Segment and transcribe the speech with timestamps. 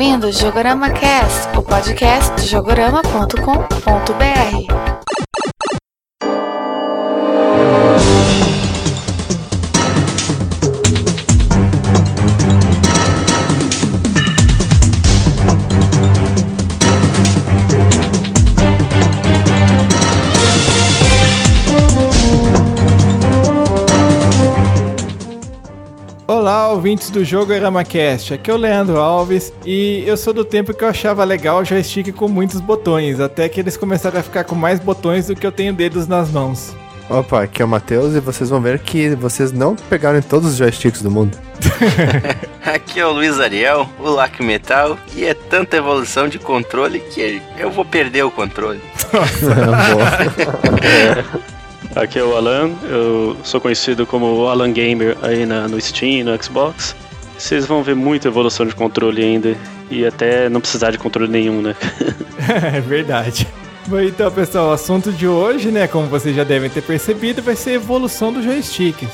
[0.00, 4.99] ouvindo o Jogorama Cast, o podcast de jogorama.com.br.
[26.90, 30.82] ouvintes do Jogo EramaCast, aqui é o Leandro Alves e eu sou do tempo que
[30.82, 34.56] eu achava legal o joystick com muitos botões, até que eles começaram a ficar com
[34.56, 36.74] mais botões do que eu tenho dedos nas mãos.
[37.08, 40.56] Opa, aqui é o Matheus e vocês vão ver que vocês não pegaram todos os
[40.56, 41.38] joysticks do mundo.
[42.66, 47.40] aqui é o Luiz Ariel, o Lac Metal, e é tanta evolução de controle que
[47.56, 48.80] eu vou perder o controle.
[49.14, 49.54] Nossa.
[51.94, 56.42] Aqui é o Alan, eu sou conhecido como Alan Gamer aí na, no Steam, no
[56.42, 56.94] Xbox.
[57.36, 59.56] Vocês vão ver muita evolução de controle ainda
[59.90, 61.74] e até não precisar de controle nenhum, né?
[62.74, 63.46] é verdade.
[63.86, 67.56] Bom, então, pessoal, o assunto de hoje, né, como vocês já devem ter percebido, vai
[67.56, 69.08] ser a evolução do joystick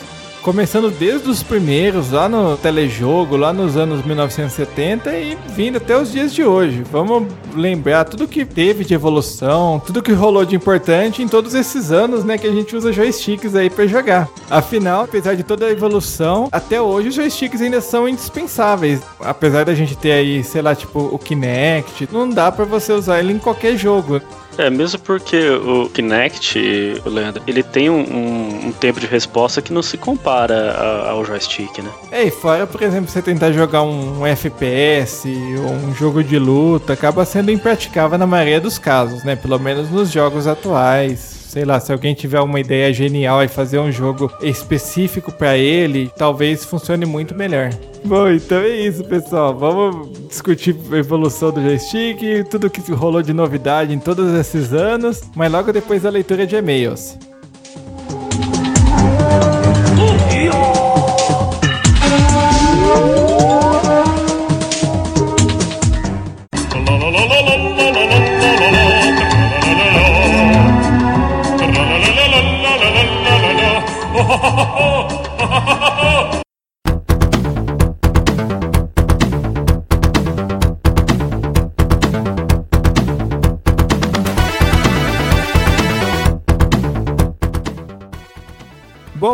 [0.47, 6.13] começando desde os primeiros, lá no telejogo, lá nos anos 1970 e vindo até os
[6.13, 6.85] dias de hoje.
[6.89, 11.91] Vamos lembrar tudo que teve de evolução, tudo que rolou de importante em todos esses
[11.91, 14.29] anos, né, que a gente usa joysticks aí para jogar.
[14.49, 19.01] Afinal, apesar de toda a evolução, até hoje os joysticks ainda são indispensáveis.
[19.19, 23.19] Apesar da gente ter aí, sei lá, tipo o Kinect, não dá para você usar
[23.19, 24.23] ele em qualquer jogo.
[24.59, 29.73] É, mesmo porque o Kinect, Leandro, ele tem um, um, um, tempo de resposta que
[29.73, 30.75] não se compara
[31.09, 31.91] ao joystick, né?
[32.11, 36.39] É, e fora, por exemplo, você tentar jogar um, um FPS ou um jogo de
[36.39, 39.37] luta, acaba sendo impraticável na maioria dos casos, né?
[39.37, 43.79] Pelo menos nos jogos atuais sei lá, se alguém tiver uma ideia genial e fazer
[43.79, 47.71] um jogo específico para ele, talvez funcione muito melhor.
[48.05, 49.57] Bom, então é isso, pessoal.
[49.57, 55.23] Vamos discutir a evolução do joystick, tudo que rolou de novidade em todos esses anos,
[55.35, 57.17] mas logo depois da leitura de e-mails.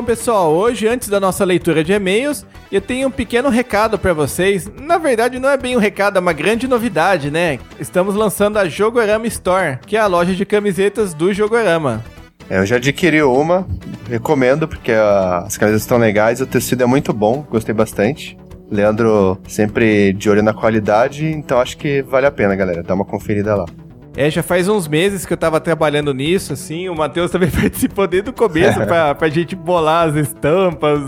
[0.02, 4.12] Bom, pessoal, hoje, antes da nossa leitura de e-mails, eu tenho um pequeno recado para
[4.12, 4.68] vocês.
[4.80, 7.60] Na verdade, não é bem um recado, é uma grande novidade, né?
[7.78, 12.02] Estamos lançando a Jogorama Store, que é a loja de camisetas do Jogorama.
[12.50, 13.64] É, eu já adquiri uma,
[14.10, 18.36] recomendo, porque as camisetas estão legais, o tecido é muito bom, gostei bastante.
[18.68, 22.82] Leandro sempre de olho na qualidade, então acho que vale a pena, galera.
[22.82, 23.66] Dá uma conferida lá.
[24.16, 26.88] É, já faz uns meses que eu tava trabalhando nisso, assim.
[26.88, 31.00] O Matheus também participou desde o começo pra, pra gente bolar as estampas,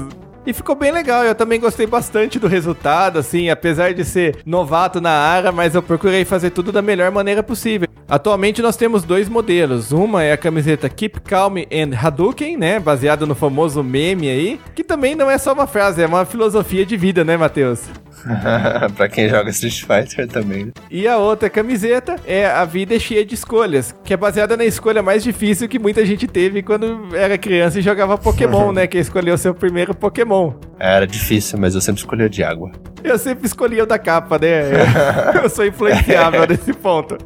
[0.47, 5.01] e ficou bem legal, eu também gostei bastante do resultado, assim, apesar de ser novato
[5.01, 7.89] na área, mas eu procurei fazer tudo da melhor maneira possível.
[8.09, 9.91] Atualmente nós temos dois modelos.
[9.91, 12.79] Uma é a camiseta Keep Calm and Hadouken, né?
[12.79, 14.61] Baseada no famoso meme aí.
[14.75, 17.81] Que também não é só uma frase, é uma filosofia de vida, né, Matheus?
[18.97, 20.67] pra quem joga Street Fighter também.
[20.67, 20.73] Né?
[20.91, 24.65] E a outra camiseta é A Vida é Cheia de Escolhas, que é baseada na
[24.65, 28.87] escolha mais difícil que muita gente teve quando era criança e jogava Pokémon, né?
[28.87, 30.34] Que escolheu seu primeiro Pokémon.
[30.79, 32.71] Era difícil, mas eu sempre escolhi o de água.
[33.03, 34.71] Eu sempre escolhi o da capa, né?
[35.43, 37.19] eu sou influenciável nesse ponto.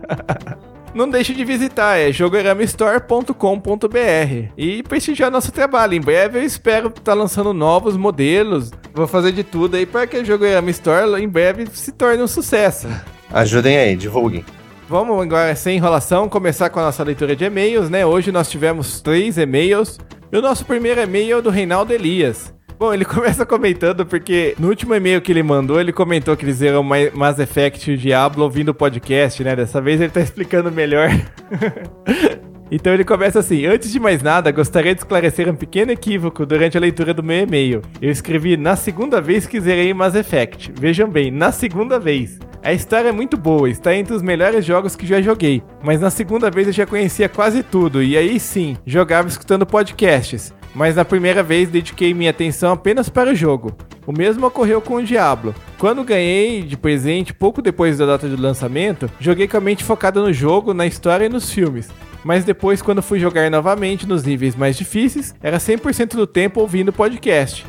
[0.94, 5.94] não deixe de visitar, é jogoramistore.com.br e prestigiar nosso trabalho.
[5.94, 8.72] Em breve eu espero estar tá lançando novos modelos.
[8.92, 12.26] Vou fazer de tudo aí para que a Jogorama Store em breve se torne um
[12.26, 12.88] sucesso.
[13.32, 14.44] Ajudem aí, divulguem.
[14.88, 18.06] Vamos agora, sem enrolação, começar com a nossa leitura de e-mails, né?
[18.06, 19.98] Hoje nós tivemos três e-mails.
[20.32, 22.55] E o nosso primeiro e-mail é do Reinaldo Elias.
[22.78, 26.62] Bom, ele começa comentando porque no último e-mail que ele mandou, ele comentou que eles
[26.62, 29.56] eram Mass Effect e o Diablo ouvindo o podcast, né?
[29.56, 31.10] Dessa vez ele tá explicando melhor.
[32.70, 36.76] Então ele começa assim: Antes de mais nada, gostaria de esclarecer um pequeno equívoco durante
[36.76, 37.80] a leitura do meu e-mail.
[37.98, 40.74] Eu escrevi na segunda vez que zerei Mass Effect.
[40.78, 42.38] Vejam bem, na segunda vez.
[42.62, 46.10] A história é muito boa, está entre os melhores jogos que já joguei, mas na
[46.10, 51.05] segunda vez eu já conhecia quase tudo e aí sim, jogava escutando podcasts mas na
[51.05, 53.76] primeira vez dediquei minha atenção apenas para o jogo.
[54.06, 55.55] O mesmo ocorreu com o Diablo.
[55.79, 60.20] Quando ganhei de presente pouco depois da data de lançamento, joguei com a mente focada
[60.20, 61.88] no jogo, na história e nos filmes.
[62.25, 66.93] Mas depois, quando fui jogar novamente nos níveis mais difíceis, era 100% do tempo ouvindo
[66.93, 67.65] podcast.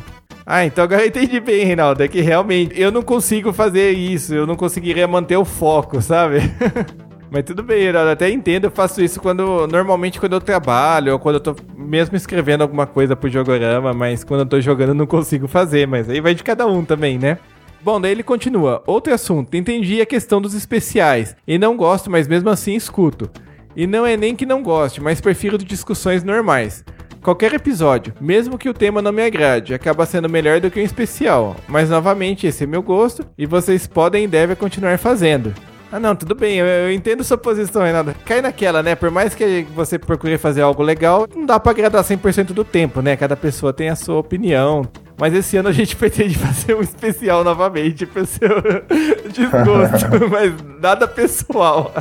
[0.46, 2.01] Ah, então agora eu entendi bem, Reinaldo.
[2.01, 6.40] É que realmente eu não consigo fazer isso, eu não conseguiria manter o foco, sabe?
[7.31, 9.67] Mas tudo bem, eu até entendo, eu faço isso quando.
[9.67, 14.23] Normalmente quando eu trabalho, ou quando eu tô mesmo escrevendo alguma coisa pro jogorama, mas
[14.23, 17.19] quando eu tô jogando eu não consigo fazer, mas aí vai de cada um também,
[17.19, 17.37] né?
[17.81, 18.83] Bom, daí ele continua.
[18.85, 21.35] Outro assunto, entendi a questão dos especiais.
[21.47, 23.29] E não gosto, mas mesmo assim escuto.
[23.75, 26.83] E não é nem que não goste, mas prefiro discussões normais.
[27.21, 30.83] Qualquer episódio, mesmo que o tema não me agrade, acaba sendo melhor do que um
[30.83, 31.55] especial.
[31.67, 35.53] Mas novamente, esse é meu gosto e vocês podem e devem continuar fazendo.
[35.91, 38.13] Ah, não, tudo bem, eu, eu entendo sua posição, Renato.
[38.24, 38.94] Cai naquela, né?
[38.94, 43.01] Por mais que você procure fazer algo legal, não dá pra agradar 100% do tempo,
[43.01, 43.18] né?
[43.18, 44.88] Cada pessoa tem a sua opinião.
[45.19, 48.50] Mas esse ano a gente pretende fazer um especial novamente pro seu
[49.33, 51.91] desgosto, mas nada pessoal.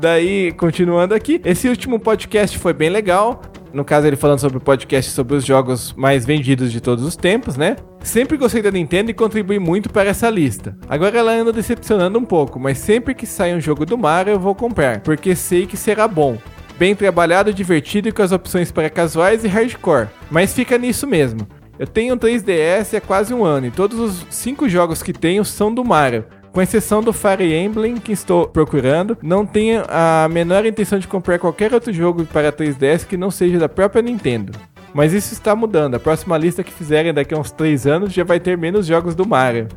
[0.00, 3.40] Daí, continuando aqui, esse último podcast foi bem legal.
[3.72, 7.16] No caso, ele falando sobre o podcast sobre os jogos mais vendidos de todos os
[7.16, 7.76] tempos, né?
[8.02, 10.76] Sempre gostei da Nintendo e contribui muito para essa lista.
[10.88, 14.40] Agora ela anda decepcionando um pouco, mas sempre que sai um jogo do Mario eu
[14.40, 16.36] vou comprar, porque sei que será bom.
[16.78, 20.08] Bem trabalhado, divertido e com as opções para casuais e hardcore.
[20.30, 21.46] Mas fica nisso mesmo.
[21.78, 25.44] Eu tenho um 3DS há quase um ano e todos os 5 jogos que tenho
[25.44, 26.24] são do Mario.
[26.52, 31.38] Com exceção do Fire Emblem que estou procurando, não tenho a menor intenção de comprar
[31.38, 34.52] qualquer outro jogo para 3DS que não seja da própria Nintendo.
[34.94, 35.94] Mas isso está mudando.
[35.94, 39.14] A próxima lista que fizerem daqui a uns 3 anos já vai ter menos jogos
[39.14, 39.68] do Mario.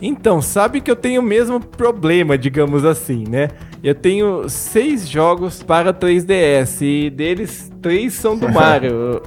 [0.00, 3.48] Então, sabe que eu tenho o mesmo problema, digamos assim, né?
[3.84, 9.22] Eu tenho seis jogos para 3DS e deles três são do Mario.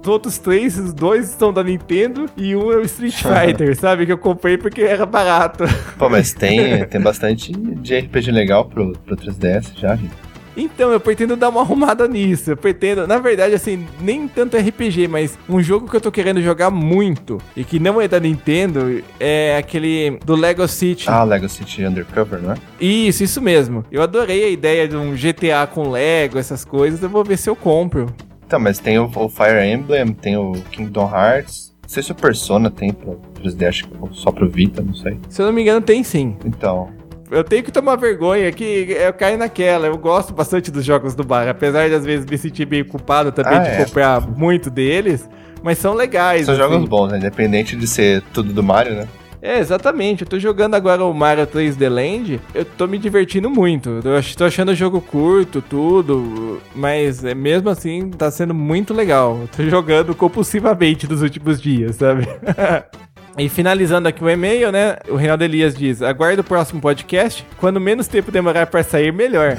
[0.00, 4.06] Os outros três, os dois são da Nintendo e um é o Street Fighter, sabe?
[4.06, 5.64] Que eu comprei porque era barato.
[5.98, 10.25] Pô, mas tem, tem bastante de RPG legal pro, pro 3DS já, gente.
[10.56, 12.50] Então, eu pretendo dar uma arrumada nisso.
[12.50, 16.40] Eu pretendo, na verdade, assim, nem tanto RPG, mas um jogo que eu tô querendo
[16.40, 21.08] jogar muito e que não é da Nintendo é aquele do Lego City.
[21.08, 22.56] Ah, Lego City Undercover, não é?
[22.80, 23.84] Isso, isso mesmo.
[23.90, 27.02] Eu adorei a ideia de um GTA com Lego, essas coisas.
[27.02, 28.06] Eu vou ver se eu compro.
[28.46, 31.74] Então, mas tem o, o Fire Emblem, tem o Kingdom Hearts.
[31.82, 35.18] Não sei se o Persona tem pro 3D, acho que só pro Vita, não sei.
[35.28, 36.36] Se eu não me engano, tem sim.
[36.44, 36.88] Então,
[37.30, 39.86] Eu tenho que tomar vergonha que eu caio naquela.
[39.86, 43.32] Eu gosto bastante dos jogos do bar, apesar de às vezes me sentir meio culpado
[43.32, 43.84] também Ah, de é.
[43.84, 45.28] comprar muito deles.
[45.62, 46.46] Mas são legais.
[46.46, 46.62] são assim.
[46.62, 47.18] jogos bons, né?
[47.18, 49.08] Independente de ser tudo do Mario, né?
[49.42, 50.22] É, exatamente.
[50.22, 52.40] Eu tô jogando agora o Mario 3D Land.
[52.54, 54.00] Eu tô me divertindo muito.
[54.04, 56.60] Eu tô achando o jogo curto, tudo.
[56.74, 59.38] Mas é, mesmo assim, tá sendo muito legal.
[59.42, 62.26] Eu tô jogando compulsivamente nos últimos dias, sabe?
[63.38, 64.96] E finalizando aqui o e-mail, né?
[65.08, 67.46] O Reinaldo Elias diz: aguardo o próximo podcast.
[67.58, 69.54] Quando menos tempo demorar pra sair, melhor.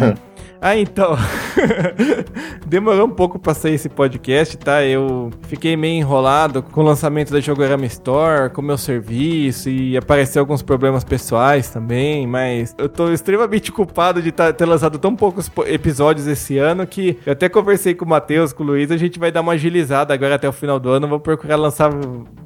[0.59, 1.15] ah, então.
[2.65, 4.83] Demorou um pouco pra sair esse podcast, tá?
[4.83, 9.95] Eu fiquei meio enrolado com o lançamento da Jogorama Store, com o meu serviço e
[9.95, 15.15] apareceu alguns problemas pessoais também, mas eu tô extremamente culpado de tá- ter lançado tão
[15.15, 18.91] poucos po- episódios esse ano que eu até conversei com o Matheus, com o Luiz,
[18.91, 21.89] a gente vai dar uma agilizada agora até o final do ano, vou procurar lançar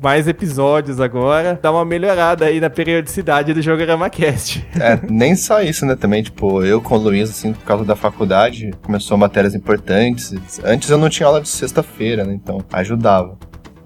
[0.01, 1.20] mais episódios agora,
[1.61, 4.65] dar uma melhorada aí na periodicidade do Jogorama Cast.
[4.79, 5.95] É, nem só isso, né?
[5.95, 10.33] Também, tipo, eu com o Luiz, assim, por causa da faculdade, começou matérias importantes.
[10.63, 12.33] Antes eu não tinha aula de sexta-feira, né?
[12.33, 13.37] Então, ajudava.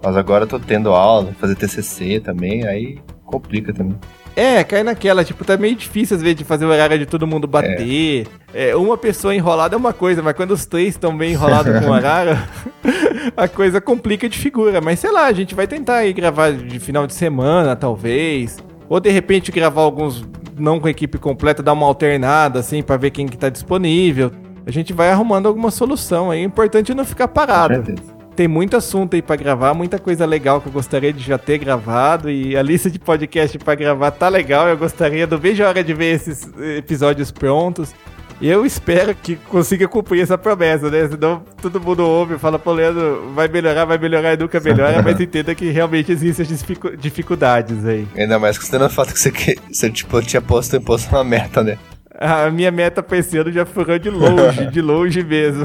[0.02, 3.98] Mas agora eu tô tendo aula, fazer TCC também, aí complica também.
[4.36, 7.26] É, cai naquela, tipo, tá meio difícil às vezes de fazer o horário de todo
[7.26, 8.26] mundo bater.
[8.52, 11.86] É, uma pessoa enrolada é uma coisa, mas quando os três estão bem enrolados com
[11.86, 12.38] o horário,
[13.34, 14.78] a coisa complica de figura.
[14.82, 18.58] Mas sei lá, a gente vai tentar aí gravar de final de semana, talvez.
[18.90, 20.22] Ou de repente gravar alguns
[20.58, 24.30] não com a equipe completa, dar uma alternada, assim, pra ver quem que tá disponível.
[24.66, 26.42] A gente vai arrumando alguma solução aí.
[26.42, 27.94] O importante é não ficar parado.
[28.36, 31.56] Tem muito assunto aí pra gravar, muita coisa legal que eu gostaria de já ter
[31.56, 34.68] gravado e a lista de podcast pra gravar tá legal.
[34.68, 37.94] Eu gostaria, não vejo a hora de ver esses episódios prontos.
[38.42, 41.08] Eu espero que consiga cumprir essa promessa, né?
[41.08, 45.00] Senão todo mundo ouve e fala, pô, Leandro, vai melhorar, vai melhorar e nunca melhora,
[45.02, 48.06] mas entenda que realmente existem as dificu- dificuldades aí.
[48.14, 51.64] Ainda mais considerando o fato que você, que, você tipo, tinha posto imposto uma meta,
[51.64, 51.78] né?
[52.20, 55.64] A minha meta pra esse ano já furou de longe, de longe mesmo.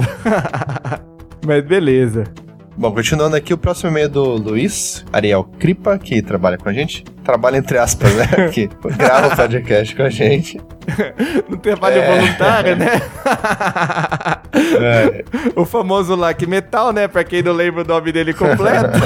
[1.45, 2.23] mas beleza.
[2.77, 6.73] Bom, continuando aqui, o próximo e-mail é do Luiz Ariel Cripa, que trabalha com a
[6.73, 7.03] gente.
[7.23, 8.25] Trabalha entre aspas, né?
[8.51, 10.59] Que grava o podcast com a gente.
[11.47, 12.15] No trabalho É.
[12.19, 12.87] voluntário, né?
[14.53, 15.23] É,
[15.55, 17.07] O famoso Lack Metal, né?
[17.07, 18.99] Pra quem não lembra o nome dele completo.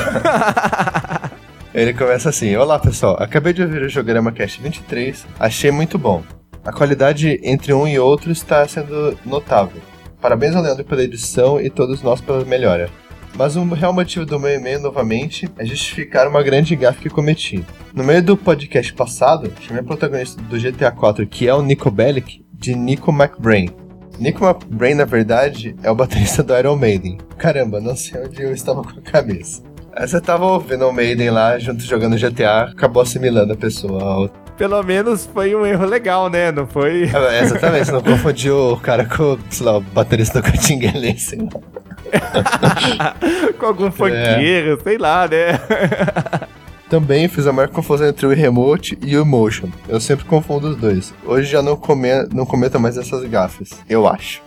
[1.74, 6.24] Ele começa assim: Olá pessoal, acabei de ouvir o Jogorama Cast 23, achei muito bom.
[6.64, 9.82] A qualidade entre um e outro está sendo notável.
[10.22, 12.90] Parabéns ao Leandro pela edição e todos nós pela melhora.
[13.38, 17.66] Mas o real motivo do meu e-mail, novamente, é justificar uma grande gafe que cometi.
[17.94, 21.92] No meio do podcast passado, chamei o protagonista do GTA 4, que é o Nico
[21.92, 23.70] Bellic, de Nico McBrain.
[24.18, 27.18] Nico McBrain, na verdade, é o baterista do Iron Maiden.
[27.38, 29.62] Caramba, não sei onde eu estava com a cabeça.
[30.00, 34.30] Você tava ouvindo o Maiden lá, junto jogando GTA, acabou assimilando a pessoa.
[34.58, 36.52] Pelo menos foi um erro legal, né?
[36.52, 37.04] Não foi.
[37.04, 41.40] É, exatamente, você não confundiu o cara com, sei lá, o baterista do Catinguele, sei
[41.40, 43.16] lá.
[43.58, 45.60] com algum funkeiro, sei lá, né?
[46.90, 49.70] Também fiz a maior confusão entre o remote e o motion.
[49.88, 51.14] Eu sempre confundo os dois.
[51.26, 52.48] Hoje já não, come, não
[52.80, 54.42] mais essas gafas, eu acho.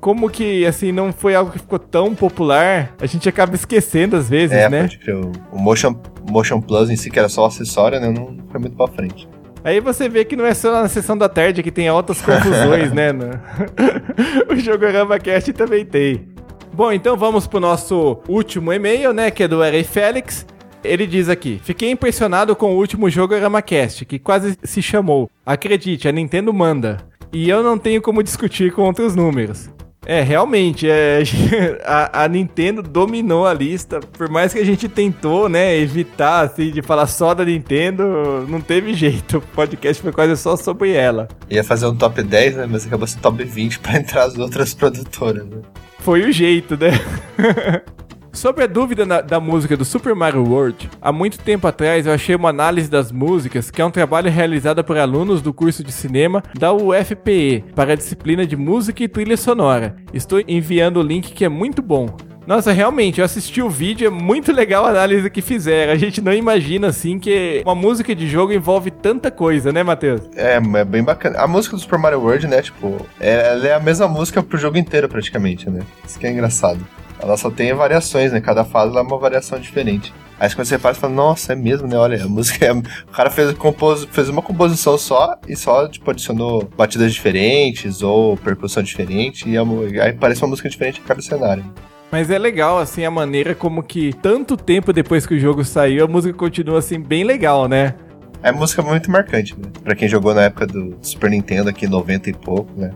[0.00, 4.28] Como que, assim, não foi algo que ficou tão popular, a gente acaba esquecendo às
[4.30, 4.82] vezes, É, né?
[4.82, 5.16] pode crer.
[5.52, 5.94] O motion,
[6.30, 8.08] motion Plus em si, que era só acessório, né?
[8.10, 9.28] Não foi muito pra frente.
[9.62, 12.92] Aí você vê que não é só na sessão da tarde que tem altas confusões,
[12.92, 13.12] né?
[13.12, 13.26] No...
[14.50, 16.28] o Jogorama Cast também tem.
[16.72, 19.30] Bom, então vamos pro nosso último e-mail, né?
[19.30, 20.46] Que é do Eri Félix.
[20.82, 26.08] Ele diz aqui: Fiquei impressionado com o último Jogorama Cast, que quase se chamou Acredite,
[26.08, 26.96] a Nintendo manda.
[27.30, 29.68] E eu não tenho como discutir com outros números.
[30.10, 31.22] É, realmente, é,
[31.86, 34.00] a, a Nintendo dominou a lista.
[34.00, 38.60] Por mais que a gente tentou, né, evitar, assim, de falar só da Nintendo, não
[38.60, 39.38] teve jeito.
[39.38, 41.28] O podcast foi quase só sobre ela.
[41.48, 42.66] Ia fazer um top 10, né?
[42.68, 45.58] Mas acabou sendo top 20 pra entrar as outras produtoras, né?
[46.00, 46.90] Foi o jeito, né?
[48.32, 52.12] Sobre a dúvida na- da música do Super Mario World, há muito tempo atrás eu
[52.12, 55.90] achei uma análise das músicas, que é um trabalho realizado por alunos do curso de
[55.90, 59.96] cinema da UFPE, para a disciplina de música e trilha sonora.
[60.14, 62.08] Estou enviando o link que é muito bom.
[62.46, 65.92] Nossa, realmente, eu assisti o vídeo, é muito legal a análise que fizeram.
[65.92, 70.22] A gente não imagina, assim, que uma música de jogo envolve tanta coisa, né, Matheus?
[70.34, 71.38] É, é bem bacana.
[71.38, 72.62] A música do Super Mario World, né?
[72.62, 75.80] Tipo, é, ela é a mesma música pro jogo inteiro, praticamente, né?
[76.04, 76.80] Isso que é engraçado.
[77.22, 78.40] Ela só tem variações, né?
[78.40, 80.12] Cada fase é uma variação diferente.
[80.38, 81.96] Aí quando você faz, você fala, nossa, é mesmo, né?
[81.98, 82.72] Olha, a música é...
[83.06, 84.06] O cara fez, compos...
[84.10, 89.64] fez uma composição só e só, tipo, adicionou batidas diferentes ou percussão diferente e a
[89.64, 91.64] mu- aí parece uma música diferente em cada cenário.
[92.10, 96.04] Mas é legal, assim, a maneira como que tanto tempo depois que o jogo saiu,
[96.04, 97.94] a música continua, assim, bem legal, né?
[98.42, 99.68] É música muito marcante, né?
[99.84, 102.90] Pra quem jogou na época do Super Nintendo aqui, 90 e pouco, né?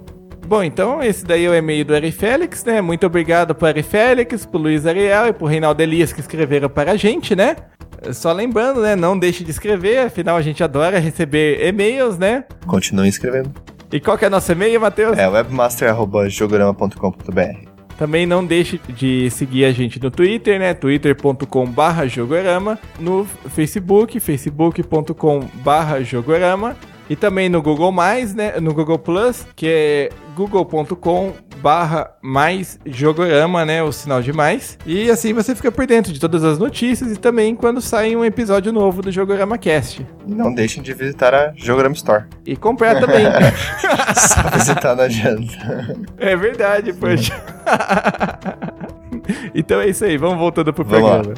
[0.46, 2.82] Bom, então esse daí é o e-mail do Eri Félix, né?
[2.82, 6.92] Muito obrigado pro Eri Félix, pro Luiz Ariel e pro Reinaldo Elias que escreveram para
[6.92, 7.56] a gente, né?
[8.12, 8.94] Só lembrando, né?
[8.94, 12.44] Não deixe de escrever, afinal a gente adora receber e-mails, né?
[12.66, 13.54] Continuem escrevendo.
[13.90, 15.16] E qual que é nosso e-mail, Matheus?
[15.16, 20.74] É webmaster.jogorama.com.br Também não deixe de seguir a gente no Twitter, né?
[20.74, 26.76] twitter.com.br jogorama, no Facebook, facebook.com.br jogorama
[27.08, 27.92] e também no Google+,
[28.34, 28.58] né?
[28.60, 33.82] No Google Plus, que é google.com barra mais jogorama, né?
[33.82, 34.78] O sinal de mais.
[34.84, 38.24] E assim você fica por dentro de todas as notícias e também quando sai um
[38.24, 40.06] episódio novo do Jogorama Cast.
[40.26, 42.24] E não deixem de visitar a Jogorama Store.
[42.44, 43.24] E comprar também.
[44.14, 45.96] Só visitar não adianta.
[46.18, 47.32] é verdade, poxa.
[49.54, 51.34] então é isso aí, vamos voltando pro Vamos lá.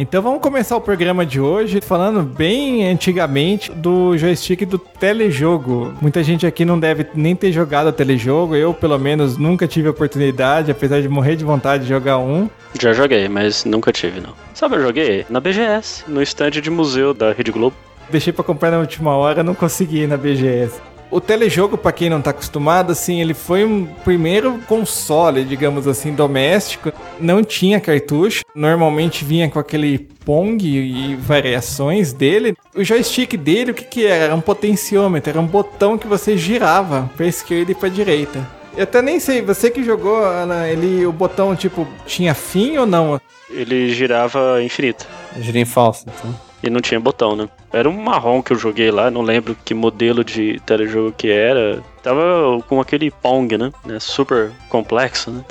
[0.00, 5.92] Então vamos começar o programa de hoje falando bem antigamente do joystick do telejogo.
[6.00, 9.90] Muita gente aqui não deve nem ter jogado telejogo, eu pelo menos nunca tive a
[9.90, 12.48] oportunidade, apesar de morrer de vontade de jogar um.
[12.80, 14.34] Já joguei, mas nunca tive, não.
[14.54, 17.74] Sabe, eu joguei na BGS, no stand de museu da Rede Globo.
[18.08, 20.80] Deixei pra comprar na última hora, não consegui ir na BGS.
[21.10, 26.12] O telejogo, pra quem não tá acostumado, assim, ele foi um primeiro console, digamos assim,
[26.12, 26.92] doméstico.
[27.18, 28.44] Não tinha cartucho.
[28.54, 32.54] Normalmente vinha com aquele Pong e variações dele.
[32.74, 34.24] O joystick dele, o que que era?
[34.24, 38.46] Era um potenciômetro, era um botão que você girava pra esquerda e pra direita.
[38.76, 42.86] Eu até nem sei, você que jogou, Ana, ele, o botão, tipo, tinha fim ou
[42.86, 43.20] não?
[43.50, 45.06] Ele girava infinito.
[45.40, 46.47] Girei falso, então.
[46.62, 47.48] E não tinha botão, né?
[47.72, 51.80] Era um marrom que eu joguei lá, não lembro que modelo de telejogo que era.
[52.02, 53.70] Tava com aquele Pong, né?
[53.84, 53.98] né?
[54.00, 55.44] Super complexo, né?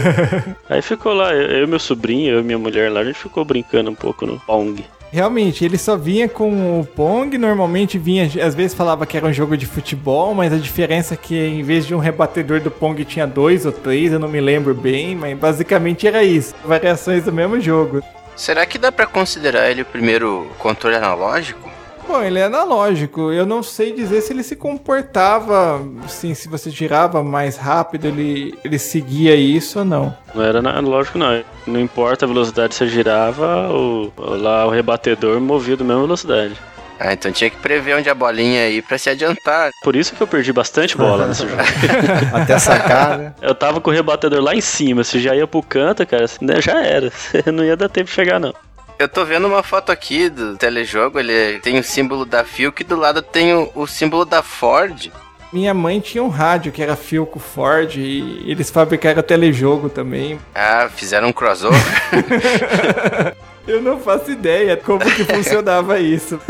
[0.70, 3.90] Aí ficou lá, eu meu sobrinho, eu e minha mulher lá, a gente ficou brincando
[3.90, 4.84] um pouco no Pong.
[5.10, 9.32] Realmente, ele só vinha com o Pong, normalmente vinha, às vezes falava que era um
[9.32, 13.02] jogo de futebol, mas a diferença é que em vez de um rebatedor do Pong
[13.06, 17.32] tinha dois ou três, eu não me lembro bem, mas basicamente era isso, variações do
[17.32, 18.02] mesmo jogo.
[18.38, 21.68] Será que dá pra considerar ele o primeiro controle analógico?
[22.06, 23.32] Bom, ele é analógico.
[23.32, 28.56] Eu não sei dizer se ele se comportava, assim, se você girava mais rápido, ele,
[28.64, 30.16] ele seguia isso ou não.
[30.32, 31.42] Não era analógico, não.
[31.66, 36.54] Não importa a velocidade que você girava, o, lá o rebatedor movia da mesma velocidade.
[36.98, 39.70] Ah, então tinha que prever onde a bolinha ia pra se adiantar.
[39.82, 41.62] Por isso que eu perdi bastante bola nesse jogo.
[42.34, 43.34] Até sacar, né?
[43.40, 46.60] Eu tava com o rebatedor lá em cima, se já ia pro canto, cara, né,
[46.60, 47.12] já era.
[47.52, 48.54] Não ia dar tempo de chegar, não.
[48.98, 52.84] Eu tô vendo uma foto aqui do telejogo, ele tem o símbolo da Philco e
[52.84, 55.12] do lado tem o, o símbolo da Ford.
[55.52, 60.38] Minha mãe tinha um rádio que era Philco Ford e eles fabricaram telejogo também.
[60.54, 61.80] Ah, fizeram um crossover.
[63.68, 66.40] Eu não faço ideia como que funcionava isso.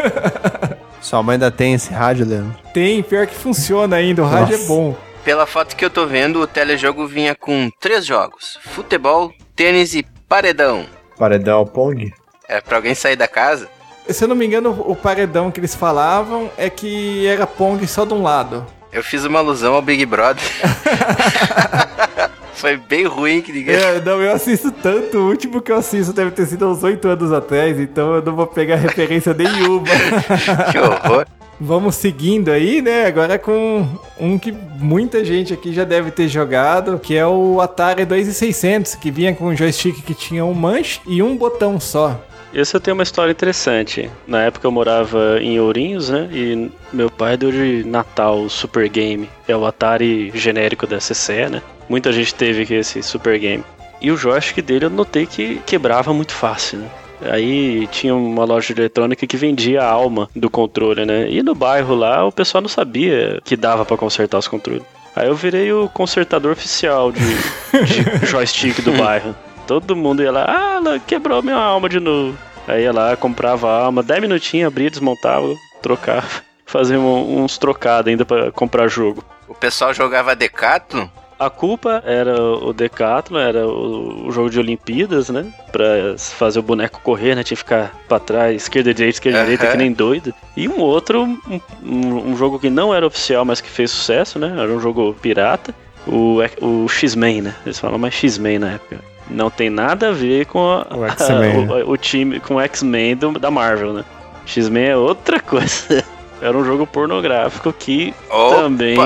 [1.03, 2.57] Sua mãe ainda tem esse rádio, Leandro?
[2.73, 4.69] Tem, pior que funciona ainda, o rádio é Nossa.
[4.69, 4.97] bom.
[5.25, 10.07] Pela foto que eu tô vendo, o telejogo vinha com três jogos: futebol, tênis e
[10.29, 10.87] paredão.
[11.19, 12.15] Paredão Pong?
[12.49, 13.69] É pra alguém sair da casa?
[14.09, 18.05] Se eu não me engano, o paredão que eles falavam é que era Pong só
[18.05, 18.65] de um lado.
[18.93, 20.43] Eu fiz uma alusão ao Big Brother.
[22.59, 23.77] Foi bem ruim que ninguém.
[23.77, 27.07] É, não, eu assisto tanto, o último que eu assisto deve ter sido uns oito
[27.07, 29.87] anos atrás, então eu não vou pegar referência nenhuma.
[30.73, 31.25] que horror.
[31.61, 33.07] Vamos seguindo aí, né?
[33.07, 33.87] Agora com
[34.19, 39.11] um que muita gente aqui já deve ter jogado, que é o Atari 2600, que
[39.11, 42.21] vinha com um joystick que tinha um manche e um botão só.
[42.53, 44.11] Esse eu tenho uma história interessante.
[44.27, 46.29] Na época eu morava em Ourinhos, né?
[46.33, 49.29] E meu pai deu de Natal o Super Game.
[49.47, 51.63] É o Atari genérico da CC, né?
[51.89, 53.65] Muita gente teve aqui esse Super Game.
[54.01, 56.89] E o joystick dele eu notei que quebrava muito fácil, né?
[57.21, 61.29] Aí tinha uma loja de eletrônica que vendia a alma do controle, né?
[61.29, 64.85] E no bairro lá o pessoal não sabia que dava pra consertar os controles.
[65.17, 69.35] Aí eu virei o consertador oficial de, de joystick do bairro.
[69.69, 72.37] Todo mundo ia lá, ah, ela quebrou minha alma de novo.
[72.67, 76.27] Aí ia lá, comprava a alma, 10 minutinhos, abria, desmontava, trocava.
[76.67, 79.23] Fazia um- uns trocados ainda pra comprar jogo.
[79.47, 81.07] O pessoal jogava Decathlon.
[81.39, 85.47] A culpa era o Decathlon, era o, o jogo de Olimpíadas, né?
[85.71, 85.87] Pra
[86.19, 87.45] fazer o boneco correr, né?
[87.45, 89.45] Tinha que ficar pra trás, esquerda, direita, esquerda, Aham.
[89.47, 90.35] direita, que nem doido.
[90.57, 94.39] E um outro, um, um- um jogo que não era oficial, mas que fez sucesso,
[94.39, 94.49] né?
[94.59, 95.73] Era um jogo pirata.
[96.07, 97.55] O, o X-Men, né?
[97.67, 98.99] Eles falam mais X-Men na época.
[99.31, 101.69] Não tem nada a ver com a- O X-Men.
[101.85, 104.05] o, o time, com o X-Men da Marvel, né?
[104.47, 106.05] X-Men é outra coisa.
[106.41, 108.57] Era um jogo pornográfico que Opa!
[108.57, 108.97] também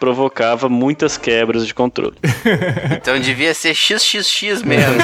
[0.00, 2.14] provocava muitas quebras de controle.
[2.96, 4.94] Então devia ser XXX mesmo.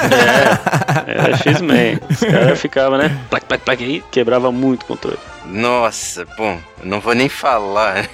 [1.07, 1.99] Era X-Men.
[2.11, 3.16] Os caras ficavam, né?
[3.31, 5.18] Plac, plac, plac, aí quebrava muito o controle.
[5.47, 7.94] Nossa, bom, não vou nem falar.
[7.94, 8.09] né?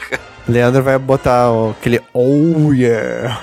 [0.48, 3.40] Leandro vai botar aquele Oh yeah.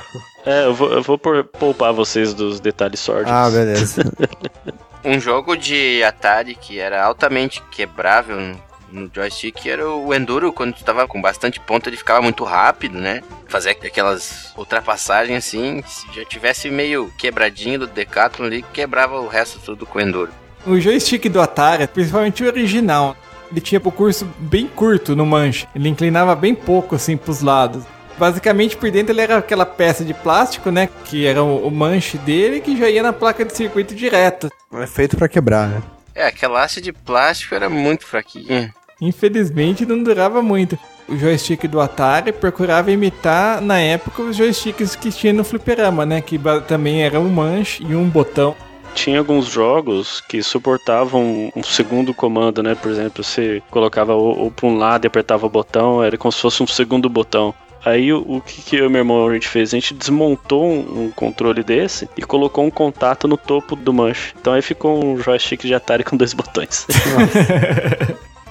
[0.49, 3.31] É, eu vou, eu vou por- poupar vocês dos detalhes sórdidos.
[3.33, 4.01] Ah, beleza.
[5.05, 8.55] Um jogo de Atari que era altamente quebrável
[8.91, 12.97] no- joystick era o Enduro, quando tu tava com bastante ponto, ele ficava muito rápido,
[12.97, 13.21] né?
[13.47, 19.60] Fazer aquelas ultrapassagens assim, se já tivesse meio quebradinho do Decathlon ali, quebrava o resto
[19.60, 20.31] tudo com o Enduro.
[20.65, 23.15] O joystick do Atari, principalmente o original,
[23.49, 25.67] ele tinha o curso bem curto no manche.
[25.73, 27.83] Ele inclinava bem pouco assim pros lados.
[28.17, 30.89] Basicamente por dentro ele era aquela peça de plástico, né?
[31.06, 34.49] Que era o, o manche dele que já ia na placa de circuito direto.
[34.73, 35.84] É feito pra quebrar, né?
[36.15, 38.73] É, aquela haste de plástico era muito fraquinha.
[38.99, 40.77] Infelizmente não durava muito.
[41.08, 46.19] O joystick do Atari procurava imitar na época os joysticks que tinha no fliperama, né?
[46.19, 48.56] Que também era um manche e um botão.
[48.95, 52.73] Tinha alguns jogos que suportavam um segundo comando, né?
[52.73, 56.32] Por exemplo, você colocava ou, ou pra um lado e apertava o botão, era como
[56.32, 57.53] se fosse um segundo botão.
[57.88, 59.73] Aí o, o que, que eu e meu irmão a gente fez?
[59.73, 64.34] A gente desmontou um, um controle desse e colocou um contato no topo do manche.
[64.39, 66.86] Então aí ficou um joystick de Atari com dois botões.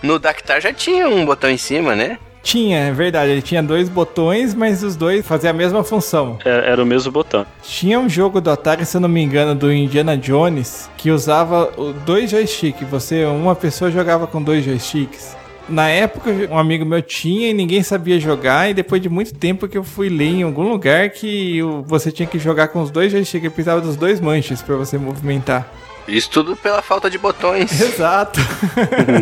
[0.02, 2.18] No Dactar já tinha um botão em cima, né?
[2.42, 6.38] Tinha, é verdade, ele tinha dois botões, mas os dois faziam a mesma função.
[6.44, 7.44] Era, era o mesmo botão.
[7.62, 11.72] Tinha um jogo do Atari, se eu não me engano, do Indiana Jones, que usava
[12.06, 12.88] dois joysticks.
[12.88, 15.35] Você, uma pessoa jogava com dois joysticks.
[15.68, 19.66] Na época, um amigo meu tinha e ninguém sabia jogar, e depois de muito tempo
[19.66, 23.10] que eu fui ler em algum lugar que você tinha que jogar com os dois
[23.10, 25.66] joysticks, precisava dos dois manches pra você movimentar.
[26.06, 27.70] Isso tudo pela falta de botões.
[27.80, 28.40] Exato.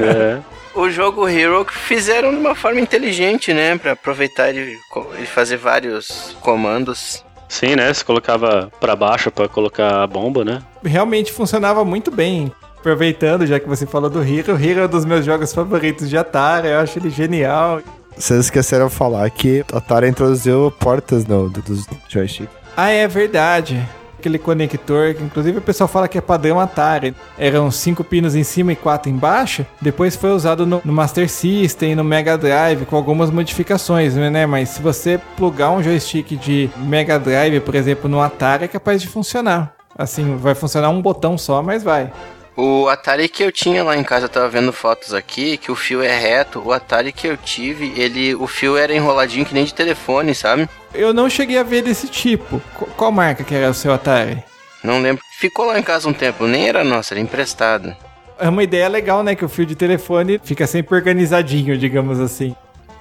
[0.05, 0.41] É.
[0.75, 3.79] o jogo Hero que fizeram de uma forma inteligente, né?
[3.79, 4.77] Pra aproveitar e,
[5.23, 7.25] e fazer vários comandos.
[7.49, 7.93] Sim, né?
[7.93, 10.61] Você colocava pra baixo pra colocar a bomba, né?
[10.85, 12.53] Realmente funcionava muito bem.
[12.85, 16.07] Aproveitando, já que você falou do Hero, o Hero é um dos meus jogos favoritos
[16.07, 17.81] de Atari, eu acho ele genial.
[18.15, 22.47] Vocês esqueceram de falar que Atari introduziu portas no, do, dos joystick.
[22.77, 23.83] Ah, é verdade.
[24.19, 27.15] aquele conector, que inclusive o pessoal fala que é padrão Atari.
[27.39, 29.65] Eram cinco pinos em cima e quatro embaixo.
[29.81, 34.45] Depois foi usado no, no Master System, no Mega Drive, com algumas modificações, né?
[34.45, 39.01] Mas se você plugar um joystick de Mega Drive, por exemplo, no Atari, é capaz
[39.01, 39.75] de funcionar.
[39.97, 42.11] Assim, vai funcionar um botão só, mas vai.
[42.57, 45.75] O Atari que eu tinha lá em casa, eu tava vendo fotos aqui, que o
[45.77, 46.63] fio é reto.
[46.65, 50.69] O Atari que eu tive, ele, o fio era enroladinho que nem de telefone, sabe?
[50.95, 52.61] Eu não cheguei a ver desse tipo.
[52.79, 54.43] Qu- qual marca que era o seu Atari?
[54.85, 55.23] Não lembro.
[55.41, 57.97] Ficou lá em casa um tempo, nem era nosso, era emprestado.
[58.39, 59.35] É uma ideia legal, né?
[59.35, 62.55] Que o fio de telefone fica sempre organizadinho, digamos assim.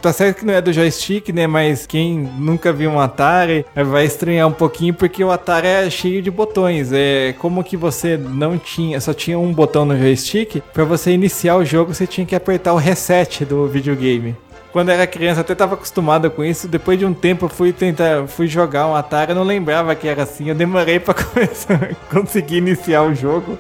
[0.03, 1.47] Tá certo que não é do joystick, né?
[1.47, 6.21] Mas quem nunca viu um Atari vai estranhar um pouquinho porque o Atari é cheio
[6.21, 6.91] de botões.
[6.91, 10.61] É como que você não tinha, só tinha um botão no joystick.
[10.73, 14.35] Pra você iniciar o jogo, você tinha que apertar o reset do videogame.
[14.73, 16.67] Quando era criança, até tava acostumado com isso.
[16.67, 20.09] Depois de um tempo, eu fui tentar, fui jogar um Atari, eu não lembrava que
[20.09, 20.49] era assim.
[20.49, 20.99] Eu demorei
[21.33, 23.57] começar, conseguir iniciar o jogo.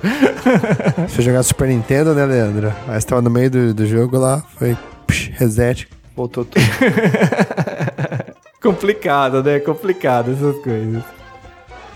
[1.07, 2.73] Você jogar Super Nintendo, né, Leandro?
[2.85, 4.75] Aí você tava no meio do, do jogo lá, foi
[5.07, 6.61] psh, reset, voltou tudo.
[8.61, 9.59] Complicado, né?
[9.59, 11.03] Complicado essas coisas.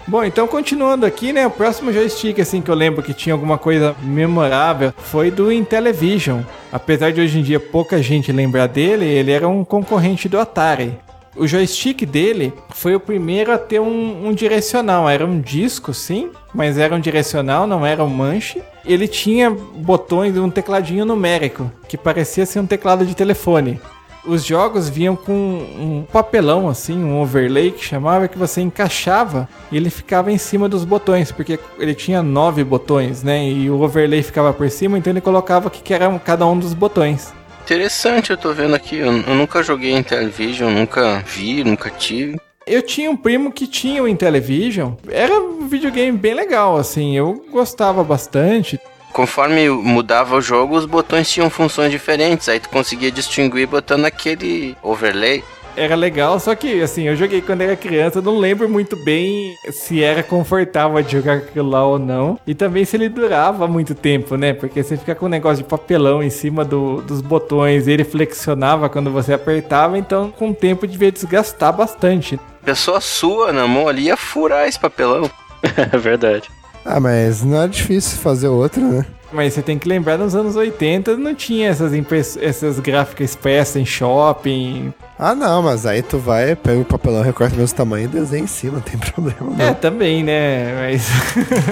[0.06, 1.46] Bom, então continuando aqui, né?
[1.46, 6.42] O próximo joystick, assim, que eu lembro que tinha alguma coisa memorável foi do Intellivision.
[6.72, 10.98] Apesar de hoje em dia pouca gente lembrar dele, ele era um concorrente do Atari.
[11.36, 15.10] O joystick dele foi o primeiro a ter um, um direcional.
[15.10, 18.62] Era um disco, sim, mas era um direcional, não era um manche.
[18.86, 23.80] Ele tinha botões, um tecladinho numérico, que parecia ser um teclado de telefone
[24.28, 29.78] os jogos vinham com um papelão assim, um overlay que chamava que você encaixava e
[29.78, 33.48] ele ficava em cima dos botões, porque ele tinha nove botões, né?
[33.48, 36.74] E o overlay ficava por cima, então ele colocava o que era cada um dos
[36.74, 37.34] botões.
[37.64, 38.98] Interessante, eu tô vendo aqui.
[38.98, 42.40] Eu, eu nunca joguei em television, nunca vi, nunca tive.
[42.66, 44.94] Eu tinha um primo que tinha o Intellivision.
[45.10, 47.16] Era um videogame bem legal, assim.
[47.16, 48.78] Eu gostava bastante.
[49.18, 52.48] Conforme mudava o jogo, os botões tinham funções diferentes.
[52.48, 55.44] Aí tu conseguia distinguir botando aquele overlay.
[55.76, 60.04] Era legal, só que assim, eu joguei quando era criança, não lembro muito bem se
[60.04, 62.40] era confortável de jogar aquilo lá ou não.
[62.46, 64.54] E também se ele durava muito tempo, né?
[64.54, 68.88] Porque você fica com um negócio de papelão em cima do- dos botões, ele flexionava
[68.88, 72.40] quando você apertava, então com o tempo devia desgastar bastante.
[72.64, 75.28] Pessoa sua na mão ali ia furar esse papelão.
[75.92, 76.50] É verdade.
[76.90, 79.06] Ah, mas não é difícil fazer outro, né?
[79.34, 81.92] Mas você tem que lembrar, nos anos 80 não tinha essas,
[82.38, 84.94] essas gráficas expressas em shopping.
[85.20, 88.44] Ah, não, mas aí tu vai, pega o papelão, recorta o mesmo tamanho e desenha
[88.44, 89.66] em cima, não tem problema não.
[89.66, 90.74] É, também, né?
[90.80, 91.10] Mas.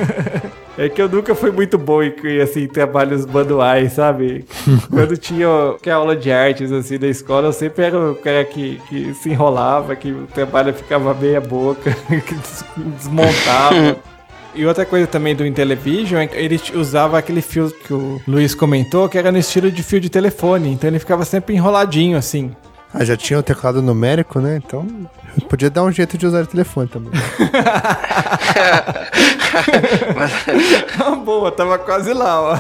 [0.78, 4.44] é que eu nunca fui muito bom em assim, trabalhos manuais, sabe?
[4.92, 5.48] Quando tinha
[5.82, 9.30] que aula de artes assim da escola, eu sempre era o cara que, que se
[9.30, 12.66] enrolava, que o trabalho ficava meia boca, que des-
[12.98, 13.96] desmontava.
[14.56, 18.56] E outra coisa também do Intellivision é que ele usava aquele fio que o Luiz
[18.56, 20.72] comentou, que era no estilo de fio de telefone.
[20.72, 22.56] Então ele ficava sempre enroladinho, assim.
[22.94, 24.62] Ah, já tinha o teclado numérico, né?
[24.66, 24.88] Então
[25.50, 27.12] podia dar um jeito de usar o telefone também.
[31.00, 32.60] Ah, Boa, tava quase lá, ó.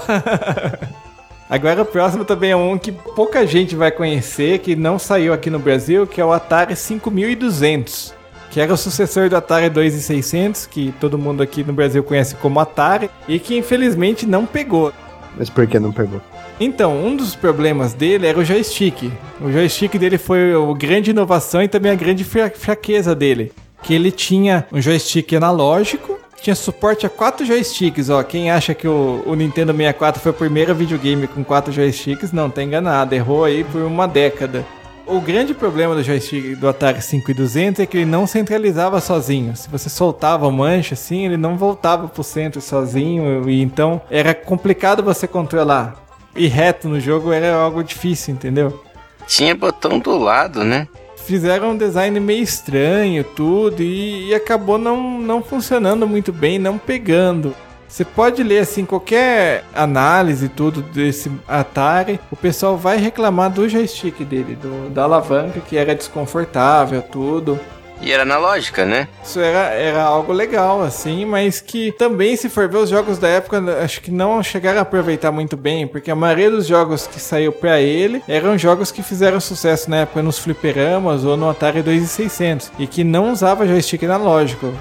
[1.49, 5.49] Agora o próximo também é um que pouca gente vai conhecer, que não saiu aqui
[5.49, 8.14] no Brasil, que é o Atari 5200.
[8.55, 12.57] Que era o sucessor do Atari 2600, que todo mundo aqui no Brasil conhece como
[12.57, 14.93] Atari, e que infelizmente não pegou.
[15.37, 16.21] Mas por que não pegou?
[16.57, 19.11] Então, um dos problemas dele era o joystick.
[19.41, 23.51] O joystick dele foi a grande inovação e também a grande fra- fraqueza dele.
[23.83, 28.09] Que ele tinha um joystick analógico, tinha suporte a quatro joysticks.
[28.09, 32.31] Ó, quem acha que o, o Nintendo 64 foi o primeiro videogame com quatro joysticks,
[32.31, 33.13] não, tá enganado.
[33.13, 34.65] Errou aí por uma década.
[35.07, 39.55] O grande problema do joystick do Atari 5200 é que ele não centralizava sozinho.
[39.55, 44.33] Se você soltava o manche assim, ele não voltava pro centro sozinho e então era
[44.33, 45.95] complicado você controlar.
[46.35, 48.83] E reto no jogo era algo difícil, entendeu?
[49.27, 50.87] Tinha botão do lado, né?
[51.25, 56.77] Fizeram um design meio estranho, tudo, e, e acabou não, não funcionando muito bem, não
[56.77, 57.55] pegando.
[57.87, 64.23] Você pode ler assim qualquer análise tudo desse Atari, o pessoal vai reclamar do joystick
[64.23, 67.59] dele, do, da alavanca que era desconfortável, tudo.
[68.01, 69.07] E era analógica, né?
[69.23, 73.27] Isso era, era algo legal, assim, mas que também, se for ver os jogos da
[73.27, 77.19] época, acho que não chegaram a aproveitar muito bem, porque a maioria dos jogos que
[77.19, 81.81] saiu pra ele eram jogos que fizeram sucesso na época nos fliperamas ou no Atari
[81.81, 84.73] 2600 e que não usava joystick analógico.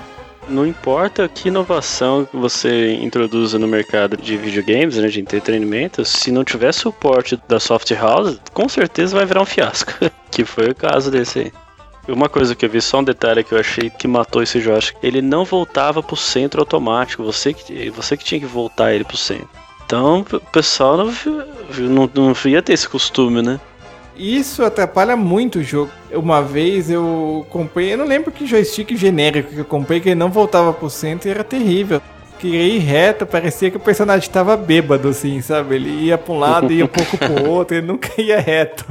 [0.48, 6.44] Não importa que inovação você introduza no mercado de videogames, né, de entretenimento, se não
[6.44, 9.92] tiver suporte da soft house, com certeza vai virar um fiasco.
[10.30, 11.52] que foi o caso desse aí.
[12.06, 14.98] Uma coisa que eu vi, só um detalhe que eu achei que matou esse joystick.
[15.02, 17.24] Ele não voltava pro centro automático.
[17.24, 19.48] Você que, você que tinha que voltar ele pro centro.
[19.86, 21.12] Então o pessoal não,
[21.78, 23.58] não, não ia ter esse costume, né?
[24.16, 25.90] Isso atrapalha muito o jogo.
[26.12, 30.14] Uma vez eu comprei, eu não lembro que joystick genérico que eu comprei, que ele
[30.14, 32.00] não voltava pro centro e era terrível.
[32.38, 35.76] Queria ir reto, parecia que o personagem tava bêbado, assim, sabe?
[35.76, 38.84] Ele ia pra um lado, ia um pouco pro outro, ele nunca ia reto.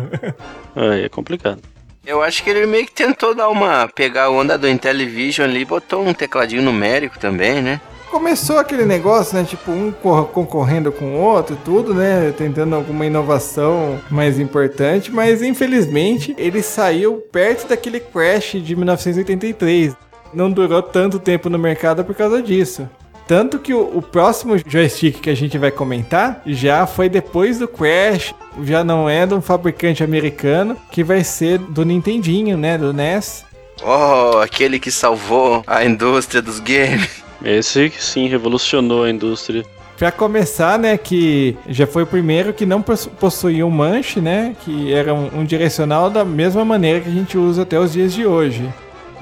[0.76, 1.62] Aí é complicado.
[2.06, 3.88] Eu acho que ele meio que tentou dar uma.
[3.88, 7.80] pegar a onda do Intellivision ali e botou um tecladinho numérico também, né?
[8.14, 9.44] Começou aquele negócio, né?
[9.44, 12.32] Tipo, um concorrendo com o outro, tudo, né?
[12.38, 19.96] Tentando alguma inovação mais importante, mas infelizmente ele saiu perto daquele crash de 1983.
[20.32, 22.88] Não durou tanto tempo no mercado por causa disso.
[23.28, 27.68] Tanto que o, o, próximo joystick que a gente vai comentar já foi depois do
[27.68, 32.78] Crash, já não é de um fabricante americano, que vai ser do Nintendinho, né?
[32.78, 33.44] Do NES.
[33.84, 37.24] Oh, aquele que salvou a indústria dos games.
[37.44, 39.66] Esse sim revolucionou a indústria.
[39.98, 44.94] Pra começar, né, que já foi o primeiro que não possuía um manche, né, que
[44.94, 48.26] era um, um direcional da mesma maneira que a gente usa até os dias de
[48.26, 48.68] hoje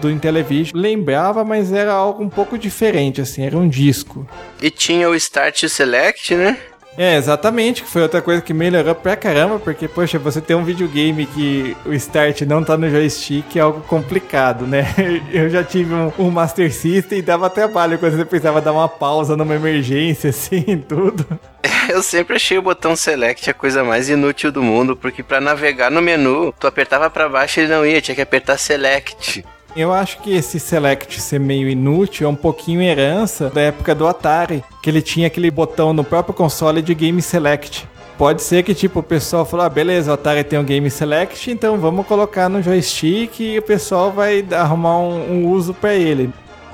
[0.01, 4.27] do Intellivision lembrava, mas era algo um pouco diferente, assim, era um disco.
[4.61, 6.57] E tinha o Start Select, né?
[6.97, 10.65] É, exatamente, que foi outra coisa que melhorou pra caramba, porque, poxa, você tem um
[10.65, 14.93] videogame que o start não tá no joystick é algo complicado, né?
[15.31, 18.89] Eu já tive um, um Master System e dava trabalho quando você precisava dar uma
[18.89, 21.25] pausa numa emergência, assim, tudo.
[21.89, 25.89] Eu sempre achei o botão Select a coisa mais inútil do mundo, porque para navegar
[25.89, 29.45] no menu, tu apertava para baixo e ele não ia, tinha que apertar Select.
[29.73, 34.05] Eu acho que esse Select ser meio inútil é um pouquinho herança da época do
[34.05, 37.87] Atari, que ele tinha aquele botão no próprio console de Game Select.
[38.17, 41.49] Pode ser que tipo o pessoal falou, ah, beleza, o Atari tem um Game Select,
[41.49, 46.29] então vamos colocar no joystick e o pessoal vai arrumar um, um uso para ele.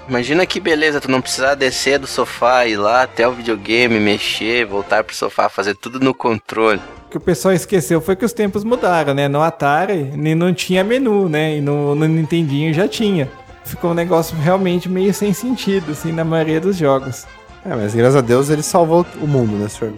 [0.09, 4.65] Imagina que beleza, tu não precisar descer do sofá, ir lá até o videogame, mexer,
[4.65, 8.63] voltar pro sofá, fazer tudo no controle que o pessoal esqueceu foi que os tempos
[8.63, 9.27] mudaram, né?
[9.27, 11.57] No Atari não tinha menu, né?
[11.57, 13.29] E no, no Nintendinho já tinha.
[13.63, 17.25] Ficou um negócio realmente meio sem sentido, assim, na maioria dos jogos.
[17.65, 19.93] É, mas graças a Deus ele salvou o mundo, né, senhor?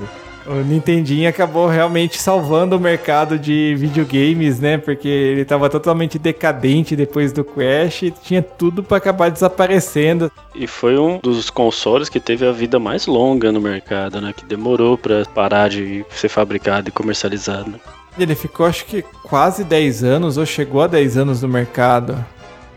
[0.45, 4.77] O Nintendinho acabou realmente salvando o mercado de videogames, né?
[4.77, 10.31] Porque ele estava totalmente decadente depois do Crash e tinha tudo para acabar desaparecendo.
[10.55, 14.33] E foi um dos consoles que teve a vida mais longa no mercado, né?
[14.35, 17.71] Que demorou para parar de ser fabricado e comercializado.
[17.71, 17.79] Né?
[18.17, 22.23] Ele ficou acho que quase 10 anos ou chegou a 10 anos no mercado.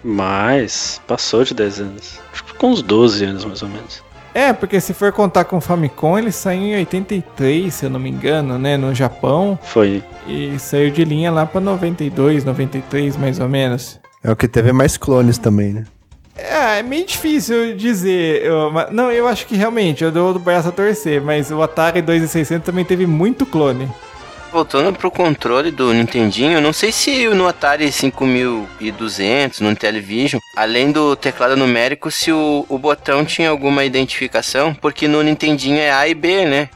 [0.05, 2.21] Mas passou de 10 anos.
[2.33, 4.02] Acho que ficou uns 12 anos mais ou menos.
[4.35, 8.01] É, porque se for contar com o Famicom, ele saiu em 83, se eu não
[8.01, 9.59] me engano, né, no Japão.
[9.63, 10.03] Foi.
[10.27, 14.01] E saiu de linha lá pra 92, 93, mais ou menos.
[14.25, 15.85] É o que teve mais clones também, né?
[16.35, 18.43] É, é meio difícil dizer.
[18.43, 22.01] Eu, não, eu acho que realmente, eu dou o braço a torcer, mas o Atari
[22.01, 23.89] 2600 também teve muito clone.
[24.53, 31.17] Voltando pro controle do Nintendinho, não sei se no Atari 5200, no Intellivision, além do
[31.17, 36.15] teclado numérico, se o, o botão tinha alguma identificação, porque no Nintendinho é A e
[36.15, 36.69] B, né?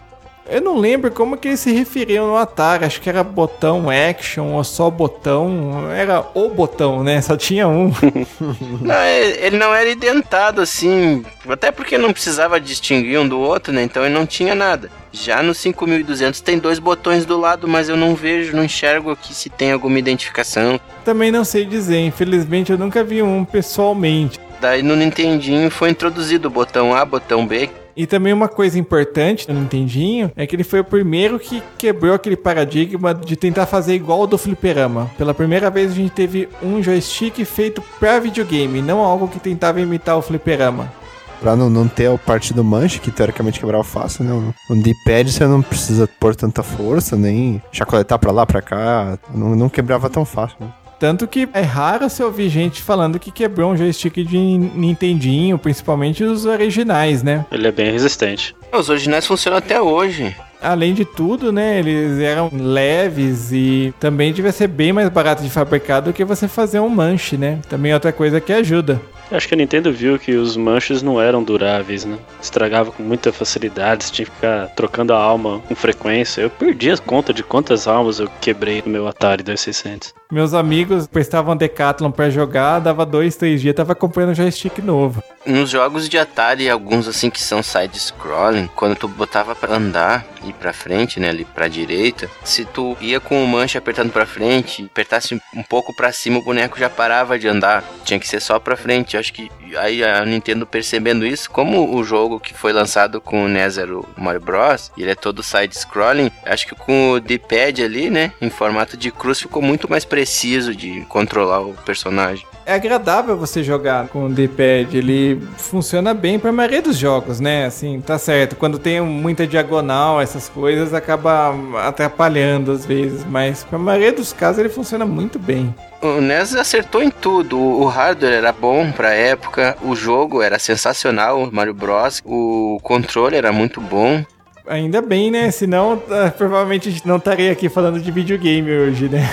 [0.49, 2.85] Eu não lembro como que eles se referiam no Atari.
[2.85, 5.91] Acho que era botão action ou só botão.
[5.91, 7.21] Era o botão, né?
[7.21, 7.93] Só tinha um.
[8.81, 11.25] não, ele não era identado assim.
[11.49, 13.83] Até porque não precisava distinguir um do outro, né?
[13.83, 14.91] Então ele não tinha nada.
[15.13, 19.35] Já no 5200 tem dois botões do lado, mas eu não vejo, não enxergo aqui
[19.35, 20.79] se tem alguma identificação.
[21.05, 22.01] Também não sei dizer.
[22.01, 24.39] Infelizmente eu nunca vi um pessoalmente.
[24.61, 29.49] Daí no Nintendinho foi introduzido o botão A, botão B, e também uma coisa importante
[29.49, 33.95] no Nintendinho é que ele foi o primeiro que quebrou aquele paradigma de tentar fazer
[33.95, 35.11] igual ao do fliperama.
[35.17, 39.81] Pela primeira vez a gente teve um joystick feito para videogame, não algo que tentava
[39.81, 40.93] imitar o fliperama.
[41.41, 44.55] Pra não, não ter a parte do manche, que teoricamente quebrava fácil, né?
[44.71, 49.19] No D-pad você não precisa pôr tanta força, nem chacoletar pra lá, pra cá.
[49.35, 50.69] Não, não quebrava tão fácil, né?
[50.99, 56.25] Tanto que é raro você ouvir gente falando que quebrou um joystick de Nintendinho, principalmente
[56.25, 57.45] os originais, né?
[57.53, 58.57] Ele é bem resistente.
[58.73, 60.35] Os originais funcionam até hoje.
[60.61, 65.51] Além de tudo, né, eles eram leves e também devia ser bem mais barato de
[65.51, 67.61] fabricar do que você fazer um manche, né?
[67.69, 69.01] Também é outra coisa que ajuda.
[69.31, 72.17] Acho que a Nintendo viu que os manches não eram duráveis, né?
[72.41, 76.43] Estragava com muita facilidade, tinha que ficar trocando a alma com frequência.
[76.43, 80.15] Eu perdi a conta de quantas almas eu quebrei no meu Atari 2600.
[80.31, 85.23] Meus amigos prestavam Decathlon pra jogar, dava dois, três dias, tava comprando um joystick novo.
[85.47, 90.53] Nos jogos de Atari, alguns assim que são side-scrolling, quando tu botava pra andar e
[90.53, 94.85] pra frente, né, ali pra direita, se tu ia com o manche apertando pra frente,
[94.85, 97.85] apertasse um pouco pra cima, o boneco já parava de andar.
[98.05, 99.15] Tinha que ser só pra frente.
[99.15, 103.45] Eu acho que aí a Nintendo percebendo isso, como o jogo que foi lançado com
[103.45, 108.11] o NES o Mario Bros, ele é todo side-scrolling, acho que com o D-pad ali,
[108.11, 112.47] né, em formato de cruz, ficou muito mais preciso de controlar o personagem.
[112.65, 117.67] É agradável você jogar com o D-pad, ele funciona bem pra maioria dos jogos, né?
[117.67, 118.57] Assim, tá certo.
[118.57, 121.55] Quando tem muita diagonal, essas coisas acaba
[121.87, 125.75] atrapalhando às vezes, mas pra maioria dos casos ele funciona muito bem.
[126.01, 127.59] O NES acertou em tudo.
[127.59, 132.23] O hardware era bom pra época, o jogo era sensacional, o Mario Bros.
[132.25, 134.25] O controle era muito bom.
[134.69, 135.51] Ainda bem, né?
[135.51, 139.29] Senão, ah, provavelmente a gente não estaria aqui falando de videogame hoje, né?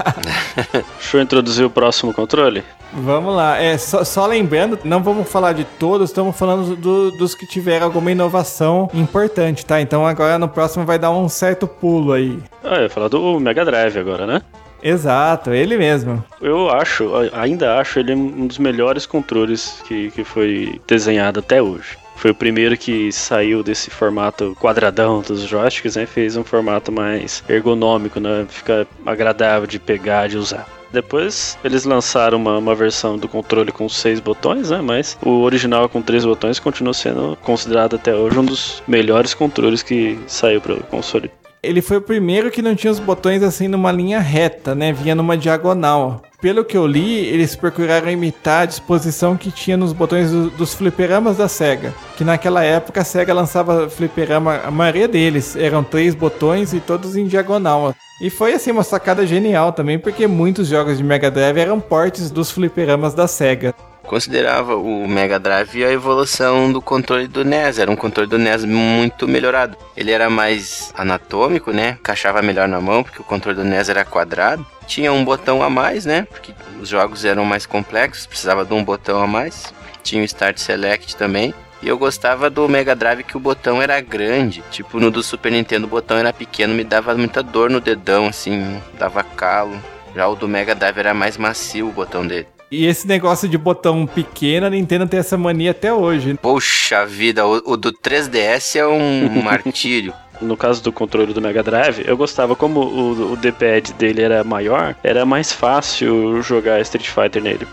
[0.98, 2.64] Deixa eu introduzir o próximo controle.
[2.92, 3.58] Vamos lá.
[3.60, 7.86] É, só, só lembrando, não vamos falar de todos, estamos falando do- dos que tiveram
[7.86, 9.80] alguma inovação importante, tá?
[9.80, 12.38] Então agora no próximo vai dar um certo pulo aí.
[12.64, 14.42] Ah, eu ia falar do Mega Drive agora, né?
[14.82, 16.22] Exato, ele mesmo.
[16.40, 21.96] Eu acho, ainda acho ele um dos melhores controles que, que foi desenhado até hoje.
[22.16, 26.06] Foi o primeiro que saiu desse formato quadradão dos joysticks, né?
[26.06, 28.46] Fez um formato mais ergonômico, né?
[28.48, 30.66] Fica agradável de pegar, de usar.
[30.92, 34.80] Depois eles lançaram uma, uma versão do controle com seis botões, né?
[34.80, 39.82] Mas o original com três botões continua sendo considerado até hoje um dos melhores controles
[39.82, 41.30] que saiu para o console.
[41.62, 44.92] Ele foi o primeiro que não tinha os botões assim numa linha reta, né?
[44.92, 46.22] Vinha numa diagonal.
[46.40, 50.74] Pelo que eu li, eles procuraram imitar a disposição que tinha nos botões do- dos
[50.74, 51.92] fliperamas da SEGA.
[52.16, 57.16] Que naquela época a SEGA lançava fliperama, a maioria deles eram três botões e todos
[57.16, 57.94] em diagonal.
[58.20, 62.30] E foi assim uma sacada genial também, porque muitos jogos de Mega Drive eram portes
[62.30, 63.74] dos fliperamas da SEGA.
[64.06, 67.78] Considerava o Mega Drive a evolução do controle do NES.
[67.78, 69.76] Era um controle do NES muito melhorado.
[69.96, 71.98] Ele era mais anatômico, né?
[72.00, 74.64] Encaixava melhor na mão, porque o controle do NES era quadrado.
[74.86, 76.26] Tinha um botão a mais, né?
[76.30, 79.74] Porque os jogos eram mais complexos, precisava de um botão a mais.
[80.04, 81.52] Tinha o Start Select também.
[81.82, 84.62] E eu gostava do Mega Drive que o botão era grande.
[84.70, 88.28] Tipo, no do Super Nintendo o botão era pequeno, me dava muita dor no dedão,
[88.28, 89.76] assim, dava calo.
[90.14, 92.46] Já o do Mega Drive era mais macio o botão dele.
[92.70, 96.36] E esse negócio de botão pequeno, a Nintendo tem essa mania até hoje.
[96.42, 100.12] Poxa vida, o, o do 3DS é um martírio.
[100.40, 104.44] No caso do controle do Mega Drive, eu gostava como o, o D-pad dele era
[104.44, 107.66] maior, era mais fácil jogar Street Fighter nele.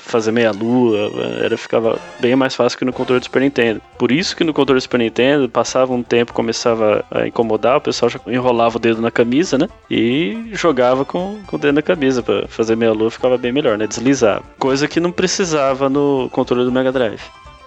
[0.00, 1.12] Fazer meia lua,
[1.44, 3.80] era ficava bem mais fácil que no controle do Super Nintendo.
[3.96, 7.80] Por isso que no controle do Super Nintendo passava um tempo, começava a incomodar, o
[7.80, 9.68] pessoal já enrolava o dedo na camisa, né?
[9.88, 13.78] E jogava com, com o dedo na camisa pra fazer meia lua, ficava bem melhor,
[13.78, 13.86] né?
[13.86, 14.42] Deslizava.
[14.58, 17.22] Coisa que não precisava no controle do Mega Drive.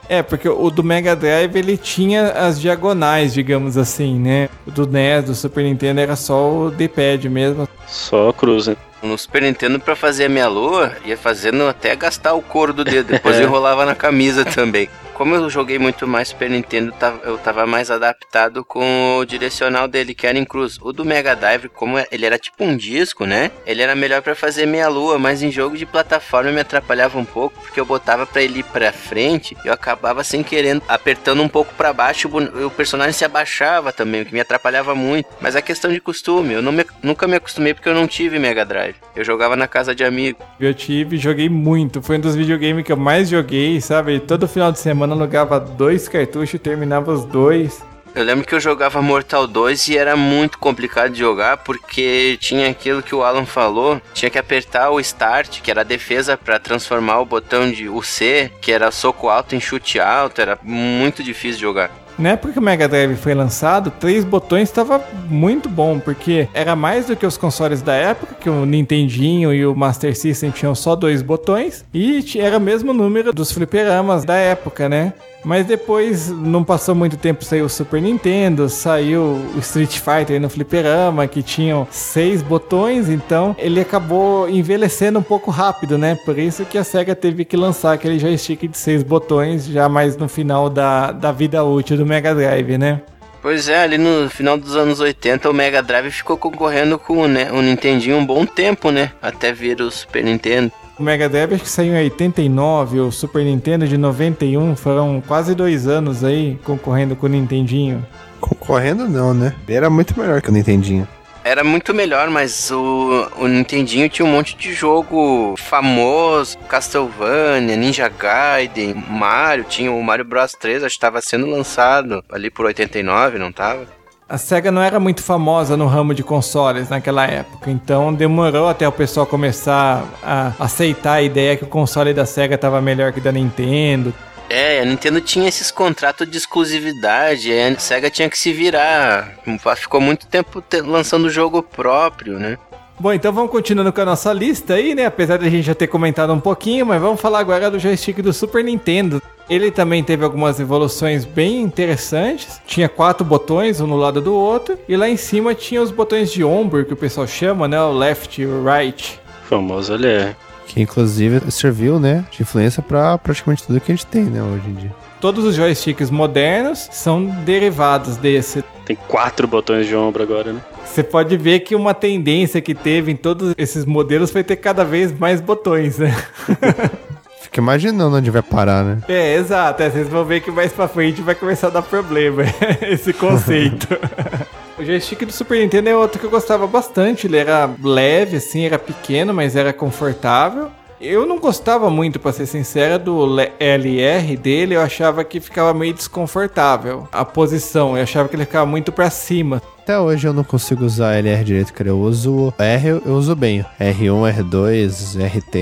[0.10, 4.50] É, porque o do Mega Drive ele tinha as diagonais, digamos assim, né?
[4.68, 7.68] O do NES, do Super Nintendo era só o D-pad mesmo.
[7.88, 8.76] Só cruz, né?
[9.04, 12.86] No Super Nintendo, pra fazer a minha lua, ia fazendo até gastar o couro do
[12.86, 13.08] dedo.
[13.12, 14.88] Depois eu enrolava na camisa também.
[15.14, 19.88] Como eu joguei muito mais Super Nintendo, tava- eu tava mais adaptado com o direcional
[19.88, 20.80] dele, que era em cruz.
[20.82, 23.52] O do Mega Drive, como é- ele era tipo um disco, né?
[23.66, 27.26] Ele era melhor pra fazer meia lua, mas em jogo de plataforma me atrapalhava um
[27.26, 31.44] pouco, porque eu botava pra ele ir pra frente e eu acabava sem querendo apertando
[31.44, 32.28] um pouco pra baixo,
[32.66, 35.28] o personagem se abaixava também, o que me atrapalhava muito.
[35.40, 38.66] Mas é questão de costume, eu me- nunca me acostumei porque eu não tive Mega
[38.66, 38.93] Drive.
[39.16, 40.40] Eu jogava na casa de amigo.
[40.60, 42.02] Eu tive, joguei muito.
[42.02, 44.20] Foi um dos videogames que eu mais joguei, sabe?
[44.20, 47.84] Todo final de semana eu alugava dois cartuchos e terminava os dois.
[48.16, 52.70] Eu lembro que eu jogava Mortal 2 e era muito complicado de jogar porque tinha
[52.70, 56.60] aquilo que o Alan falou, tinha que apertar o start, que era a defesa pra
[56.60, 61.24] transformar o botão de o C, que era soco alto em chute alto, era muito
[61.24, 62.03] difícil de jogar.
[62.18, 66.76] Na época que o Mega Drive foi lançado, três botões estava muito bom, porque era
[66.76, 70.76] mais do que os consoles da época, que o Nintendinho e o Master System tinham
[70.76, 75.14] só dois botões, e era o mesmo número dos fliperamas da época, né?
[75.44, 80.50] Mas depois, não passou muito tempo, saiu o Super Nintendo, saiu o Street Fighter no
[80.50, 86.16] fliperama, que tinham seis botões, então ele acabou envelhecendo um pouco rápido, né?
[86.24, 90.16] Por isso que a SEGA teve que lançar aquele joystick de seis botões, já mais
[90.16, 93.02] no final da, da vida útil do Mega Drive, né?
[93.42, 97.52] Pois é, ali no final dos anos 80 o Mega Drive ficou concorrendo com né,
[97.52, 99.12] o Nintendinho um bom tempo, né?
[99.22, 100.72] Até vir o Super Nintendo.
[100.98, 105.56] O Mega Drive acho que saiu em 89, o Super Nintendo de 91, foram quase
[105.56, 108.06] dois anos aí concorrendo com o Nintendinho.
[108.40, 109.56] Concorrendo não, né?
[109.68, 111.08] Era muito melhor que o Nintendinho.
[111.44, 118.08] Era muito melhor, mas o, o Nintendinho tinha um monte de jogo famoso, Castlevania, Ninja
[118.08, 123.40] Gaiden, Mario, tinha o Mario Bros 3, acho que estava sendo lançado ali por 89,
[123.40, 123.88] não tava?
[124.34, 128.88] A SEGA não era muito famosa no ramo de consoles naquela época, então demorou até
[128.88, 133.20] o pessoal começar a aceitar a ideia que o console da SEGA estava melhor que
[133.20, 134.12] o da Nintendo.
[134.50, 139.34] É, a Nintendo tinha esses contratos de exclusividade, a SEGA tinha que se virar.
[139.76, 142.58] Ficou muito tempo te- lançando jogo próprio, né?
[143.00, 145.06] Bom, então vamos continuando com a nossa lista aí, né?
[145.06, 148.20] Apesar de a gente já ter comentado um pouquinho, mas vamos falar agora do joystick
[148.22, 149.22] do Super Nintendo.
[149.50, 152.62] Ele também teve algumas evoluções bem interessantes.
[152.66, 154.78] Tinha quatro botões, um no lado do outro.
[154.88, 157.82] E lá em cima tinha os botões de ombro, que o pessoal chama, né?
[157.82, 159.20] O left e o right.
[159.44, 160.36] Famoso LR.
[160.66, 164.68] Que inclusive serviu, né, de influência pra praticamente tudo que a gente tem, né, hoje
[164.68, 164.96] em dia.
[165.20, 168.64] Todos os joysticks modernos são derivados desse.
[168.86, 170.62] Tem quatro botões de ombro agora, né?
[170.86, 174.84] Você pode ver que uma tendência que teve em todos esses modelos foi ter cada
[174.84, 176.16] vez mais botões, né?
[177.54, 178.98] Fica imaginando onde vai parar, né?
[179.08, 179.84] É, exato.
[179.84, 182.42] É, vocês vão ver que mais pra frente vai começar a dar problema
[182.82, 183.88] esse conceito.
[184.76, 187.28] o joystick do Super Nintendo é outro que eu gostava bastante.
[187.28, 190.72] Ele era leve, assim, era pequeno, mas era confortável.
[191.06, 194.76] Eu não gostava muito, pra ser sincera, do L- LR dele.
[194.76, 197.98] Eu achava que ficava meio desconfortável a posição.
[197.98, 199.62] Eu achava que ele ficava muito pra cima.
[199.80, 201.90] Até hoje eu não consigo usar LR direito, cara.
[201.90, 203.66] Eu uso R, eu uso bem.
[203.80, 205.56] R1, R2, RT.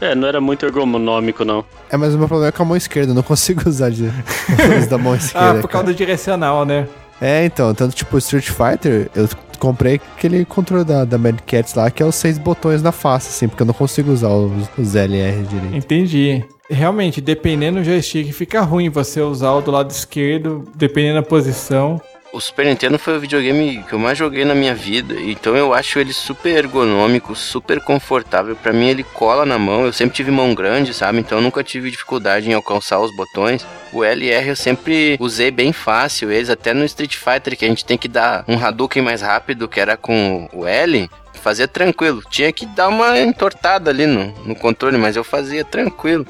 [0.00, 1.64] É, não era muito ergonômico, não.
[1.90, 3.10] É, mas o meu problema é com a mão esquerda.
[3.10, 4.08] Eu não consigo usar de...
[4.88, 5.50] da mão esquerda.
[5.50, 5.92] Ah, por causa cara.
[5.92, 6.86] do direcional, né?
[7.20, 9.28] É, então, tanto tipo Street Fighter, eu
[9.62, 13.28] comprei aquele controle da, da Mad Cats lá, que é os seis botões na face,
[13.28, 15.76] assim, porque eu não consigo usar os, os LR direito.
[15.76, 16.44] Entendi.
[16.68, 22.00] Realmente, dependendo do joystick, fica ruim você usar o do lado esquerdo, dependendo da posição.
[22.32, 25.74] O Super Nintendo foi o videogame que eu mais joguei na minha vida, então eu
[25.74, 28.56] acho ele super ergonômico, super confortável.
[28.56, 31.18] Pra mim ele cola na mão, eu sempre tive mão grande, sabe?
[31.18, 33.66] Então eu nunca tive dificuldade em alcançar os botões.
[33.92, 37.84] O LR eu sempre usei bem fácil eles, até no Street Fighter que a gente
[37.84, 42.22] tem que dar um Hadouken mais rápido, que era com o L, fazia tranquilo.
[42.30, 46.26] Tinha que dar uma entortada ali no, no controle, mas eu fazia tranquilo.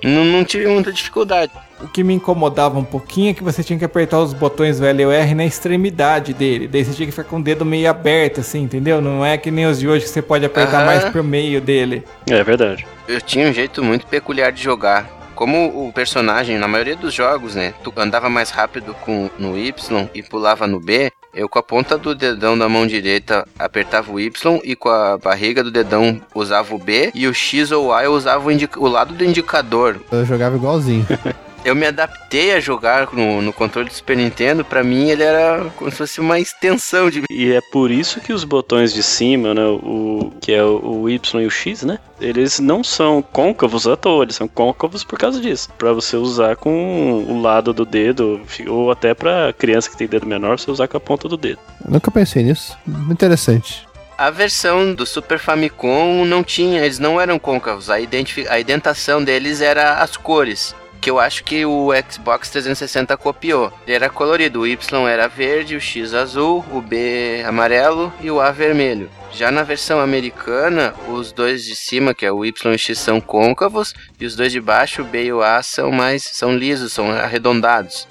[0.00, 1.50] Não tive muita dificuldade.
[1.82, 4.86] O que me incomodava um pouquinho é que você tinha que apertar os botões do
[4.86, 6.68] L e R na extremidade dele.
[6.68, 9.00] Daí você tinha que ficar com o dedo meio aberto, assim, entendeu?
[9.00, 10.86] Não é que nem os de hoje que você pode apertar Aham.
[10.86, 12.04] mais pro meio dele.
[12.28, 12.86] É verdade.
[13.08, 15.18] eu tinha um jeito muito peculiar de jogar.
[15.34, 20.10] Como o personagem, na maioria dos jogos, né, tu andava mais rápido com no Y
[20.14, 24.20] e pulava no B, eu com a ponta do dedão da mão direita apertava o
[24.20, 28.04] Y e com a barriga do dedão usava o B e o X ou A
[28.04, 28.52] eu usava o,
[28.84, 29.98] o lado do indicador.
[30.12, 31.06] Eu jogava igualzinho.
[31.64, 35.66] Eu me adaptei a jogar no, no controle do Super Nintendo, pra mim ele era
[35.76, 39.52] como se fosse uma extensão de E é por isso que os botões de cima,
[39.52, 43.86] né, o que é o, o Y e o X, né, eles não são côncavos
[43.86, 47.84] à toa, eles são côncavos por causa disso, Pra você usar com o lado do
[47.84, 51.36] dedo ou até pra criança que tem dedo menor, você usar com a ponta do
[51.36, 51.58] dedo.
[51.84, 52.76] Eu nunca pensei nisso.
[53.10, 53.86] Interessante.
[54.16, 57.88] A versão do Super Famicom não tinha, eles não eram côncavos.
[57.88, 60.74] A, a identação deles era as cores.
[61.00, 63.72] Que eu acho que o Xbox 360 copiou.
[63.86, 68.40] Ele era colorido, o Y era verde, o X azul, o B amarelo e o
[68.40, 69.10] A vermelho.
[69.32, 72.98] Já na versão americana, os dois de cima, que é o Y e o X,
[72.98, 76.54] são côncavos, e os dois de baixo, o B e o A, são mais são
[76.54, 78.06] lisos, são arredondados.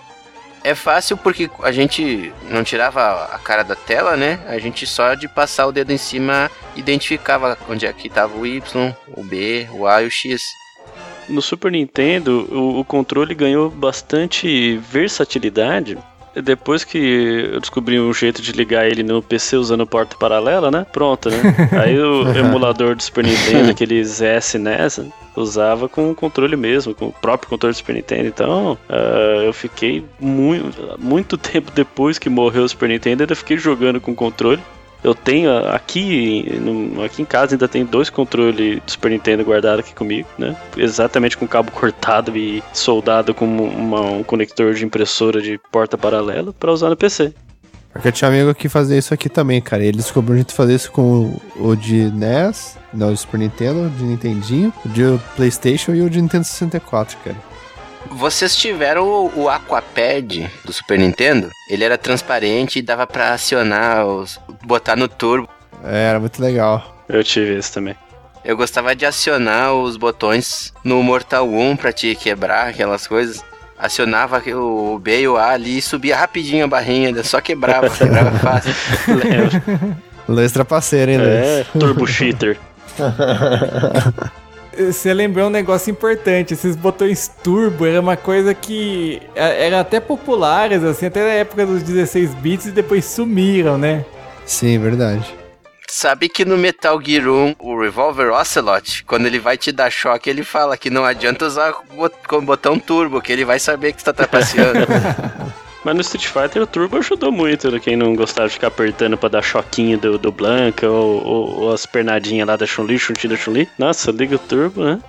[0.63, 4.39] É fácil porque a gente não tirava a cara da tela, né?
[4.47, 8.45] A gente só de passar o dedo em cima identificava onde é que estava o
[8.45, 10.41] Y, o B, o A e o X.
[11.29, 15.97] No Super Nintendo, o, o controle ganhou bastante versatilidade.
[16.35, 16.97] Depois que
[17.51, 20.85] eu descobri um jeito de ligar ele no PC usando porta paralela, né?
[20.91, 21.37] Pronto, né?
[21.83, 25.01] Aí o emulador do Super Nintendo, aqueles SNES,
[25.35, 28.27] usava com o controle mesmo, com o próprio controle do Super Nintendo.
[28.27, 33.57] Então, ah, eu fiquei muito, muito tempo depois que morreu o Super Nintendo, ainda fiquei
[33.57, 34.61] jogando com o controle.
[35.03, 39.79] Eu tenho aqui, no- aqui em casa ainda tem dois controles do Super Nintendo guardados
[39.79, 40.55] aqui comigo, né?
[40.75, 46.53] Exatamente com cabo cortado e soldado com uma- um conector de impressora de porta paralela
[46.53, 47.33] para usar no PC.
[47.93, 49.83] Porque eu tinha um amigo que fazia isso aqui também, cara.
[49.83, 53.89] Ele descobriu jeito de fazer isso com o, de NES, não, o de Super Nintendo,
[53.89, 55.01] de Nintendinho, de
[55.35, 57.35] PlayStation e o de Nintendo 64, cara.
[58.07, 61.49] Vocês tiveram o, o Aquapad do Super Nintendo?
[61.69, 65.49] Ele era transparente e dava pra acionar, os, botar no turbo.
[65.83, 67.03] É, era muito legal.
[67.07, 67.95] Eu tive esse também.
[68.43, 73.43] Eu gostava de acionar os botões no Mortal 1 pra te quebrar aquelas coisas.
[73.77, 78.31] acionava o B e o A ali e subia rapidinho a barrinha, só quebrava, quebrava
[78.39, 78.73] fácil.
[79.07, 79.97] Lembra?
[80.27, 81.29] Luiz trapaceiro, hein, Luiz?
[81.29, 82.57] É, Turbo Cheater.
[84.79, 89.99] Você lembrou um negócio importante, esses botões turbo era uma coisa que é, era até
[89.99, 94.05] populares, assim, até na época dos 16 bits e depois sumiram, né?
[94.45, 95.35] Sim, verdade.
[95.91, 100.29] Sabe que no Metal Gear 1, o Revolver Ocelot, quando ele vai te dar choque,
[100.29, 103.99] ele fala que não adianta usar com o botão turbo, que ele vai saber que
[103.99, 104.79] você tá trapaceando.
[105.89, 107.79] Mas no Street Fighter o Turbo ajudou muito, né?
[107.79, 111.73] quem não gostava de ficar apertando pra dar choquinho do, do Blanca ou, ou, ou
[111.73, 113.67] as pernadinhas lá da Chun-Li, chuntinho da Chun-Li.
[113.75, 114.99] Nossa, liga o Turbo, né?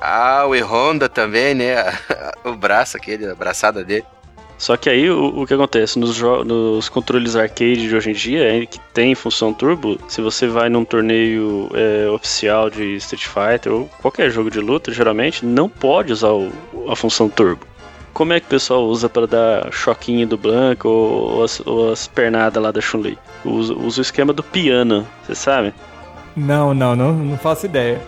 [0.00, 1.74] ah, o E-Honda também, né?
[2.44, 4.04] o braço aquele, a braçada dele.
[4.56, 8.44] Só que aí o, o que acontece nos, nos controles arcade de hoje em dia
[8.62, 9.98] é que tem função turbo.
[10.06, 14.92] Se você vai num torneio é, oficial de Street Fighter ou qualquer jogo de luta,
[14.92, 16.52] geralmente não pode usar o-
[16.88, 17.66] a função turbo.
[18.18, 21.92] Como é que o pessoal usa para dar choquinho do Blanco ou, ou as, ou
[21.92, 23.16] as pernadas lá da Chun-Li?
[23.44, 25.72] Usa, usa o esquema do piano, você sabe?
[26.36, 28.00] Não, não, não, não faço ideia.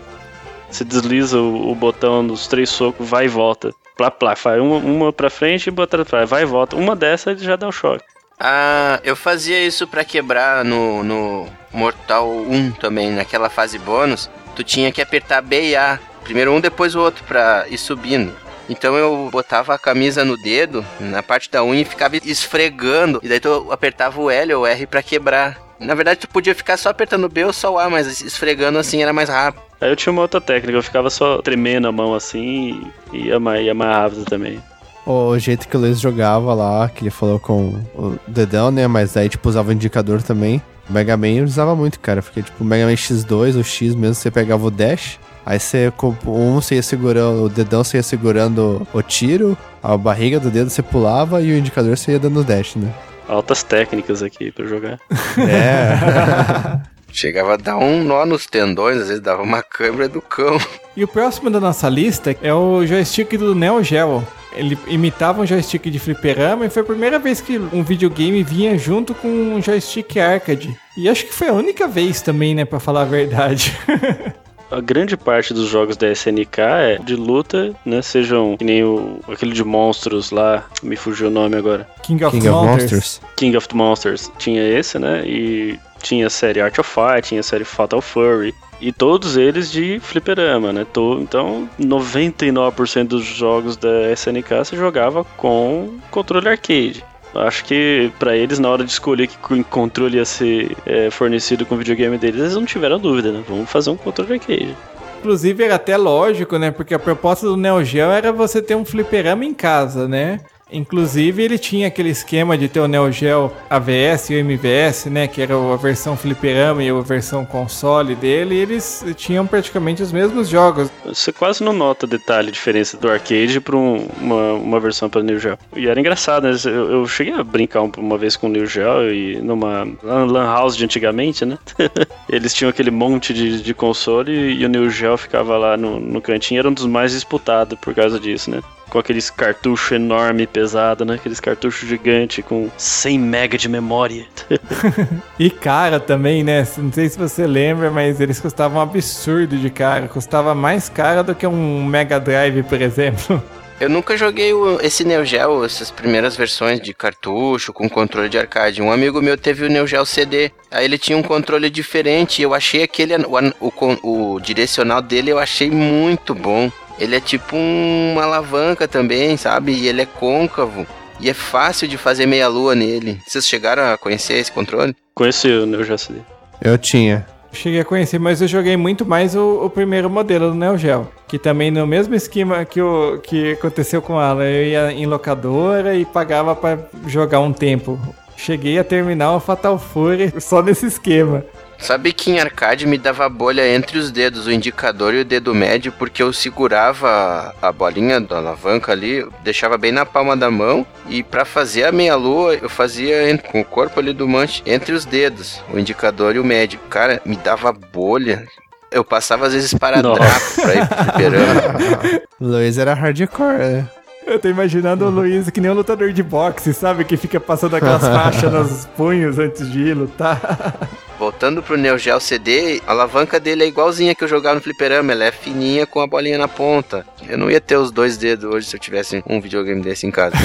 [0.69, 3.73] Você desliza o, o botão dos três socos, vai e volta.
[3.95, 6.75] Plá, plá, faz uma, uma pra frente e bota pra trás, vai e volta.
[6.75, 8.03] Uma dessas já dá o choque.
[8.37, 14.29] Ah, eu fazia isso pra quebrar no, no Mortal 1 também, naquela fase bônus.
[14.57, 15.97] Tu tinha que apertar B e A.
[16.25, 18.40] Primeiro um, depois o outro pra ir subindo.
[18.71, 23.19] Então eu botava a camisa no dedo, na parte da unha, e ficava esfregando.
[23.21, 25.59] E daí tu apertava o L ou R pra quebrar.
[25.77, 28.79] Na verdade, tu podia ficar só apertando o B ou só o A, mas esfregando
[28.79, 29.61] assim era mais rápido.
[29.81, 33.39] Aí eu tinha uma outra técnica, eu ficava só tremendo a mão assim e ia
[33.39, 34.61] mais, ia mais rápido também.
[35.05, 38.87] O jeito que o Luiz jogava lá, que ele falou com o dedão, né?
[38.87, 40.61] Mas aí, tipo, usava o indicador também.
[40.89, 42.21] O Mega Man eu usava muito, cara.
[42.21, 45.19] Porque, tipo, o Mega Man X2, o X mesmo, você pegava o dash.
[45.45, 45.91] Aí você,
[46.25, 50.69] um você ia segurando, o dedão você ia segurando o tiro, a barriga do dedo
[50.69, 52.93] você pulava e o indicador você ia dando dash, né?
[53.27, 54.99] Altas técnicas aqui pra jogar.
[55.37, 56.79] É.
[57.13, 60.57] Chegava a dar um nó nos tendões, às vezes dava uma câmera do cão.
[60.95, 64.25] E o próximo da nossa lista é o joystick do Neo Geo.
[64.53, 68.77] Ele imitava um joystick de fliperama e foi a primeira vez que um videogame vinha
[68.77, 70.77] junto com um joystick arcade.
[70.97, 73.77] E acho que foi a única vez também, né, pra falar a verdade.
[74.71, 78.01] A grande parte dos jogos da SNK é de luta, né?
[78.01, 81.87] Sejam que nem o, aquele de monstros lá, me fugiu o nome agora.
[82.03, 82.91] King of King of Monsters.
[82.91, 83.21] Monsters.
[83.35, 85.23] King of the Monsters tinha esse, né?
[85.25, 88.55] E tinha a série Art of Fight, tinha a série Fatal Fury.
[88.79, 90.81] E todos eles de fliperama, né?
[90.81, 97.05] Então, 99% dos jogos da SNK se jogava com controle arcade.
[97.33, 101.65] Acho que pra eles, na hora de escolher que co- controle ia ser é, fornecido
[101.65, 103.43] com o videogame deles, eles não tiveram dúvida, né?
[103.47, 104.77] Vamos fazer um controle arcade.
[105.19, 106.71] Inclusive era até lógico, né?
[106.71, 110.41] Porque a proposta do Neo Geo era você ter um fliperama em casa, né?
[110.71, 115.27] Inclusive ele tinha aquele esquema de ter o Neo Geo AVS e o MVS, né?
[115.27, 118.55] Que era a versão fliperama e a versão console dele.
[118.55, 120.89] E eles tinham praticamente os mesmos jogos.
[121.05, 125.57] Você quase não nota detalhe, diferença do arcade para uma, uma versão para Neo Geo.
[125.75, 126.55] E era engraçado, né?
[126.65, 130.45] Eu, eu cheguei a brincar um- uma vez com o Neo Geo e numa lan
[130.45, 131.57] house de antigamente, né?
[132.29, 136.21] Eles tinham aquele monte de, de console e o Neo Geo ficava lá no, no
[136.21, 138.61] cantinho, era um dos mais disputados por causa disso, né?
[138.91, 141.15] Com aqueles cartuchos enorme e pesado, né?
[141.15, 144.25] Aqueles cartuchos gigantes com 100 MB de memória.
[145.39, 146.67] E cara também, né?
[146.77, 150.07] Não sei se você lembra, mas eles custavam um absurdo de cara.
[150.07, 153.41] Custava mais cara do que um Mega Drive, por exemplo.
[153.79, 158.37] Eu nunca joguei o- esse Neo Geo, essas primeiras versões de cartucho com controle de
[158.37, 158.79] arcade.
[158.81, 160.51] Um amigo meu teve o Neo Geo CD.
[160.69, 162.39] Aí ele tinha um controle diferente.
[162.39, 163.67] e Eu achei aquele o,
[164.03, 166.69] o, o direcional dele eu achei muito bom.
[167.01, 169.71] Ele é tipo um- uma alavanca também, sabe?
[169.73, 170.85] E ele é côncavo.
[171.19, 173.19] E é fácil de fazer meia lua nele.
[173.27, 174.95] Vocês chegaram a conhecer esse controle?
[175.15, 176.19] Conheci o Neo Geo CD.
[176.61, 177.25] Eu tinha.
[177.53, 181.07] Cheguei a conhecer, mas eu joguei muito mais o, o primeiro modelo do Neo Geo.
[181.27, 184.43] Que também no mesmo esquema que, o, que aconteceu com ela.
[184.45, 186.77] Eu ia em locadora e pagava pra
[187.07, 187.99] jogar um tempo.
[188.37, 191.43] Cheguei a terminar o Fatal Fury só nesse esquema.
[191.81, 195.53] Sabe que em arcade me dava bolha entre os dedos, o indicador e o dedo
[195.53, 200.85] médio, porque eu segurava a bolinha da alavanca ali, deixava bem na palma da mão,
[201.09, 205.05] e pra fazer a meia-lua eu fazia com o corpo ali do manche entre os
[205.05, 206.79] dedos, o indicador e o médio.
[206.89, 208.45] Cara, me dava bolha.
[208.91, 213.89] Eu passava às vezes para drapo pra ir pro Luiz era hardcore, né?
[214.31, 217.03] Eu tô imaginando o Luiz que nem um lutador de boxe, sabe?
[217.03, 220.39] Que fica passando aquelas faixas nos punhos antes de ir lutar.
[221.19, 225.11] Voltando pro Neo Geo CD, a alavanca dele é igualzinha que eu jogava no fliperama,
[225.11, 227.05] ela é fininha com a bolinha na ponta.
[227.27, 230.11] Eu não ia ter os dois dedos hoje se eu tivesse um videogame desse em
[230.11, 230.35] casa.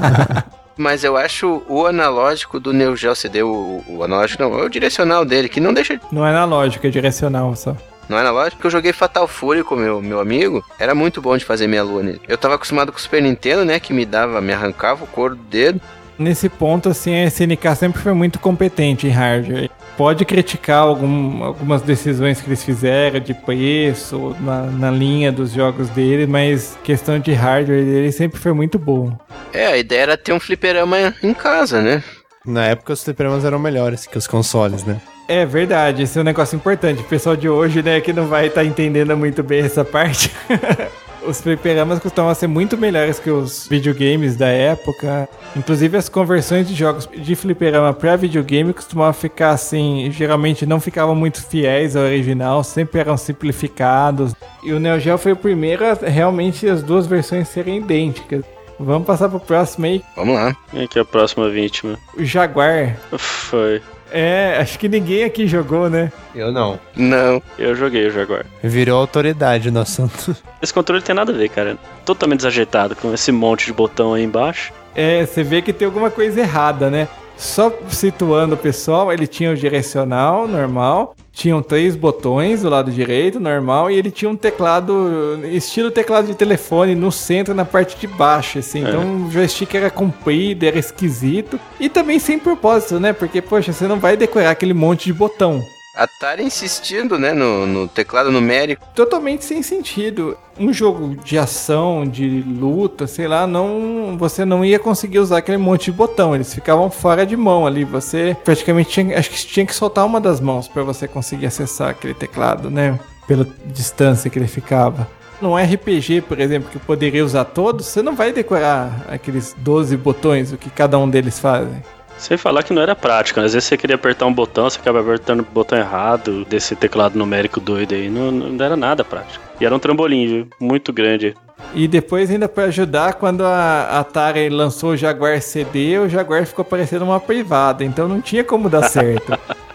[0.76, 4.68] Mas eu acho o analógico do Neo Geo CD, o, o analógico não, é o
[4.68, 7.74] direcional dele, que não deixa Não é analógico, é direcional só.
[8.08, 8.56] Não é analógico?
[8.56, 10.64] Porque eu joguei Fatal Fury com meu, meu amigo.
[10.78, 12.20] Era muito bom de fazer meia lua nele.
[12.28, 13.80] Eu tava acostumado com o Super Nintendo, né?
[13.80, 15.80] Que me dava, me arrancava o couro do dedo.
[16.18, 19.70] Nesse ponto, assim, a SNK sempre foi muito competente em hardware.
[19.98, 25.90] Pode criticar algum, algumas decisões que eles fizeram de preço na, na linha dos jogos
[25.90, 29.12] dele, mas questão de hardware dele sempre foi muito bom.
[29.52, 32.02] É, a ideia era ter um fliperama em casa, né?
[32.46, 35.00] Na época os fliperamas eram melhores que os consoles, né?
[35.28, 37.00] É verdade, esse é um negócio importante.
[37.00, 40.30] O pessoal de hoje, né, que não vai estar entendendo muito bem essa parte.
[41.26, 45.28] os fliperamas costumavam ser muito melhores que os videogames da época.
[45.56, 51.14] Inclusive as conversões de jogos de fliperama para videogame costumavam ficar assim, geralmente não ficavam
[51.14, 54.34] muito fiéis ao original, sempre eram simplificados.
[54.62, 58.44] E o Neo Geo foi o primeiro a realmente as duas versões serem idênticas.
[58.78, 60.04] Vamos passar pro próximo aí.
[60.14, 60.54] Vamos lá.
[60.70, 61.98] Quem é que é a próxima vítima?
[62.16, 62.96] O Jaguar.
[63.16, 63.80] Foi.
[64.10, 66.12] É, acho que ninguém aqui jogou, né?
[66.34, 66.78] Eu não.
[66.94, 67.42] Não.
[67.58, 68.46] Eu joguei o Jaguar.
[68.62, 70.36] Virou autoridade no assunto.
[70.62, 71.76] Esse controle tem nada a ver, cara.
[72.04, 74.72] Totalmente desajeitado, com esse monte de botão aí embaixo.
[74.94, 77.08] É, você vê que tem alguma coisa errada, né?
[77.36, 83.38] Só situando o pessoal, ele tinha o direcional normal, tinham três botões do lado direito,
[83.38, 88.06] normal, e ele tinha um teclado, estilo teclado de telefone, no centro, na parte de
[88.06, 88.84] baixo, assim.
[88.84, 88.88] É.
[88.88, 91.60] Então o joystick era comprido, era esquisito.
[91.78, 93.12] E também sem propósito, né?
[93.12, 95.62] Porque, poxa, você não vai decorar aquele monte de botão.
[95.96, 98.86] Atari insistindo, né, no, no teclado numérico.
[98.94, 100.36] Totalmente sem sentido.
[100.58, 105.56] Um jogo de ação, de luta, sei lá, não, você não ia conseguir usar aquele
[105.56, 106.34] monte de botão.
[106.34, 107.84] Eles ficavam fora de mão ali.
[107.84, 111.90] Você praticamente tinha, acho que tinha que soltar uma das mãos para você conseguir acessar
[111.90, 112.98] aquele teclado, né?
[113.26, 115.08] Pela distância que ele ficava.
[115.40, 119.96] Num RPG, por exemplo, que eu poderia usar todos, você não vai decorar aqueles 12
[119.96, 121.82] botões, o que cada um deles fazem.
[122.18, 123.46] Sem falar que não era prático, né?
[123.46, 127.18] às vezes você queria apertar um botão, você acaba apertando o botão errado desse teclado
[127.18, 128.08] numérico doido aí.
[128.08, 129.44] Não, não era nada prático.
[129.60, 130.48] E era um trambolim, viu?
[130.60, 131.34] Muito grande.
[131.74, 136.64] E depois, ainda para ajudar, quando a Atari lançou o Jaguar CD, o Jaguar ficou
[136.64, 139.38] parecendo uma privada, então não tinha como dar certo.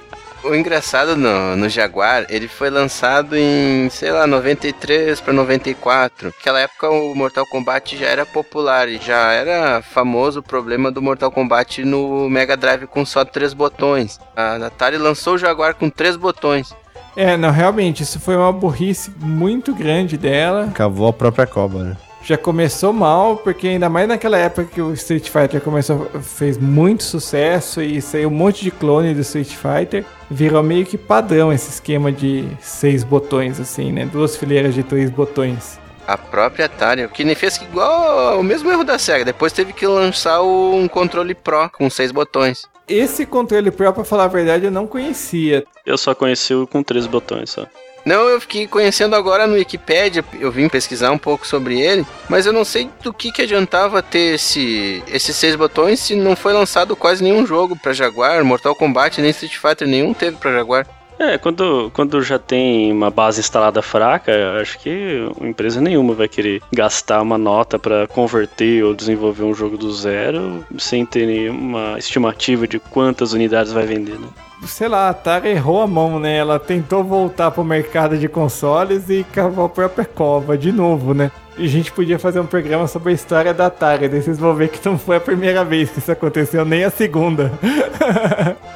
[0.43, 6.27] O engraçado no, no Jaguar, ele foi lançado em, sei lá, 93 para 94.
[6.27, 11.01] Naquela época o Mortal Kombat já era popular e já era famoso o problema do
[11.01, 14.19] Mortal Kombat no Mega Drive com só três botões.
[14.35, 16.75] A Atari lançou o Jaguar com três botões.
[17.15, 20.71] é, não, realmente, isso foi uma burrice muito grande dela.
[20.73, 21.97] Cavou a própria cobra, né?
[22.23, 27.03] Já começou mal, porque ainda mais naquela época que o Street Fighter começou, fez muito
[27.03, 30.05] sucesso e saiu um monte de clone do Street Fighter.
[30.29, 34.05] Virou meio que padrão esse esquema de seis botões, assim, né?
[34.05, 35.79] Duas fileiras de três botões.
[36.07, 39.25] A própria Atari, o que nem fez que igual o mesmo erro da SEGA.
[39.25, 42.69] Depois teve que lançar um controle Pro com seis botões.
[42.87, 45.65] Esse controle Pro, pra falar a verdade, eu não conhecia.
[45.85, 47.65] Eu só conheci o com três botões só.
[48.05, 52.45] Não, eu fiquei conhecendo agora no Wikipedia, eu vim pesquisar um pouco sobre ele, mas
[52.45, 56.53] eu não sei do que, que adiantava ter esse, esses seis botões se não foi
[56.53, 60.87] lançado quase nenhum jogo pra Jaguar, Mortal Kombat, nem Street Fighter nenhum teve pra Jaguar.
[61.21, 66.63] É, quando, quando já tem uma base instalada fraca, acho que empresa nenhuma vai querer
[66.73, 72.67] gastar uma nota para converter ou desenvolver um jogo do zero sem ter nenhuma estimativa
[72.67, 74.27] de quantas unidades vai vender, né?
[74.65, 76.37] Sei lá, a Atari errou a mão, né?
[76.37, 81.31] Ela tentou voltar pro mercado de consoles e cavou a própria cova de novo, né?
[81.57, 84.55] E a gente podia fazer um programa sobre a história da Atari, daí vocês vão
[84.55, 87.51] ver que não foi a primeira vez que isso aconteceu, nem a segunda.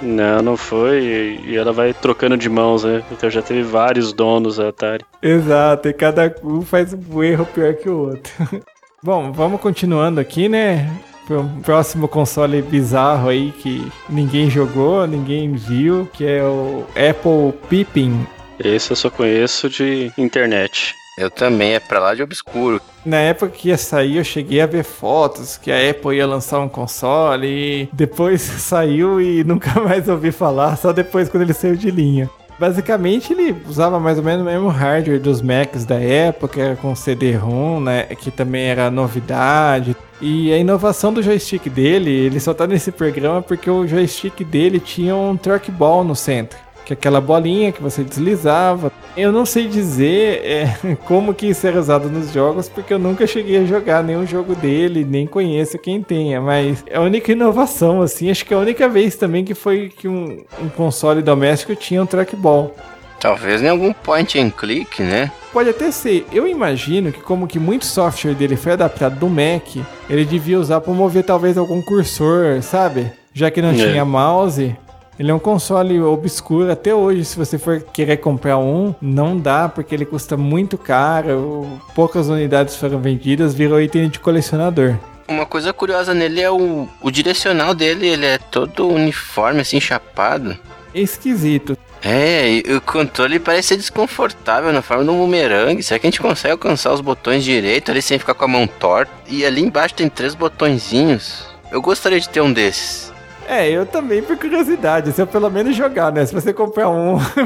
[0.02, 1.42] Não, não foi.
[1.46, 3.02] E ela vai trocando de mãos, né?
[3.12, 5.04] Então já teve vários donos a Atari.
[5.22, 8.32] Exato, e cada um faz um erro pior que o outro.
[9.02, 10.92] Bom, vamos continuando aqui, né?
[11.28, 18.28] Pro próximo console bizarro aí que ninguém jogou, ninguém viu, que é o Apple Pippin.
[18.60, 20.96] Esse eu só conheço de internet.
[21.18, 22.82] Eu também, é pra lá de obscuro.
[23.06, 26.60] Na época que ia sair, eu cheguei a ver fotos que a Apple ia lançar
[26.60, 31.76] um console e depois saiu e nunca mais ouvi falar, só depois quando ele saiu
[31.76, 32.30] de linha.
[32.58, 36.96] Basicamente, ele usava mais ou menos o mesmo hardware dos Macs da época, era com
[36.96, 39.96] CD-ROM, né, que também era novidade.
[40.22, 44.80] E a inovação do joystick dele, ele só tá nesse programa porque o joystick dele
[44.80, 46.65] tinha um trackball no centro.
[46.86, 48.92] Que é aquela bolinha que você deslizava.
[49.18, 53.26] Eu não sei dizer é, como que isso era usado nos jogos, porque eu nunca
[53.26, 58.02] cheguei a jogar nenhum jogo dele, nem conheço quem tenha, mas é a única inovação,
[58.02, 61.76] assim, acho que é a única vez também que foi que um, um console doméstico
[61.76, 62.76] tinha um trackball.
[63.20, 65.32] Talvez em algum point and click, né?
[65.52, 66.28] Pode até ser.
[66.32, 69.78] Eu imagino que como que muito software dele foi adaptado do Mac,
[70.08, 73.12] ele devia usar para mover talvez algum cursor, sabe?
[73.34, 73.74] Já que não É.
[73.74, 74.76] tinha mouse.
[75.18, 77.24] Ele é um console obscuro até hoje.
[77.24, 81.80] Se você for querer comprar um, não dá porque ele custa muito caro.
[81.94, 84.96] Poucas unidades foram vendidas, virou item de colecionador.
[85.28, 90.56] Uma coisa curiosa nele é o, o direcional dele, ele é todo uniforme, assim, chapado.
[90.94, 91.76] É esquisito.
[92.04, 95.82] É, o controle parece ser desconfortável na forma de um bumerangue.
[95.82, 98.68] Será que a gente consegue alcançar os botões direito ali sem ficar com a mão
[98.68, 99.12] torta?
[99.28, 101.48] E ali embaixo tem três botõezinhos.
[101.72, 103.12] Eu gostaria de ter um desses.
[103.48, 106.26] É, eu também por curiosidade, se eu pelo menos jogar, né?
[106.26, 107.18] Se você comprar um,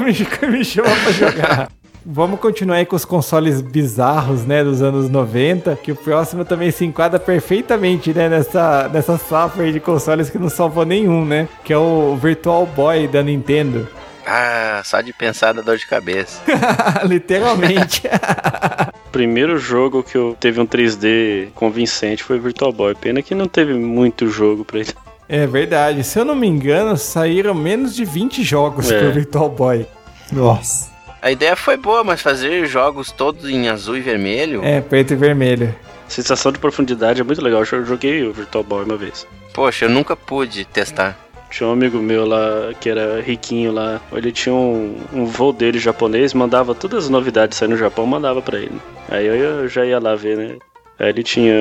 [0.50, 1.70] me chama pra jogar.
[2.06, 6.72] Vamos continuar aí com os consoles bizarros, né, dos anos 90, que o próximo também
[6.72, 11.48] se enquadra perfeitamente, né, nessa, nessa safra aí de consoles que não salvou nenhum, né,
[11.64, 13.88] que é o Virtual Boy da Nintendo.
[14.26, 16.42] Ah, só de pensar da dor de cabeça.
[17.04, 18.04] Literalmente.
[18.08, 22.94] O primeiro jogo que eu teve um 3D convincente foi Virtual Boy.
[22.94, 24.94] Pena que não teve muito jogo pra ele.
[25.30, 29.00] É verdade, se eu não me engano, saíram menos de 20 jogos É.
[29.00, 29.86] pro Virtual Boy.
[30.32, 30.90] Nossa.
[31.22, 35.16] A ideia foi boa, mas fazer jogos todos em azul e vermelho, É, preto e
[35.16, 35.74] vermelho.
[36.08, 37.64] Sensação de profundidade é muito legal.
[37.72, 39.28] Eu joguei o Virtual Boy uma vez.
[39.54, 41.18] poxa, eu nunca pude testar.
[41.52, 44.00] Tinha um amigo meu lá que era riquinho lá.
[44.14, 48.42] Ele tinha um, um voo dele japonês, mandava todas as novidades saindo no Japão, mandava
[48.42, 48.80] pra ele.
[49.10, 50.56] Aí eu, eu já ia lá ver, né?
[51.00, 51.54] Ele tinha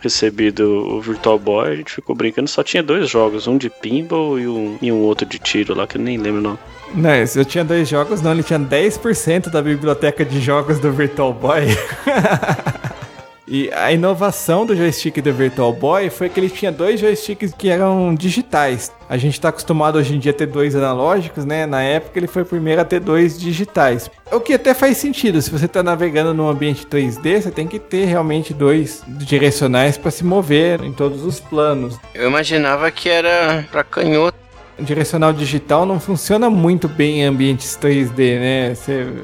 [0.00, 2.48] recebido o Virtual Boy, a gente ficou brincando.
[2.48, 5.86] Só tinha dois jogos, um de pinball e um, e um outro de tiro lá,
[5.86, 6.58] que eu nem lembro não.
[6.94, 11.32] Não, eu tinha dois jogos, não, ele tinha 10% da biblioteca de jogos do Virtual
[11.32, 11.66] Boy.
[13.52, 17.68] e a inovação do joystick do Virtual Boy foi que ele tinha dois joysticks que
[17.68, 18.92] eram digitais.
[19.08, 21.66] A gente tá acostumado hoje em dia a ter dois analógicos, né?
[21.66, 24.08] Na época ele foi o primeiro a ter dois digitais.
[24.30, 27.80] O que até faz sentido, se você tá navegando num ambiente 3D, você tem que
[27.80, 31.98] ter realmente dois direcionais para se mover em todos os planos.
[32.14, 34.38] Eu imaginava que era pra canhoto.
[34.82, 38.74] Direcional digital não funciona muito bem em ambientes 3D, né?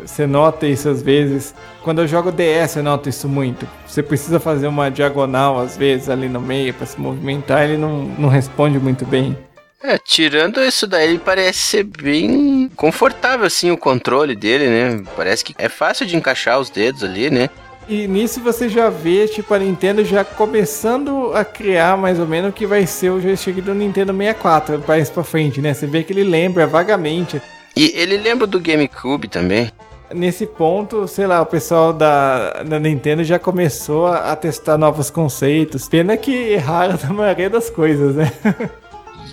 [0.04, 1.54] Você nota isso às vezes.
[1.82, 3.66] Quando eu jogo DS, eu noto isso muito.
[3.86, 8.04] Você precisa fazer uma diagonal às vezes ali no meio para se movimentar, ele não,
[8.18, 9.36] não responde muito bem.
[9.82, 15.04] É, tirando isso daí, ele parece ser bem confortável, assim, o controle dele, né?
[15.14, 17.48] Parece que é fácil de encaixar os dedos ali, né?
[17.88, 22.50] E nisso você já vê, tipo, a Nintendo já começando a criar mais ou menos
[22.50, 25.72] o que vai ser o joystick do Nintendo 64, mais pra frente, né?
[25.72, 27.40] Você vê que ele lembra vagamente
[27.76, 29.70] E ele lembra do GameCube também.
[30.12, 35.08] Nesse ponto, sei lá, o pessoal da, da Nintendo já começou a, a testar novos
[35.08, 35.88] conceitos.
[35.88, 38.32] Pena que erraram na maioria das coisas, né?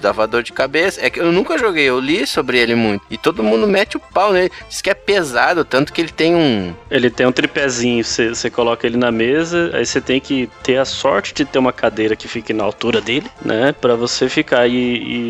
[0.04, 1.00] Dava dor de cabeça.
[1.02, 3.06] É que eu nunca joguei, eu li sobre ele muito.
[3.10, 4.52] E todo mundo mete o pau nele.
[4.68, 6.74] Diz que é pesado, tanto que ele tem um.
[6.92, 10.84] Ele tem um tripézinho, você coloca ele na mesa, aí você tem que ter a
[10.84, 13.72] sorte de ter uma cadeira que fique na altura dele, né?
[13.72, 14.68] Pra você ficar.
[14.68, 14.74] E,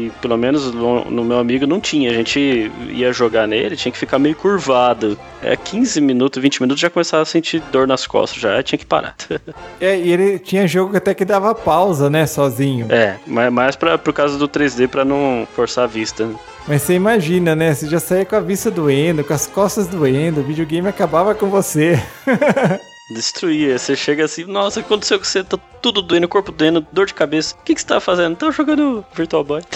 [0.07, 2.09] e pelo menos no, no meu amigo não tinha.
[2.09, 5.17] A gente ia jogar nele, tinha que ficar meio curvado.
[5.41, 8.86] É 15 minutos, 20 minutos já começava a sentir dor nas costas, já tinha que
[8.86, 9.15] parar.
[9.82, 12.88] É, e ele tinha jogo até que dava pausa, né, sozinho.
[12.89, 16.26] é, mas mais pra, por causa do 3D pra não forçar a vista.
[16.26, 16.36] né?
[16.68, 17.74] Mas você imagina, né?
[17.74, 21.49] Você já saía com a vista doendo, com as costas doendo, o videogame acabava com
[21.49, 22.01] você.
[23.11, 23.78] Destruía.
[23.78, 25.43] Você chega assim, nossa, o que aconteceu com você?
[25.43, 27.53] Tá tudo doendo, o corpo doendo, dor de cabeça.
[27.59, 28.36] O que, que você tá fazendo?
[28.38, 29.61] Tava jogando Virtual Boy.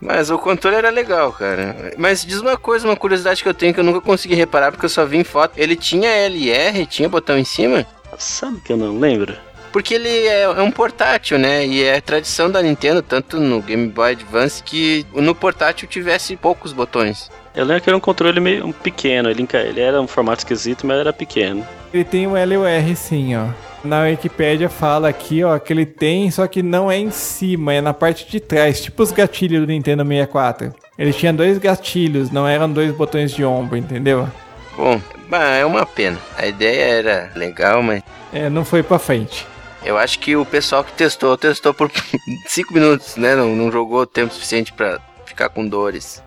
[0.00, 1.94] Mas o controle era legal, cara.
[1.96, 4.84] Mas diz uma coisa, uma curiosidade que eu tenho que eu nunca consegui reparar porque
[4.84, 5.54] eu só vi em foto.
[5.56, 7.86] Ele tinha LR, tinha botão em cima?
[8.18, 9.34] Sabe que eu não lembro?
[9.74, 11.66] Porque ele é, é um portátil, né?
[11.66, 16.72] E é tradição da Nintendo, tanto no Game Boy Advance, que no portátil tivesse poucos
[16.72, 17.28] botões.
[17.56, 20.86] Eu lembro que era um controle meio um pequeno, ele, ele era um formato esquisito,
[20.86, 21.66] mas era pequeno.
[21.92, 23.48] Ele tem o L e o R sim, ó.
[23.82, 27.80] Na Wikipédia fala aqui, ó, que ele tem, só que não é em cima, é
[27.80, 30.72] na parte de trás, tipo os gatilhos do Nintendo 64.
[30.96, 34.28] Ele tinha dois gatilhos, não eram dois botões de ombro, entendeu?
[34.76, 36.16] Bom, bah, é uma pena.
[36.38, 39.52] A ideia era legal, mas É, não foi pra frente.
[39.84, 41.90] Eu acho que o pessoal que testou, testou por
[42.48, 43.36] 5 minutos, né?
[43.36, 46.22] Não, não jogou tempo suficiente pra ficar com dores.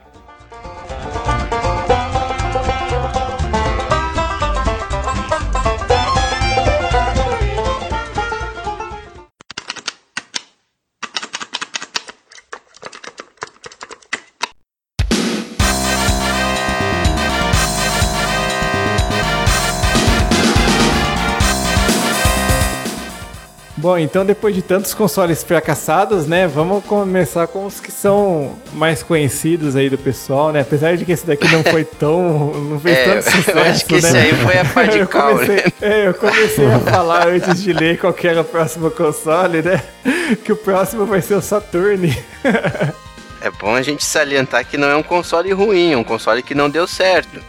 [23.88, 29.02] Bom, então depois de tantos consoles fracassados, né, vamos começar com os que são mais
[29.02, 30.60] conhecidos aí do pessoal, né?
[30.60, 33.86] Apesar de que esse daqui não foi tão, não fez É, tanto sucesso, eu acho
[33.86, 34.00] que né?
[34.00, 35.64] esse aí foi a pá de cal, né?
[35.82, 39.82] É, eu comecei a falar antes de ler qual que era o próximo console, né?
[40.44, 42.14] Que o próximo vai ser o Saturn.
[43.40, 46.56] É bom a gente salientar que não é um console ruim, é um console que
[46.56, 47.40] não deu certo.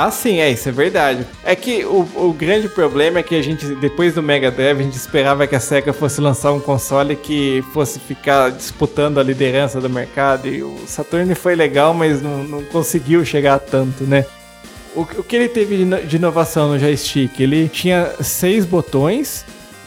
[0.00, 1.26] Ah, sim, é, isso é verdade.
[1.42, 4.82] É que o, o grande problema é que a gente, depois do Mega Drive, a
[4.84, 9.80] gente esperava que a SEGA fosse lançar um console que fosse ficar disputando a liderança
[9.80, 10.46] do mercado.
[10.46, 14.24] E o Saturn foi legal, mas não, não conseguiu chegar a tanto, né?
[14.94, 17.40] O, o que ele teve de ino- de inovação no joystick?
[17.40, 19.44] Ele tinha seis botões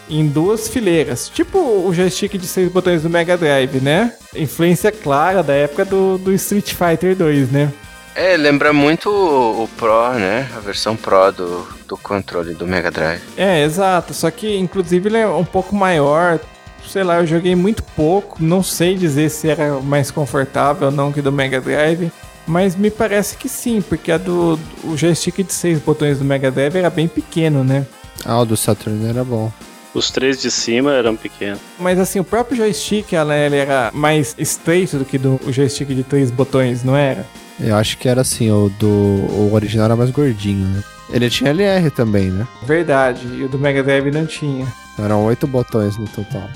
[0.09, 1.29] em duas fileiras.
[1.29, 4.11] Tipo o joystick de seis botões do Mega Drive, né?
[4.35, 7.71] Influência clara da época do, do Street Fighter 2, né?
[8.15, 10.49] É, lembra muito o, o Pro, né?
[10.55, 13.21] A versão Pro do, do controle do Mega Drive.
[13.37, 14.13] É, exato.
[14.13, 16.39] Só que, inclusive, ele é um pouco maior.
[16.87, 18.43] Sei lá, eu joguei muito pouco.
[18.43, 22.11] Não sei dizer se era mais confortável ou não que do Mega Drive.
[22.45, 26.51] Mas me parece que sim, porque a do o joystick de seis botões do Mega
[26.51, 27.85] Drive era bem pequeno, né?
[28.25, 29.51] Ah, o do Saturn era bom.
[29.93, 31.59] Os três de cima eram pequenos.
[31.77, 35.89] Mas assim, o próprio joystick ela, ele era mais estreito do que do o joystick
[35.89, 37.25] de três botões, não era?
[37.61, 38.87] Eu acho que era assim, o do.
[38.87, 40.83] O original era mais gordinho, né?
[41.11, 42.47] Ele tinha LR também, né?
[42.63, 44.65] Verdade, e o do Mega Drive não tinha.
[44.97, 46.49] Eram oito botões no total.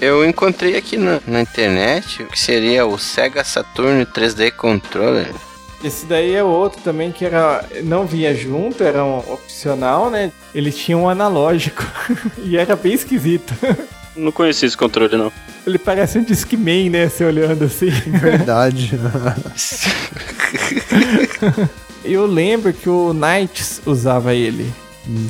[0.00, 5.34] Eu encontrei aqui na, na internet o que seria o Sega Saturn 3D Controller.
[5.82, 10.32] Esse daí é outro também que era não vinha junto, era um opcional, né?
[10.54, 11.84] Ele tinha um analógico
[12.38, 13.54] e era bem esquisito.
[14.18, 15.32] Não conheci esse controle, não.
[15.66, 17.08] Ele parece um Discman, né?
[17.08, 17.90] Se olhando assim.
[17.90, 18.98] Verdade.
[22.04, 24.72] Eu lembro que o Knights usava ele.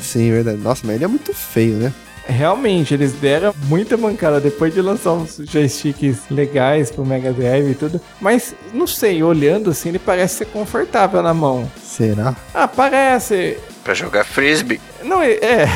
[0.01, 0.57] Sim, verdade.
[0.57, 1.93] Nossa, mas ele é muito feio, né?
[2.27, 7.75] Realmente, eles deram muita mancada depois de lançar uns joysticks legais pro Mega Drive e
[7.75, 7.99] tudo.
[8.21, 11.69] Mas, não sei, olhando assim, ele parece ser confortável na mão.
[11.83, 12.35] Será?
[12.53, 13.57] Ah, parece.
[13.83, 14.79] Pra jogar frisbee.
[15.03, 15.39] Não, é.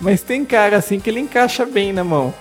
[0.00, 2.34] Mas tem cara assim que ele encaixa bem na mão.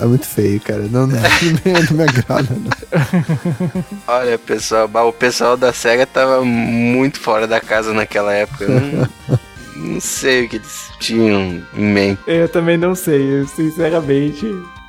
[0.00, 0.82] É muito feio, cara.
[0.82, 1.18] Não, não,
[1.90, 3.88] não me agrada, não.
[4.06, 8.66] Olha, pessoal, o pessoal da SEGA tava muito fora da casa naquela época.
[8.68, 9.08] Não,
[9.74, 12.20] não sei o que eles tinham em mente.
[12.28, 14.46] Eu também não sei, eu, sinceramente.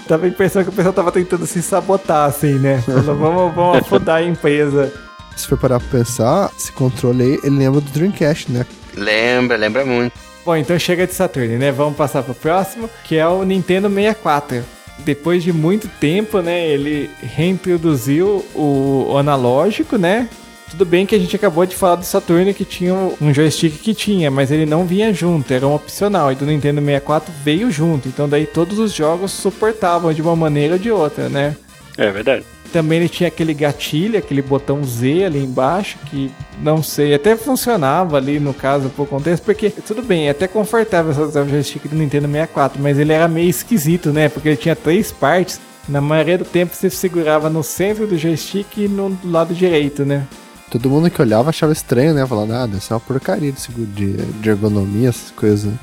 [0.07, 2.81] Tava a impressão que o pessoal tava tentando se sabotar, assim, né?
[2.81, 4.93] Falou, vamos, vamos afundar a empresa.
[5.35, 8.65] Se for parar pra pensar, esse controle aí, ele lembra do Dreamcast, né?
[8.99, 10.13] Lembra, lembra muito.
[10.45, 11.71] Bom, então chega de Saturn, né?
[11.71, 14.63] Vamos passar pro próximo, que é o Nintendo 64.
[14.99, 20.27] Depois de muito tempo, né, ele reintroduziu o, analógico, né?
[20.69, 23.93] Tudo bem que a gente acabou de falar do Saturn que tinha um joystick que
[23.93, 26.31] tinha, mas ele não vinha junto, era um opcional.
[26.31, 30.73] E do Nintendo 64 veio junto, então daí todos os jogos suportavam de uma maneira
[30.73, 31.55] ou de outra, né?
[31.97, 32.45] É verdade.
[32.71, 38.17] Também ele tinha aquele gatilho, aquele botão Z ali embaixo, que não sei, até funcionava
[38.17, 42.27] ali no caso por contexto, porque tudo bem, é até confortável o joystick do Nintendo
[42.27, 44.29] 64, mas ele era meio esquisito, né?
[44.29, 45.59] Porque ele tinha três partes.
[45.87, 50.05] Na maioria do tempo você segurava no centro do joystick e no do lado direito,
[50.05, 50.27] né?
[50.69, 52.27] Todo mundo que olhava achava estranho, né?
[52.27, 55.73] Falando, ah, deve ser uma porcaria de, de, de ergonomia, essas coisas.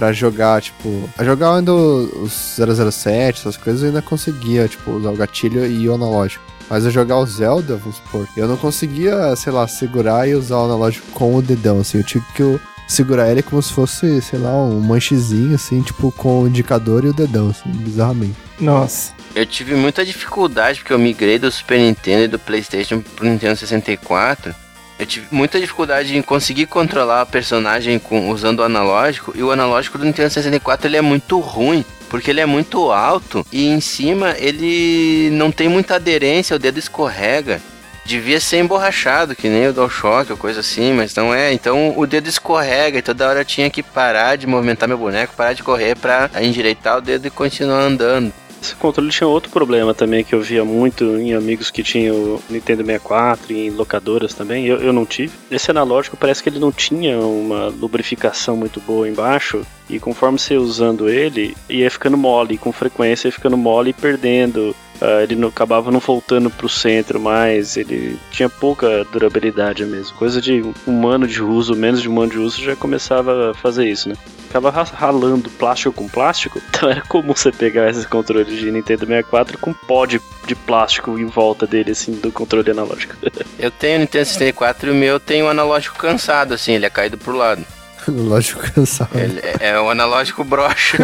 [0.00, 1.10] Pra jogar, tipo...
[1.18, 5.86] A jogar ainda os 007, essas coisas, eu ainda conseguia, tipo, usar o gatilho e
[5.86, 6.42] o analógico.
[6.70, 10.56] Mas eu jogar o Zelda, vamos supor, eu não conseguia, sei lá, segurar e usar
[10.56, 11.98] o analógico com o dedão, assim.
[11.98, 16.10] Eu tive que eu segurar ele como se fosse, sei lá, um manchezinho, assim, tipo,
[16.12, 18.36] com o indicador e o dedão, assim, bizarramente.
[18.58, 19.12] Nossa.
[19.34, 23.54] Eu tive muita dificuldade porque eu migrei do Super Nintendo e do PlayStation pro Nintendo
[23.54, 24.54] 64.
[25.00, 29.32] Eu tive muita dificuldade em conseguir controlar a personagem com, usando o analógico.
[29.34, 31.82] E o analógico do Nintendo 64 ele é muito ruim.
[32.10, 36.78] Porque ele é muito alto e em cima ele não tem muita aderência, o dedo
[36.78, 37.62] escorrega.
[38.04, 41.52] Devia ser emborrachado, que nem o DualShock ou coisa assim, mas não é.
[41.52, 45.34] Então o dedo escorrega e toda hora eu tinha que parar de movimentar meu boneco,
[45.36, 48.32] parar de correr pra endireitar o dedo e continuar andando.
[48.62, 52.84] Esse controle tinha outro problema também que eu via muito em amigos que tinham Nintendo
[52.84, 54.66] 64 e em locadoras também.
[54.66, 55.32] Eu, eu não tive.
[55.50, 59.66] Esse analógico parece que ele não tinha uma lubrificação muito boa embaixo.
[59.88, 62.58] E conforme você ia usando ele, ia ficando mole.
[62.58, 64.76] Com frequência ia ficando mole e perdendo.
[65.00, 67.76] Ah, ele não, acabava não voltando pro centro mais.
[67.76, 70.16] Ele tinha pouca durabilidade mesmo.
[70.16, 73.54] Coisa de um ano de uso, menos de um ano de uso, já começava a
[73.54, 74.14] fazer isso, né?
[74.50, 76.60] ficava ra- ralando plástico com plástico.
[76.80, 81.16] Então era comum você pegar esse controle de Nintendo 64 com pó de, de plástico
[81.18, 83.14] em volta dele, assim, do controle analógico.
[83.58, 87.16] Eu tenho Nintendo 64 e o meu tem um analógico cansado, assim, ele é caído
[87.18, 87.64] pro lado.
[88.08, 89.10] Analógico cansado.
[89.16, 90.96] Ele é o analógico brocha.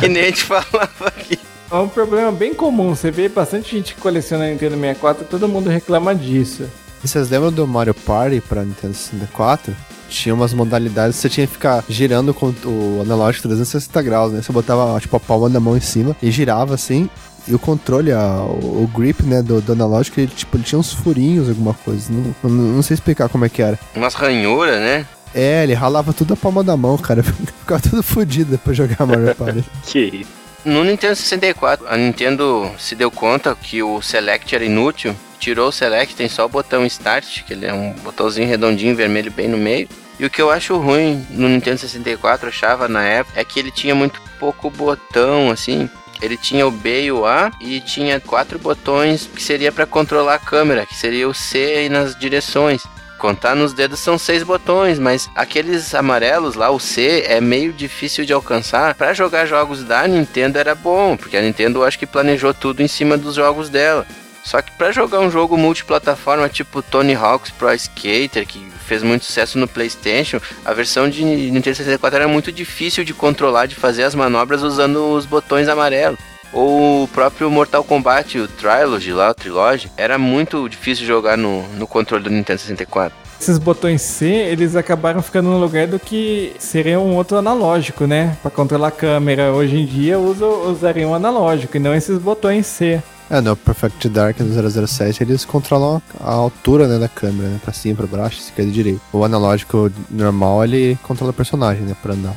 [0.00, 1.38] que nem a gente falava aqui.
[1.70, 2.94] É um problema bem comum.
[2.94, 6.64] Você vê bastante gente que coleciona Nintendo 64 todo mundo reclama disso.
[7.04, 9.74] E vocês lembram do Mario Party pra Nintendo 64?
[10.08, 14.40] Tinha umas modalidades, você tinha que ficar girando com o analógico 360 graus, né?
[14.40, 17.10] Você botava, tipo, a palma da mão em cima e girava assim.
[17.46, 20.78] E o controle, a, o, o grip, né, do, do analógico, ele, tipo, ele tinha
[20.78, 22.10] uns furinhos, alguma coisa.
[22.10, 23.78] Não, não, não sei explicar como é que era.
[23.94, 25.06] Umas ranhuras, né?
[25.34, 27.22] É, ele ralava tudo a palma da mão, cara.
[27.60, 29.62] Ficava tudo fodido depois de jogar Mario Party.
[29.84, 30.47] Que isso.
[30.68, 35.72] No Nintendo 64, a Nintendo se deu conta que o Select era inútil, tirou o
[35.72, 39.56] Select, tem só o botão Start, que ele é um botãozinho redondinho vermelho bem no
[39.56, 39.88] meio.
[40.20, 43.58] E o que eu acho ruim no Nintendo 64, eu achava na época, é que
[43.58, 45.88] ele tinha muito pouco botão, assim.
[46.20, 50.34] Ele tinha o B e o A e tinha quatro botões que seria para controlar
[50.34, 52.82] a câmera, que seria o C e nas direções.
[53.18, 58.24] Contar nos dedos são seis botões, mas aqueles amarelos lá, o C, é meio difícil
[58.24, 58.94] de alcançar.
[58.94, 62.80] Para jogar jogos da Nintendo era bom, porque a Nintendo eu acho que planejou tudo
[62.80, 64.06] em cima dos jogos dela.
[64.44, 69.24] Só que para jogar um jogo multiplataforma tipo Tony Hawk's Pro Skater, que fez muito
[69.24, 74.04] sucesso no PlayStation, a versão de Nintendo 64 era muito difícil de controlar, de fazer
[74.04, 76.18] as manobras usando os botões amarelos.
[76.52, 81.62] Ou o próprio Mortal Kombat, o Trilogy lá, o Trilogy, era muito difícil jogar no,
[81.74, 83.28] no controle do Nintendo 64.
[83.40, 88.36] Esses botões C, eles acabaram ficando no lugar do que seria um outro analógico, né?
[88.42, 89.52] Para controlar a câmera.
[89.52, 93.00] Hoje em dia uso, usaria um analógico e não esses botões C.
[93.30, 97.60] É, no Perfect Dark no 007 eles controlam a altura né, da câmera, né?
[97.62, 99.00] Pra cima, pra baixo, esquerda e direita.
[99.12, 101.94] O analógico normal, ele controla o personagem, né?
[102.02, 102.34] Pra andar.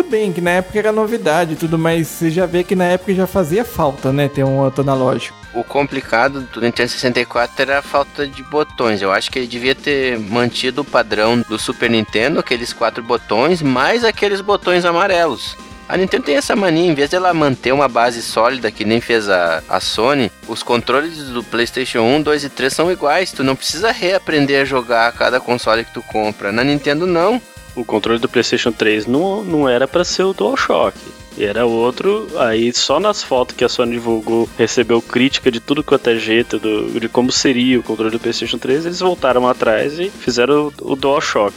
[0.00, 3.12] Tudo bem que na época era novidade tudo, mas você já vê que na época
[3.12, 4.30] já fazia falta, né?
[4.30, 5.36] Ter um outro analógico.
[5.52, 9.02] O complicado do Nintendo 64 era a falta de botões.
[9.02, 13.60] Eu acho que ele devia ter mantido o padrão do Super Nintendo, aqueles quatro botões,
[13.60, 15.54] mais aqueles botões amarelos.
[15.86, 19.28] A Nintendo tem essa mania, em vez dela manter uma base sólida, que nem fez
[19.28, 23.32] a, a Sony, os controles do PlayStation 1, 2 e 3 são iguais.
[23.32, 26.50] Tu não precisa reaprender a jogar cada console que tu compra.
[26.50, 27.38] Na Nintendo, não.
[27.76, 30.96] O controle do PlayStation 3 não, não era para ser o DualShock.
[31.38, 36.10] Era outro, aí só nas fotos que a Sony divulgou, recebeu crítica de tudo quanto
[36.10, 40.10] é jeito, do, de como seria o controle do PlayStation 3, eles voltaram atrás e
[40.10, 41.54] fizeram o, o DualShock.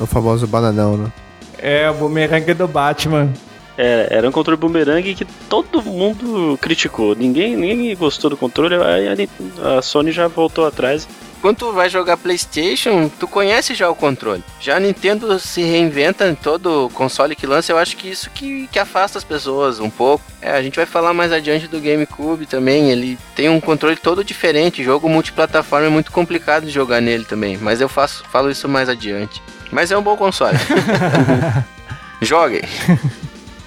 [0.00, 1.12] O famoso bananão, né?
[1.58, 3.32] É, o bumerangue do Batman.
[3.78, 7.14] É, era um controle boomerang que todo mundo criticou.
[7.14, 9.28] Ninguém, ninguém gostou do controle, aí
[9.62, 11.06] a Sony já voltou atrás.
[11.40, 14.42] Quando tu vai jogar PlayStation, tu conhece já o controle.
[14.60, 17.72] Já a Nintendo se reinventa em todo console que lança.
[17.72, 20.24] Eu acho que isso que, que afasta as pessoas um pouco.
[20.40, 22.90] É, a gente vai falar mais adiante do GameCube também.
[22.90, 24.82] Ele tem um controle todo diferente.
[24.82, 27.56] Jogo multiplataforma é muito complicado de jogar nele também.
[27.56, 29.42] Mas eu faço, falo isso mais adiante.
[29.70, 30.56] Mas é um bom console.
[32.20, 32.62] Joguem.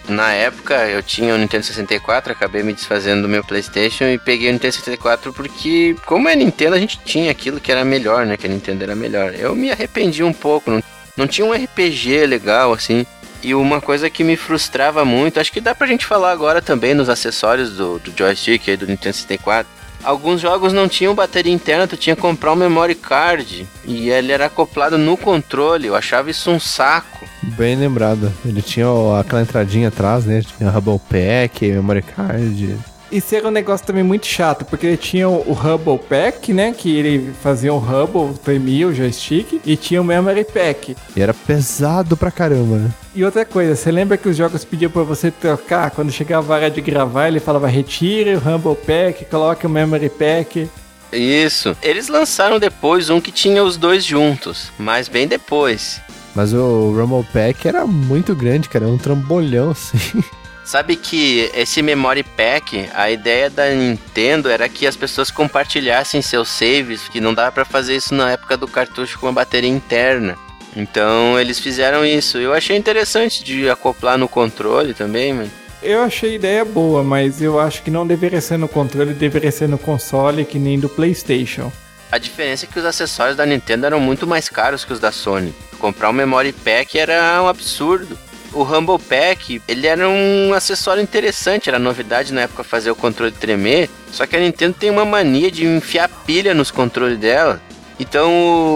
[0.10, 4.49] Na época eu tinha o Nintendo 64, acabei me desfazendo do meu PlayStation e peguei
[4.49, 8.36] o Nintendo 64 porque, como é Nintendo, a gente tinha aquilo que era melhor, né?
[8.36, 9.36] Que a Nintendo era melhor.
[9.36, 10.84] Eu me arrependi um pouco, não,
[11.16, 13.05] não tinha um RPG legal assim.
[13.41, 16.93] E uma coisa que me frustrava muito, acho que dá pra gente falar agora também
[16.93, 19.80] nos acessórios do, do joystick aí do Nintendo 64.
[20.03, 24.32] Alguns jogos não tinham bateria interna, tu tinha que comprar um memory card e ele
[24.32, 25.88] era acoplado no controle.
[25.88, 27.18] Eu achava isso um saco.
[27.42, 28.32] Bem lembrado.
[28.46, 30.42] Ele tinha o- aquela entradinha atrás, né?
[30.58, 32.78] Tinha Hubble Pack, Memory Card.
[33.12, 36.72] Isso era um negócio também muito chato, porque ele tinha o o Hubble Pack, né?
[36.78, 40.96] Que ele fazia um Hubble, tremia o joystick, e tinha o Memory Pack.
[41.16, 42.90] E era pesado pra caramba, né?
[43.16, 45.90] E outra coisa, você lembra que os jogos pediam pra você trocar?
[45.90, 50.10] Quando chegava a hora de gravar, ele falava retire o Humble Pack, coloque o Memory
[50.10, 50.70] Pack.
[51.12, 51.76] Isso.
[51.82, 56.00] Eles lançaram depois um que tinha os dois juntos, mas bem depois.
[56.40, 58.86] Mas o Rumble Pack era muito grande, cara.
[58.86, 60.24] Era um trambolhão, assim.
[60.64, 66.48] Sabe que esse Memory Pack, a ideia da Nintendo era que as pessoas compartilhassem seus
[66.48, 70.38] saves, que não dava pra fazer isso na época do cartucho com a bateria interna.
[70.78, 72.38] Então eles fizeram isso.
[72.38, 75.50] Eu achei interessante de acoplar no controle também, mas
[75.84, 79.52] Eu achei a ideia boa, mas eu acho que não deveria ser no controle, deveria
[79.52, 81.70] ser no console, que nem do PlayStation.
[82.12, 85.12] A diferença é que os acessórios da Nintendo eram muito mais caros que os da
[85.12, 85.53] Sony.
[85.80, 88.18] Comprar um Memory Pack era um absurdo.
[88.51, 93.32] O Humble Pack, ele era um acessório interessante, era novidade na época fazer o controle
[93.32, 97.62] tremer, só que a Nintendo tem uma mania de enfiar pilha nos controles dela.
[97.99, 98.32] Então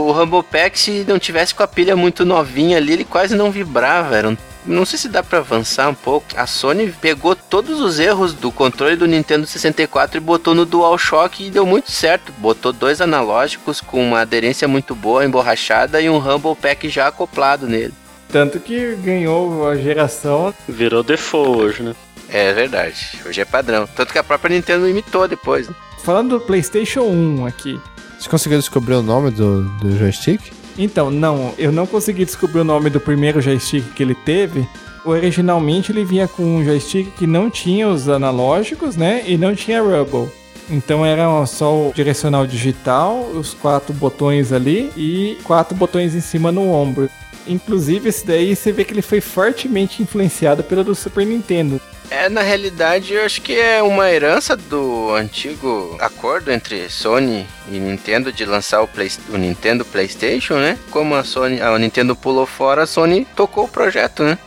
[0.08, 3.52] o Humble Pack, se não tivesse com a pilha muito novinha ali, ele quase não
[3.52, 6.28] vibrava, era um não sei se dá pra avançar um pouco.
[6.36, 11.46] A Sony pegou todos os erros do controle do Nintendo 64 e botou no DualShock
[11.46, 12.32] e deu muito certo.
[12.38, 17.68] Botou dois analógicos com uma aderência muito boa, emborrachada e um Humble Pack já acoplado
[17.68, 17.94] nele.
[18.30, 20.54] Tanto que ganhou a geração.
[20.68, 21.96] Virou default hoje, né?
[22.30, 23.20] É verdade.
[23.26, 23.88] Hoje é padrão.
[23.96, 25.68] Tanto que a própria Nintendo imitou depois.
[25.70, 25.76] Né?
[26.04, 27.80] Falando do PlayStation 1 aqui.
[28.20, 30.42] Você conseguiu descobrir o nome do, do joystick?
[30.78, 34.68] Então, não, eu não consegui descobrir o nome do primeiro joystick que ele teve.
[35.06, 39.24] Originalmente ele vinha com um joystick que não tinha os analógicos, né?
[39.28, 40.30] E não tinha Rubble.
[40.70, 46.52] Então era só o direcional digital, os quatro botões ali e quatro botões em cima
[46.52, 47.10] no ombro.
[47.46, 51.82] Inclusive, esse daí você vê que ele foi fortemente influenciado pelo do Super Nintendo.
[52.16, 57.80] É, na realidade, eu acho que é uma herança do antigo acordo entre Sony e
[57.80, 60.78] Nintendo de lançar o, Play, o Nintendo PlayStation, né?
[60.92, 64.38] Como a Sony, a Nintendo pulou fora, a Sony tocou o projeto, né?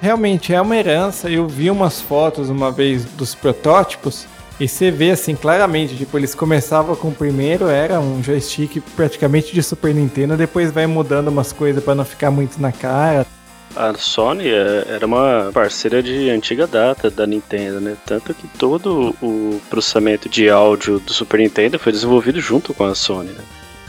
[0.00, 1.28] Realmente é uma herança.
[1.28, 4.24] Eu vi umas fotos uma vez dos protótipos
[4.60, 9.52] e você vê assim claramente, tipo, eles começavam com o primeiro, era um joystick praticamente
[9.52, 13.26] de Super Nintendo, depois vai mudando umas coisas para não ficar muito na cara.
[13.74, 17.96] A Sony é, era uma parceira de antiga data da Nintendo, né?
[18.06, 22.94] Tanto que todo o processamento de áudio do Super Nintendo foi desenvolvido junto com a
[22.94, 23.44] Sony, né?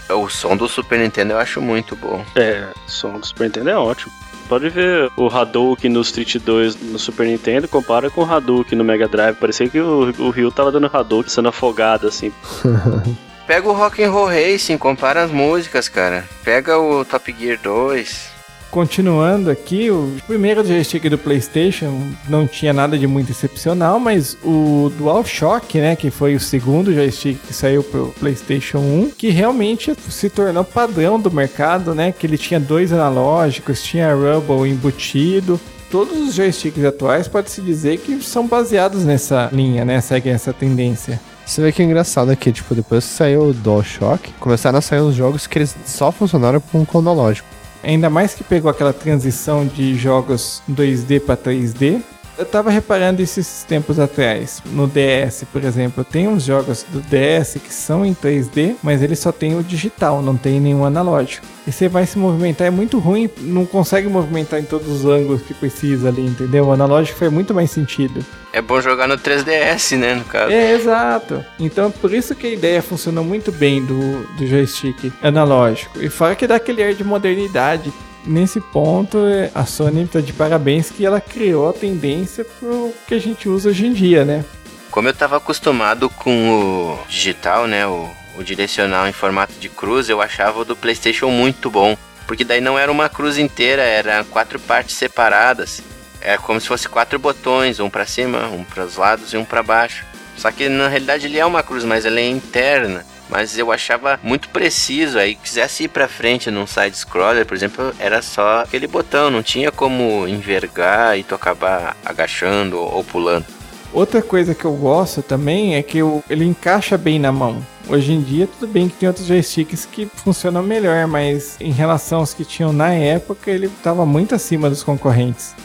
[0.09, 2.23] O som do Super Nintendo eu acho muito bom.
[2.35, 4.11] É, o som do Super Nintendo é ótimo.
[4.47, 8.83] Pode ver o Hadouken no Street 2 no Super Nintendo, compara com o Hadouken no
[8.83, 9.35] Mega Drive.
[9.35, 12.31] Parecia que o, o Ryu tava dando Hadouken sendo afogado, assim.
[13.45, 16.25] Pega o Rock'n'Roll Racing, compara as músicas, cara.
[16.43, 18.36] Pega o Top Gear 2.
[18.77, 21.99] Continuando aqui, o primeiro joystick do PlayStation
[22.29, 27.39] não tinha nada de muito excepcional, mas o DualShock, né, que foi o segundo joystick
[27.41, 32.37] que saiu pro PlayStation 1, que realmente se tornou padrão do mercado, né, que ele
[32.37, 35.59] tinha dois analógicos, tinha Rumble embutido,
[35.89, 39.99] todos os joysticks atuais pode-se dizer que são baseados nessa linha, né?
[40.01, 41.19] Seguem essa tendência.
[41.43, 45.01] Você vê que é engraçado aqui, tipo, depois que saiu o DualShock, começaram a sair
[45.01, 47.56] uns jogos que eles só funcionaram com o cronológico.
[47.83, 52.01] Ainda mais que pegou aquela transição de jogos 2D para 3D.
[52.37, 54.61] Eu tava reparando esses tempos atrás.
[54.67, 59.15] No DS, por exemplo, tem uns jogos do DS que são em 3D, mas ele
[59.15, 61.45] só tem o digital, não tem nenhum analógico.
[61.65, 65.41] E você vai se movimentar, é muito ruim, não consegue movimentar em todos os ângulos
[65.41, 66.65] que precisa ali, entendeu?
[66.65, 68.23] O analógico faz muito mais sentido.
[68.53, 70.51] É bom jogar no 3DS, né, no caso.
[70.51, 71.43] É, exato.
[71.59, 76.01] Então, por isso que a ideia funcionou muito bem do, do joystick analógico.
[76.01, 77.91] E fora que dá aquele ar de modernidade
[78.27, 79.17] nesse ponto,
[79.55, 83.69] a Sony está de parabéns que ela criou a tendência pro que a gente usa
[83.69, 84.43] hoje em dia, né?
[84.91, 90.09] Como eu estava acostumado com o digital, né, o, o direcional em formato de cruz,
[90.09, 94.23] eu achava o do PlayStation muito bom, porque daí não era uma cruz inteira, era
[94.23, 95.81] quatro partes separadas.
[96.19, 99.45] Era como se fosse quatro botões, um para cima, um para os lados e um
[99.45, 100.03] para baixo.
[100.35, 104.19] Só que na realidade ele é uma cruz, mas ela é interna mas eu achava
[104.23, 105.17] muito preciso.
[105.17, 109.43] Aí, quisesse ir pra frente num side scroller, por exemplo, era só aquele botão, não
[109.43, 113.45] tinha como envergar e tu acabar agachando ou pulando.
[113.93, 115.99] Outra coisa que eu gosto também é que
[116.29, 117.65] ele encaixa bem na mão.
[117.89, 122.19] Hoje em dia, tudo bem que tem outros joysticks que funcionam melhor, mas em relação
[122.19, 125.55] aos que tinham na época, ele estava muito acima dos concorrentes.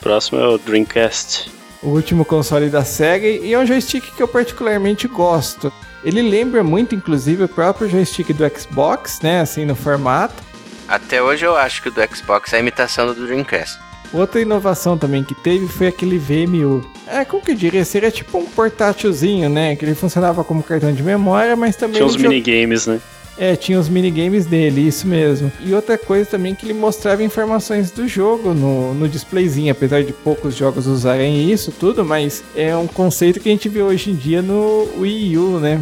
[0.00, 1.50] Próximo é o Dreamcast.
[1.82, 5.72] O último console da SEGA e é um joystick que eu particularmente gosto.
[6.04, 9.40] Ele lembra muito, inclusive, o próprio joystick do Xbox, né?
[9.40, 10.42] Assim, no formato.
[10.88, 13.78] Até hoje eu acho que o do Xbox é a imitação do Dreamcast.
[14.12, 16.84] Outra inovação também que teve foi aquele VMU.
[17.06, 17.84] É, como que eu diria?
[17.84, 19.74] Seria tipo um portátilzinho, né?
[19.74, 21.96] Que ele funcionava como cartão de memória, mas também...
[21.96, 23.00] Tinha os minigames, né?
[23.38, 25.50] É, tinha os minigames dele, isso mesmo.
[25.64, 30.12] E outra coisa também que ele mostrava informações do jogo no, no displayzinho, apesar de
[30.12, 34.14] poucos jogos usarem isso tudo, mas é um conceito que a gente vê hoje em
[34.14, 35.80] dia no Wii U, né?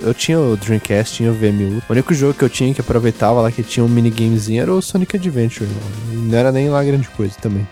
[0.00, 1.80] Eu tinha o Dreamcast, tinha o VMU.
[1.88, 4.82] O único jogo que eu tinha que aproveitava lá que tinha um minigamezinho era o
[4.82, 5.68] Sonic Adventure.
[6.12, 7.66] Não era nem lá grande coisa também.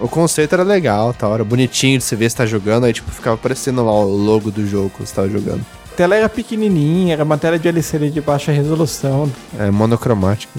[0.00, 1.28] O conceito era legal, tá?
[1.28, 4.50] Era bonitinho de você ver se tá jogando, aí tipo ficava aparecendo lá o logo
[4.50, 5.64] do jogo que você tava jogando.
[5.94, 9.30] A tela era pequenininha, era uma tela de LCD de baixa resolução.
[9.56, 10.58] É monocromática.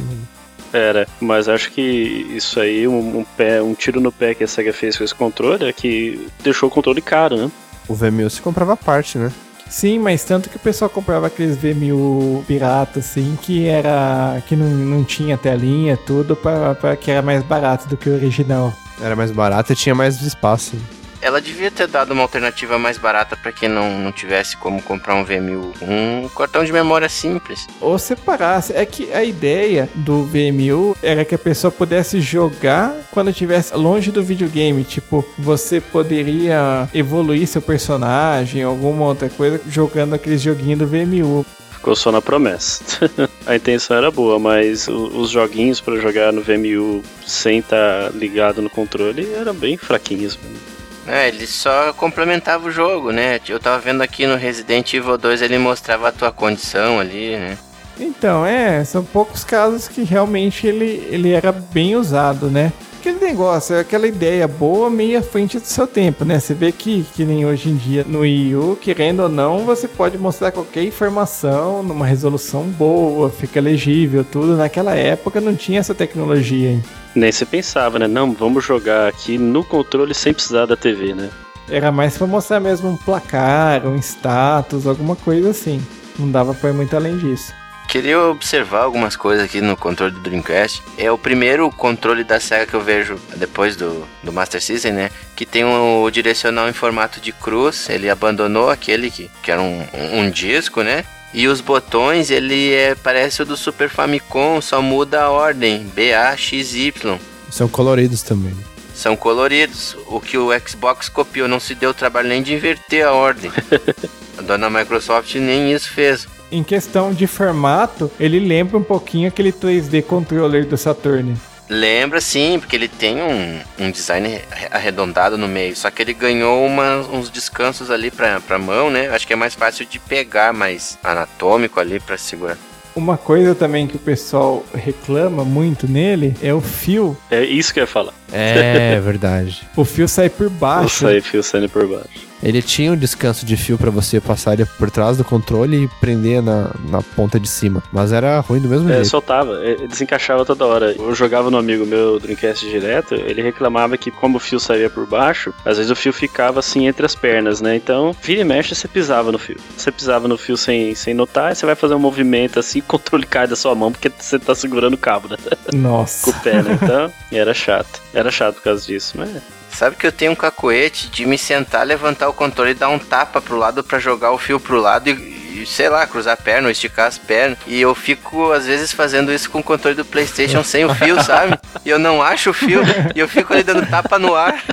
[0.72, 4.48] Era, mas acho que isso aí, um, um, pé, um tiro no pé que a
[4.48, 7.52] SEGA fez com esse controle é que deixou o controle caro, né?
[7.90, 9.30] O VMU se comprava parte, né?
[9.70, 14.42] Sim, mas tanto que o pessoal comprava aqueles VMU pirata, assim, que era.
[14.48, 18.72] que não, não tinha telinha, tudo, para que era mais barato do que o original.
[19.02, 20.78] Era mais barato e tinha mais espaço.
[21.26, 25.16] Ela devia ter dado uma alternativa mais barata para quem não, não tivesse como comprar
[25.16, 25.74] um VMU.
[25.82, 27.66] Um cartão de memória simples.
[27.82, 28.74] Ou separasse.
[28.74, 34.12] É que a ideia do VMU era que a pessoa pudesse jogar quando estivesse longe
[34.12, 34.84] do videogame.
[34.84, 41.44] Tipo, você poderia evoluir seu personagem, alguma outra coisa, jogando aquele joguinho do VMU.
[41.72, 42.84] Ficou só na promessa.
[43.48, 48.62] a intenção era boa, mas o- os joguinhos pra jogar no VMU sem estar ligado
[48.62, 50.38] no controle eram bem fraquinhos.
[50.38, 50.75] mano.
[51.08, 53.40] É, ele só complementava o jogo, né?
[53.48, 57.58] Eu tava vendo aqui no Resident Evil 2, ele mostrava a tua condição ali, né?
[58.00, 62.74] Então, é, são poucos casos que realmente ele, ele era bem usado, né?
[63.00, 66.40] Aquele negócio, é aquela ideia boa meio à frente do seu tempo, né?
[66.40, 69.88] Você vê que, que nem hoje em dia no Wii U, querendo ou não, você
[69.88, 74.58] pode mostrar qualquer informação numa resolução boa, fica legível, tudo.
[74.58, 76.84] Naquela época não tinha essa tecnologia, hein?
[77.16, 78.08] Nem se pensava, né?
[78.08, 81.30] Não, vamos jogar aqui no controle sem precisar da TV, né?
[81.70, 85.82] Era mais pra mostrar mesmo um placar, um status, alguma coisa assim.
[86.20, 87.54] Não dava pra ir muito além disso.
[87.88, 90.84] Queria observar algumas coisas aqui no controle do Dreamcast.
[90.98, 95.10] É o primeiro controle da SEGA que eu vejo depois do, do Master System, né?
[95.36, 97.90] Que tem o, o direcional em formato de cruz.
[97.90, 101.06] Ele abandonou aquele que, que era um, um, um disco, né?
[101.36, 105.86] E os botões, ele é, parece o do Super Famicom, só muda a ordem.
[105.94, 107.20] B, A, X, Y.
[107.52, 108.56] São coloridos também.
[108.94, 109.98] São coloridos.
[110.08, 113.52] O que o Xbox copiou, não se deu o trabalho nem de inverter a ordem.
[114.40, 116.26] a dona Microsoft nem isso fez.
[116.50, 121.36] Em questão de formato, ele lembra um pouquinho aquele 3D controller do Saturn.
[121.70, 124.40] Lembra sim, porque ele tem um, um design
[124.72, 125.76] arredondado no meio.
[125.76, 129.10] Só que ele ganhou uma- uns descansos ali pra, pra mão, né?
[129.10, 132.58] Acho que é mais fácil de pegar, mais anatômico ali pra segurar.
[132.96, 137.18] Uma coisa também que o pessoal reclama muito nele é o fio.
[137.30, 138.14] É isso que eu ia falar.
[138.32, 139.68] É verdade.
[139.76, 141.06] O fio sai por baixo.
[141.06, 142.26] saí fio saindo por baixo.
[142.44, 145.88] Ele tinha um descanso de fio pra você passar ele por trás do controle e
[146.00, 147.82] prender na, na ponta de cima.
[147.92, 149.08] Mas era ruim do mesmo É, jeito.
[149.10, 150.94] soltava, é, desencaixava toda hora.
[150.98, 155.06] Eu jogava no amigo meu Dreamcast direto, ele reclamava que como o fio saía por
[155.08, 157.76] baixo, às vezes o fio ficava assim entre as pernas, né?
[157.76, 159.58] Então, vira e mexe, você pisava no fio.
[159.78, 162.84] Você pisava no fio sem, sem notar, aí você vai fazer um movimento assim, o
[162.88, 165.38] controle cai da sua mão porque você tá segurando o cabo, né?
[165.72, 166.30] Com Nossa.
[166.30, 166.78] o pé, né?
[166.82, 168.02] Então, era chato.
[168.14, 169.30] Era chato por causa disso, mas...
[169.76, 172.98] Sabe que eu tenho um cacoete de me sentar, levantar o controle e dar um
[172.98, 176.38] tapa pro lado pra jogar o fio pro lado e, e, sei lá, cruzar a
[176.38, 177.58] perna ou esticar as pernas.
[177.68, 181.22] E eu fico, às vezes, fazendo isso com o controle do PlayStation sem o fio,
[181.22, 181.60] sabe?
[181.84, 182.82] E eu não acho o fio
[183.14, 184.64] e eu fico ali dando tapa no ar.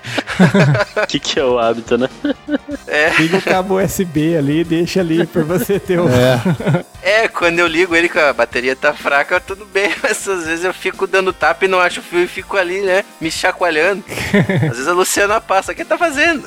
[1.02, 2.08] O que, que é o hábito, né?
[2.86, 6.08] É, Liga o cabo USB ali, deixa ali pra você ter o.
[6.08, 6.40] É,
[7.24, 10.64] é, quando eu ligo ele que a bateria tá fraca, tudo bem, mas às vezes
[10.64, 14.04] eu fico dando tapa e não acho o fio e fico ali, né, me chacoalhando.
[14.70, 16.44] Às vezes a Luciana passa, o que tá fazendo?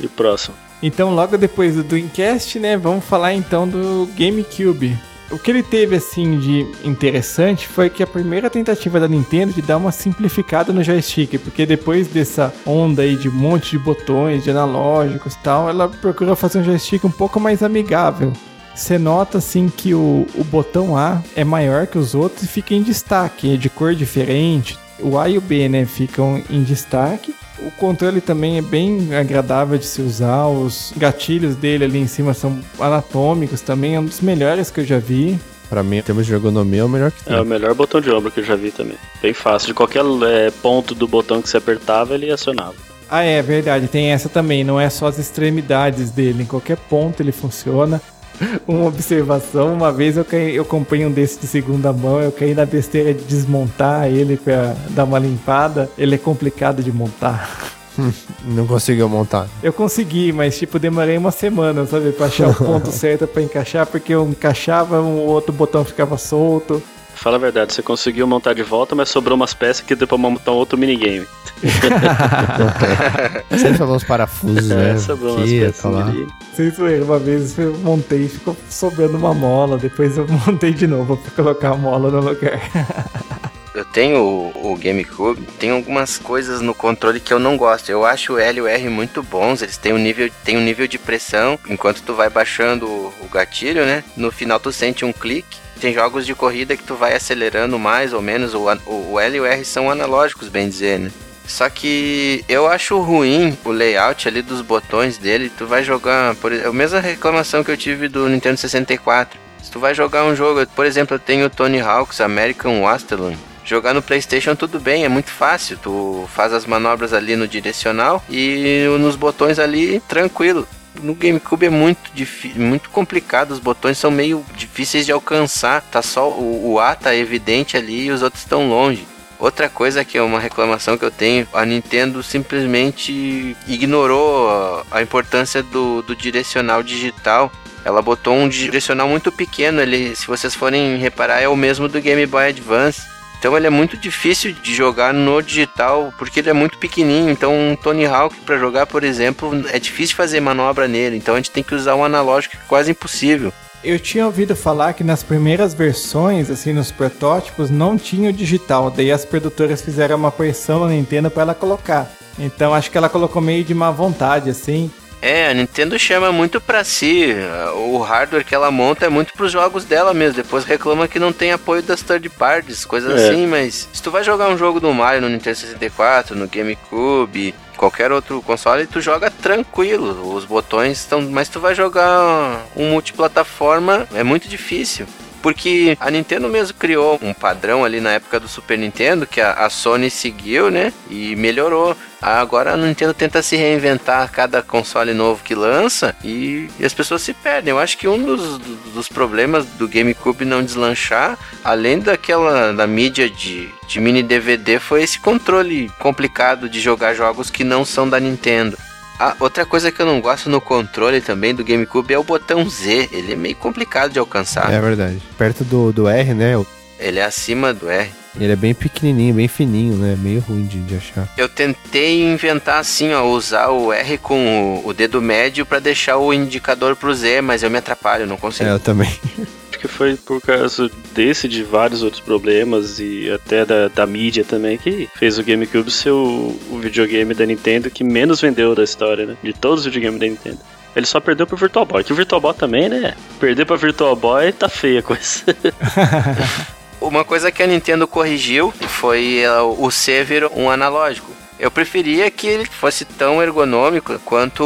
[0.00, 0.54] E o próximo?
[0.82, 4.98] Então, logo depois do Dreamcast, né, vamos falar então do GameCube.
[5.30, 9.62] O que ele teve assim de interessante foi que a primeira tentativa da Nintendo de
[9.62, 14.42] dar uma simplificada no joystick, porque depois dessa onda aí de um monte de botões,
[14.42, 18.32] de analógicos e tal, ela procurou fazer um joystick um pouco mais amigável.
[18.74, 22.74] Você nota assim que o, o botão A é maior que os outros e fica
[22.74, 24.76] em destaque, é de cor diferente.
[24.98, 27.34] O A e o B, né, ficam em destaque.
[27.62, 30.46] O controle também é bem agradável de se usar.
[30.46, 33.96] Os gatilhos dele ali em cima são anatômicos também.
[33.96, 35.38] É um dos melhores que eu já vi.
[35.68, 37.36] pra mim, em termos de ergonomia, é o melhor que tem.
[37.36, 38.96] É o melhor botão de ombro que eu já vi também.
[39.20, 39.68] Bem fácil.
[39.68, 42.74] De qualquer é, ponto do botão que você apertava, ele acionava.
[43.10, 43.88] Ah, é verdade.
[43.88, 44.64] Tem essa também.
[44.64, 46.44] Não é só as extremidades dele.
[46.44, 48.00] Em qualquer ponto ele funciona.
[48.66, 52.54] Uma observação, uma vez eu, caí, eu comprei um desse de segunda mão, eu caí
[52.54, 55.90] na besteira de desmontar ele pra dar uma limpada.
[55.98, 57.70] Ele é complicado de montar.
[58.44, 59.46] Não conseguiu montar.
[59.62, 63.86] Eu consegui, mas tipo, demorei uma semana, sabe, pra achar o ponto certo pra encaixar,
[63.86, 66.82] porque eu encaixava, um outro botão ficava solto.
[67.20, 70.16] Fala a verdade, você conseguiu montar de volta, mas sobrou umas peças que deu pra
[70.16, 71.26] montar um outro minigame.
[73.50, 74.92] Sempre falou uns parafusos, né?
[74.92, 76.12] É, sobrou umas peças tá.
[76.54, 80.86] Sem zoeira, uma vez eu montei e ficou sobrando uma mola, depois eu montei de
[80.86, 82.58] novo pra colocar a mola no lugar.
[83.72, 87.88] Eu tenho o, o GameCube, tem algumas coisas no controle que eu não gosto.
[87.88, 90.62] Eu acho o L e o R muito bons, eles têm um nível, têm um
[90.62, 91.58] nível de pressão.
[91.68, 94.02] Enquanto tu vai baixando o, o gatilho, né?
[94.16, 95.58] No final tu sente um clique.
[95.80, 98.54] Tem jogos de corrida que tu vai acelerando mais ou menos.
[98.54, 101.10] O, o, L e o R são analógicos, bem dizer, né?
[101.46, 105.50] Só que eu acho ruim o layout ali dos botões dele.
[105.56, 109.38] Tu vai jogar, por exemplo, a mesma reclamação que eu tive do Nintendo 64.
[109.62, 113.38] Se tu vai jogar um jogo, por exemplo, eu tenho o Tony Hawk's American Wasteland.
[113.70, 115.78] Jogar no PlayStation tudo bem, é muito fácil.
[115.80, 120.66] Tu faz as manobras ali no direcional e nos botões ali tranquilo.
[121.00, 125.82] No GameCube é muito difí- muito complicado, os botões são meio difíceis de alcançar.
[125.82, 129.06] Tá só o, o A tá evidente ali e os outros estão longe.
[129.38, 135.62] Outra coisa que é uma reclamação que eu tenho, a Nintendo simplesmente ignorou a importância
[135.62, 137.52] do, do direcional digital.
[137.84, 142.00] Ela botou um direcional muito pequeno, ele, se vocês forem reparar, é o mesmo do
[142.00, 143.19] Game Boy Advance.
[143.40, 147.30] Então ele é muito difícil de jogar no digital, porque ele é muito pequenininho.
[147.30, 151.16] Então um Tony Hawk para jogar, por exemplo, é difícil fazer manobra nele.
[151.16, 153.50] Então a gente tem que usar um analógico que é quase impossível.
[153.82, 158.90] Eu tinha ouvido falar que nas primeiras versões, assim, nos protótipos, não tinha o digital.
[158.90, 162.12] Daí as produtoras fizeram uma pressão na Nintendo para ela colocar.
[162.38, 164.90] Então acho que ela colocou meio de má vontade, assim.
[165.22, 167.34] É, a Nintendo chama muito pra si.
[167.76, 170.36] O hardware que ela monta é muito pros jogos dela mesmo.
[170.42, 173.28] Depois reclama que não tem apoio das third parties, coisas É.
[173.28, 177.54] assim, mas se tu vai jogar um jogo do Mario no Nintendo 64, no GameCube,
[177.76, 180.34] qualquer outro console, tu joga tranquilo.
[180.34, 181.20] Os botões estão.
[181.22, 185.06] Mas tu vai jogar um multiplataforma, é muito difícil.
[185.42, 189.52] Porque a Nintendo mesmo criou um padrão ali na época do Super Nintendo que a,
[189.52, 190.92] a Sony seguiu, né?
[191.10, 191.96] E melhorou.
[192.20, 196.92] Agora a Nintendo tenta se reinventar a cada console novo que lança e, e as
[196.92, 197.70] pessoas se perdem.
[197.70, 203.30] Eu acho que um dos, dos problemas do GameCube não deslanchar, além daquela da mídia
[203.30, 208.20] de, de mini DVD, foi esse controle complicado de jogar jogos que não são da
[208.20, 208.76] Nintendo.
[209.22, 212.66] Ah, outra coisa que eu não gosto no controle também do GameCube é o botão
[212.70, 213.10] Z.
[213.12, 214.72] Ele é meio complicado de alcançar.
[214.72, 215.20] É verdade.
[215.36, 216.54] Perto do, do R, né?
[216.98, 218.10] Ele é acima do R.
[218.40, 220.16] Ele é bem pequenininho, bem fininho, né?
[220.18, 221.28] Meio ruim de, de achar.
[221.36, 226.16] Eu tentei inventar assim, ó, usar o R com o, o dedo médio pra deixar
[226.16, 228.70] o indicador pro Z, mas eu me atrapalho, não consigo.
[228.70, 229.12] É, eu também.
[229.80, 234.76] Que foi por causa desse, de vários outros problemas e até da, da mídia também,
[234.76, 239.24] que fez o GameCube ser o, o videogame da Nintendo que menos vendeu da história,
[239.24, 239.36] né?
[239.42, 240.58] De todos os videogames da Nintendo.
[240.94, 243.14] Ele só perdeu pro Virtual Boy, que o Virtual Boy também, né?
[243.38, 245.44] Perder pra Virtual Boy tá feia a coisa.
[247.00, 249.88] Uma coisa que a Nintendo corrigiu foi eh, o
[250.26, 251.30] vir um analógico.
[251.58, 254.62] Eu preferia que ele fosse tão ergonômico quanto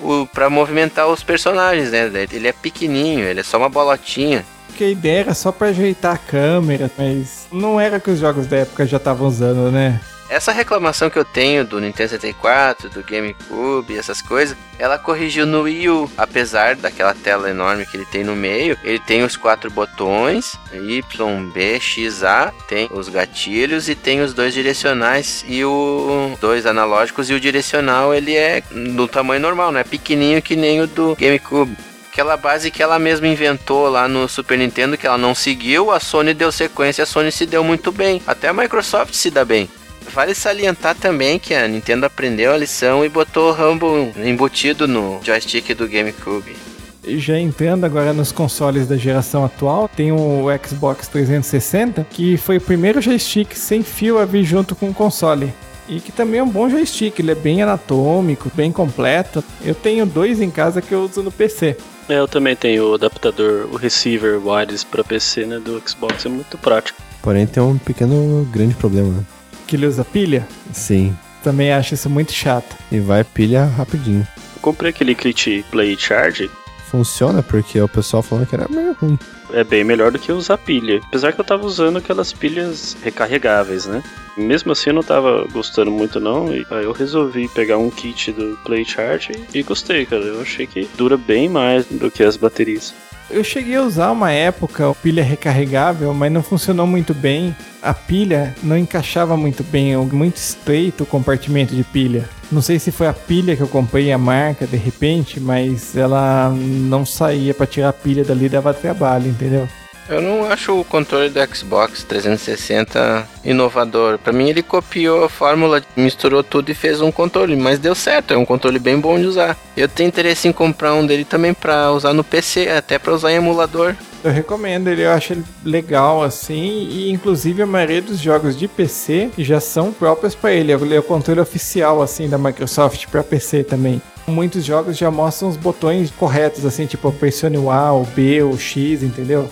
[0.00, 2.10] o para movimentar os personagens, né?
[2.32, 4.44] Ele é pequenininho, ele é só uma bolotinha.
[4.72, 8.46] Porque a ideia era só pra ajeitar a câmera, mas não era que os jogos
[8.46, 10.00] da época já estavam usando, né?
[10.30, 15.64] Essa reclamação que eu tenho do Nintendo 64, do GameCube, essas coisas, ela corrigiu no
[15.64, 16.10] Wii U.
[16.16, 21.50] Apesar daquela tela enorme que ele tem no meio, ele tem os quatro botões, Y,
[21.50, 27.28] B, X, A, tem os gatilhos e tem os dois direcionais e o dois analógicos
[27.28, 28.62] e o direcional ele é
[28.96, 29.84] do tamanho normal, né?
[29.84, 31.76] Pequenininho que nem o do GameCube.
[32.12, 35.98] Aquela base que ela mesma inventou lá no Super Nintendo, que ela não seguiu, a
[35.98, 38.20] Sony deu sequência, a Sony se deu muito bem.
[38.26, 39.66] Até a Microsoft se dá bem.
[40.12, 45.20] Vale salientar também que a Nintendo aprendeu a lição e botou o Rumble embutido no
[45.24, 46.54] joystick do GameCube.
[47.02, 52.60] Já entrando agora nos consoles da geração atual, tem o Xbox 360, que foi o
[52.60, 55.50] primeiro joystick sem fio a vir junto com o console.
[55.88, 59.42] E que também é um bom joystick, ele é bem anatômico, bem completo.
[59.64, 61.76] Eu tenho dois em casa que eu uso no PC.
[62.08, 66.28] É, eu também tenho o adaptador, o receiver wireless pra PC, né, do Xbox, é
[66.28, 67.00] muito prático.
[67.20, 69.24] Porém, tem um pequeno, grande problema, né?
[69.66, 70.46] Que ele usa pilha.
[70.72, 71.16] Sim.
[71.42, 72.76] Também acho isso muito chato.
[72.90, 74.26] E vai pilha rapidinho.
[74.56, 76.50] Eu comprei aquele Kit Play Charge,
[76.92, 79.18] Funciona porque o pessoal falando que era meio ruim.
[79.54, 81.00] é bem melhor do que usar pilha.
[81.06, 84.02] Apesar que eu tava usando aquelas pilhas recarregáveis, né?
[84.36, 88.32] Mesmo assim eu não tava gostando muito não, e aí eu resolvi pegar um kit
[88.32, 90.22] do Play Charge e, gostei, cara.
[90.22, 92.94] Eu achei que dura bem mais do que as baterias.
[93.30, 97.56] Eu cheguei a usar uma época pilha recarregável, mas não funcionou muito bem.
[97.80, 102.28] A pilha não encaixava muito bem, é muito estreito o compartimento de pilha.
[102.50, 106.50] Não sei se foi a pilha que eu comprei, a marca, de repente, mas ela
[106.50, 109.66] não saía pra tirar a pilha dali, dava trabalho, entendeu?
[110.12, 114.18] Eu não acho o controle do Xbox 360 inovador.
[114.18, 118.34] Pra mim ele copiou a fórmula, misturou tudo e fez um controle, mas deu certo,
[118.34, 119.56] é um controle bem bom de usar.
[119.74, 123.32] Eu tenho interesse em comprar um dele também pra usar no PC, até pra usar
[123.32, 123.94] em emulador.
[124.22, 128.68] Eu recomendo ele, eu acho ele legal assim, e inclusive a maioria dos jogos de
[128.68, 130.72] PC já são próprios para ele.
[130.72, 134.00] Ele é o controle oficial assim da Microsoft para PC também.
[134.26, 138.56] Muitos jogos já mostram os botões corretos, assim, tipo pressione o A, o B, o
[138.58, 139.50] X, entendeu?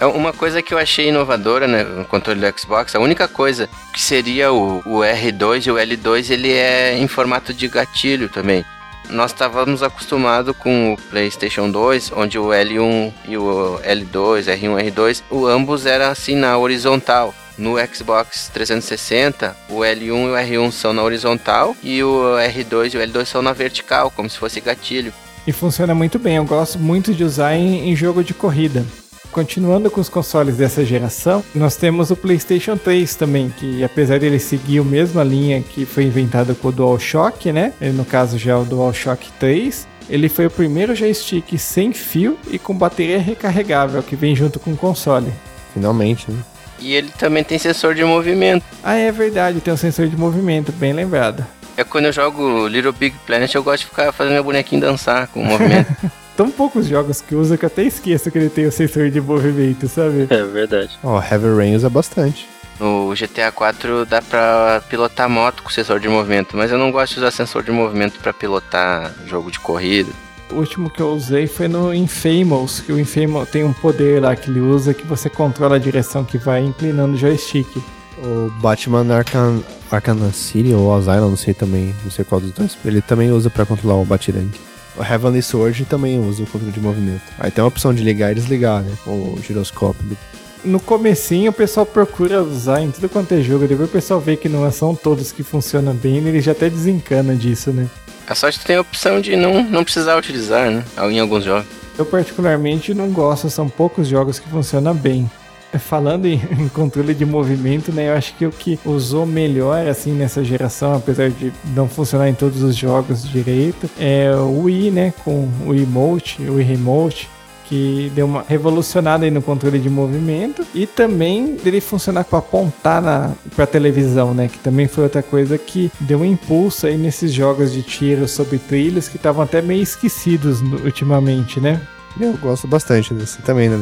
[0.00, 3.68] É Uma coisa que eu achei inovadora né, no controle do Xbox, a única coisa
[3.92, 8.64] que seria o, o R2 e o L2, ele é em formato de gatilho também.
[9.10, 15.22] Nós estávamos acostumados com o PlayStation 2, onde o L1 e o L2, R1 R2,
[15.30, 17.34] o ambos era assim na horizontal.
[17.58, 22.96] No Xbox 360, o L1 e o R1 são na horizontal e o R2 e
[22.96, 25.12] o L2 são na vertical, como se fosse gatilho.
[25.46, 28.86] E funciona muito bem, eu gosto muito de usar em, em jogo de corrida.
[29.32, 34.40] Continuando com os consoles dessa geração, nós temos o PlayStation 3 também, que apesar dele
[34.40, 37.72] seguir a mesma linha que foi inventada com o DualShock, né?
[37.80, 42.36] Ele, no caso já é o DualShock 3, ele foi o primeiro joystick sem fio
[42.50, 45.32] e com bateria recarregável que vem junto com o console.
[45.72, 46.42] Finalmente, né?
[46.80, 48.64] E ele também tem sensor de movimento.
[48.82, 51.46] Ah, é verdade, tem um sensor de movimento, bem lembrado.
[51.76, 55.28] É quando eu jogo Little Big Planet, eu gosto de ficar fazendo meu bonequinho dançar
[55.28, 55.94] com o movimento.
[56.40, 59.20] Tão poucos jogos que usa que eu até esqueço que ele tem o sensor de
[59.20, 60.26] movimento, sabe?
[60.30, 60.98] É verdade.
[61.04, 62.48] Ó, Heavy Rain usa bastante.
[62.78, 67.12] No GTA 4 dá pra pilotar moto com sensor de movimento, mas eu não gosto
[67.12, 70.08] de usar sensor de movimento pra pilotar jogo de corrida.
[70.50, 74.34] O último que eu usei foi no Infamous, que o Infamous tem um poder lá
[74.34, 77.68] que ele usa que você controla a direção que vai inclinando o joystick.
[78.16, 82.78] O Batman Arkham, Arkham City ou Asylum, não sei também, não sei qual dos dois.
[82.82, 84.69] Ele também usa pra controlar o Batirangue.
[85.00, 87.22] O Heavenly Sword também usa o controle de movimento.
[87.38, 88.92] Aí tem a opção de ligar e desligar, né?
[89.06, 90.02] O giroscópio.
[90.04, 90.16] do-
[90.62, 94.36] No comecinho o pessoal procura usar em tudo quanto é jogo, depois o pessoal vê
[94.36, 97.88] que não são todos que funcionam bem, ele já até desencana disso, né?
[98.28, 100.84] A sorte que tem a opção de não, não precisar utilizar, né?
[101.10, 101.66] Em alguns jogos.
[101.98, 105.30] Eu particularmente não gosto, são poucos jogos que funcionam bem.
[105.78, 108.08] Falando em, em controle de movimento, né?
[108.08, 112.34] Eu acho que o que usou melhor assim nessa geração, apesar de não funcionar em
[112.34, 115.14] todos os jogos direito, é o Wii, né?
[115.24, 117.28] Com o Emote, o Wii Remote,
[117.70, 123.00] que deu uma revolucionada aí no controle de movimento e também dele funcionar para apontar
[123.00, 124.48] na para televisão, né?
[124.48, 128.58] Que também foi outra coisa que deu um impulso aí nesses jogos de tiro sobre
[128.58, 131.80] trilhos que estavam até meio esquecidos ultimamente, né?
[132.20, 133.78] Eu gosto bastante desse também, né?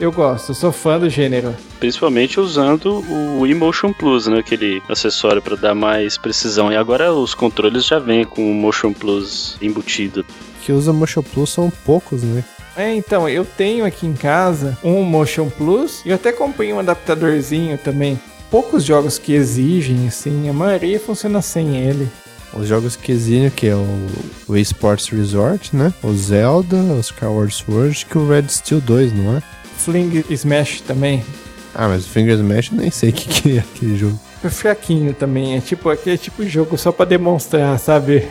[0.00, 1.56] Eu gosto, eu sou fã do gênero.
[1.80, 4.38] Principalmente usando o Emotion Plus, né?
[4.38, 6.72] Aquele acessório para dar mais precisão.
[6.72, 10.24] E agora os controles já vêm com o Motion Plus embutido.
[10.62, 12.44] Que usa Motion Plus são poucos, né?
[12.76, 16.78] É, então, eu tenho aqui em casa um Motion Plus e eu até comprei um
[16.78, 18.20] adaptadorzinho também.
[18.52, 22.08] Poucos jogos que exigem, assim, a maioria funciona sem ele.
[22.54, 24.06] Os jogos que exigem, que é o,
[24.46, 25.92] o Esports Resort, né?
[26.04, 29.42] O Zelda, o Skyward Sword, que o Red Steel 2, não é?
[29.78, 31.24] Fling Smash também.
[31.74, 34.18] Ah, mas o Finger Smash eu nem sei o que, que é aquele jogo.
[34.44, 38.28] É fraquinho também, é tipo aquele tipo de jogo só pra demonstrar, sabe?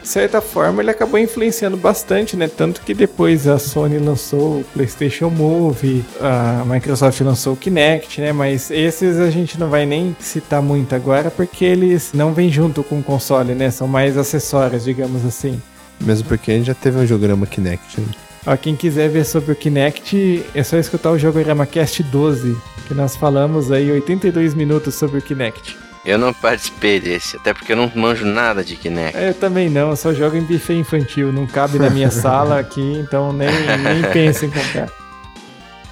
[0.00, 2.48] De certa forma ele acabou influenciando bastante, né?
[2.48, 8.32] Tanto que depois a Sony lançou o PlayStation Move, a Microsoft lançou o Kinect, né?
[8.32, 12.82] Mas esses a gente não vai nem citar muito agora porque eles não vêm junto
[12.84, 13.70] com o console, né?
[13.70, 15.60] São mais acessórios, digamos assim.
[16.00, 18.06] Mesmo porque a gente já teve um jogograma Kinect, né?
[18.46, 22.56] Ó, quem quiser ver sobre o Kinect, é só escutar o Jogorama Cast 12,
[22.86, 25.76] que nós falamos aí 82 minutos sobre o Kinect.
[26.04, 29.16] Eu não participei desse, até porque eu não manjo nada de Kinect.
[29.18, 32.58] É, Eu também não, eu só jogo em buffet infantil, não cabe na minha sala
[32.58, 34.88] aqui, então nem, nem penso em comprar.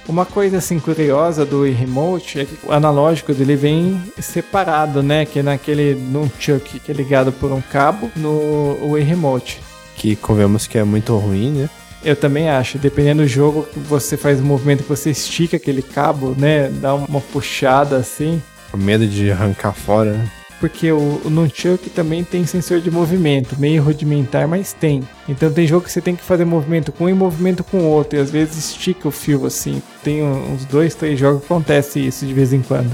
[0.07, 5.25] Uma coisa assim curiosa do Wii Remote é que o analógico dele vem separado, né?
[5.25, 9.59] Que é naquele nunchuck que é ligado por um cabo no Wii Remote.
[9.97, 11.69] Que convenhamos que é muito ruim, né?
[12.07, 15.81] Eu também acho, dependendo do jogo que você faz o movimento que você estica aquele
[15.81, 16.69] cabo, né?
[16.69, 18.41] Dá uma puxada assim.
[18.71, 20.25] Com medo de arrancar fora, né?
[20.59, 25.03] Porque o, o Nunchuk também tem sensor de movimento, meio rudimentar, mas tem.
[25.27, 27.89] Então tem jogo que você tem que fazer movimento com um e movimento com o
[27.89, 29.81] outro, e às vezes estica o fio assim.
[30.01, 32.89] Tem um- uns dois, três jogos que acontece isso de vez em quando.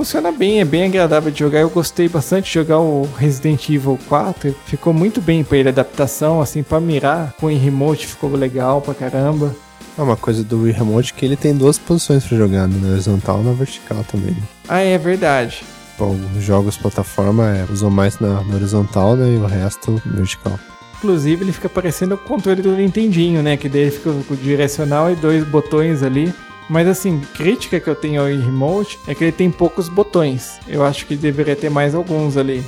[0.00, 1.60] Funciona bem, é bem agradável de jogar.
[1.60, 4.56] Eu gostei bastante de jogar o Resident Evil 4.
[4.64, 8.80] Ficou muito bem pra ele, a adaptação, assim, pra mirar com o remote ficou legal
[8.80, 9.54] pra caramba.
[9.98, 12.80] É uma coisa do Wii Remote que ele tem duas posições pra jogar, né?
[12.80, 14.30] na horizontal e na vertical também.
[14.30, 14.42] né?
[14.66, 15.62] Ah, é verdade.
[15.98, 19.34] Bom, os jogos plataforma é, usam mais na, na horizontal, né?
[19.34, 20.58] E o resto vertical.
[20.96, 23.58] Inclusive, ele fica parecendo o controle do Nintendinho, né?
[23.58, 26.32] Que daí ele fica com o direcional e dois botões ali.
[26.70, 30.60] Mas assim, crítica que eu tenho ao Remote é que ele tem poucos botões.
[30.68, 32.64] Eu acho que deveria ter mais alguns ali.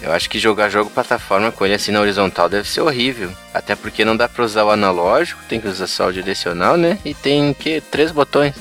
[0.00, 3.30] Eu acho que jogar jogo plataforma com ele assim na horizontal deve ser horrível.
[3.52, 6.98] Até porque não dá pra usar o analógico, tem que usar só o direcional, né?
[7.04, 8.54] E tem que três botões.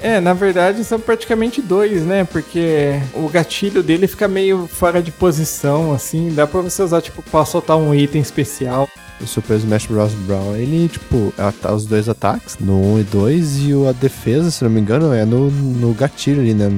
[0.00, 2.24] É, na verdade são praticamente dois, né?
[2.24, 6.32] Porque o gatilho dele fica meio fora de posição, assim.
[6.32, 8.88] Dá pra você usar, tipo, pra soltar um item especial.
[9.20, 10.12] O Super Smash Bros.
[10.14, 11.34] Brawl, ele, tipo,
[11.74, 15.12] os dois ataques, no 1 e 2, e o- a defesa, se não me engano,
[15.12, 16.70] é no, no gatilho ali, né?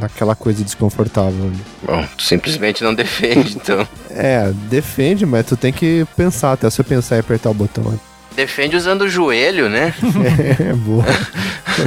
[0.00, 1.60] Naquela coisa desconfortável ali.
[1.86, 3.86] Bom, tu simplesmente não defende, então.
[4.08, 7.84] É, defende, mas tu tem que pensar, até você pensar e apertar o botão.
[7.84, 7.98] né?
[8.36, 9.94] Defende usando o joelho, né?
[10.60, 11.04] É boa.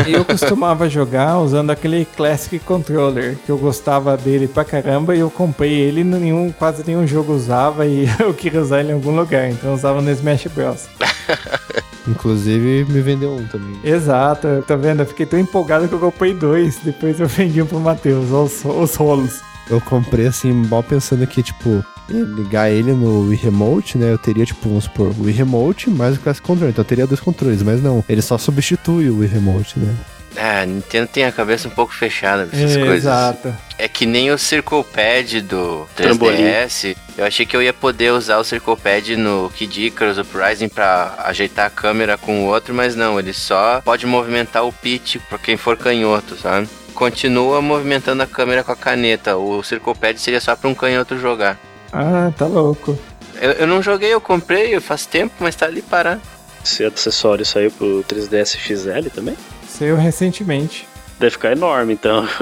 [0.07, 5.29] Eu costumava jogar usando aquele Classic Controller, que eu gostava dele pra caramba e eu
[5.29, 9.15] comprei ele e nenhum, quase nenhum jogo usava e eu queria usar ele em algum
[9.15, 10.87] lugar, então eu usava no Smash Bros.
[12.07, 13.77] Inclusive, me vendeu um também.
[13.83, 15.01] Exato, tá vendo?
[15.01, 16.79] Eu fiquei tão empolgado que eu comprei dois.
[16.81, 19.41] Depois eu vendi um pro Matheus, os, os rolos.
[19.69, 24.11] Eu comprei assim, mal pensando que, tipo, ligar ele no Wii Remote, né?
[24.11, 26.71] Eu teria, tipo, vamos supor, o Wii Remote mais o Classic Controller.
[26.71, 28.03] Então eu teria dois controles, mas não.
[28.07, 29.95] Ele só substitui o Wii Remote, né?
[30.39, 32.97] Ah, Nintendo tem a cabeça um pouco fechada pra essas coisas.
[32.97, 33.55] Exato.
[33.77, 36.43] É que nem o Circle Pad do Trambolim.
[36.43, 36.95] 3DS.
[37.17, 41.15] Eu achei que eu ia poder usar o Circle Pad no Kid Icarus Uprising pra
[41.25, 45.39] ajeitar a câmera com o outro, mas não, ele só pode movimentar o pitch pra
[45.39, 46.67] quem for canhoto, sabe?
[46.93, 49.37] Continua movimentando a câmera com a caneta.
[49.37, 51.59] O Circle Pad seria só pra um canhoto jogar.
[51.99, 52.97] Ah, tá louco.
[53.41, 56.21] Eu, eu não joguei, eu comprei faz tempo, mas tá ali parado.
[56.63, 59.35] Esse acessório saiu pro 3DS XL também?
[59.67, 60.87] Saiu recentemente.
[61.19, 62.27] Deve ficar enorme, então.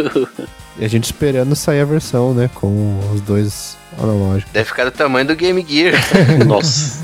[0.78, 2.50] E a gente esperando sair a versão, né?
[2.54, 4.52] Com os dois analógicos.
[4.52, 5.94] Deve ficar do tamanho do Game Gear.
[6.46, 7.02] Nossa.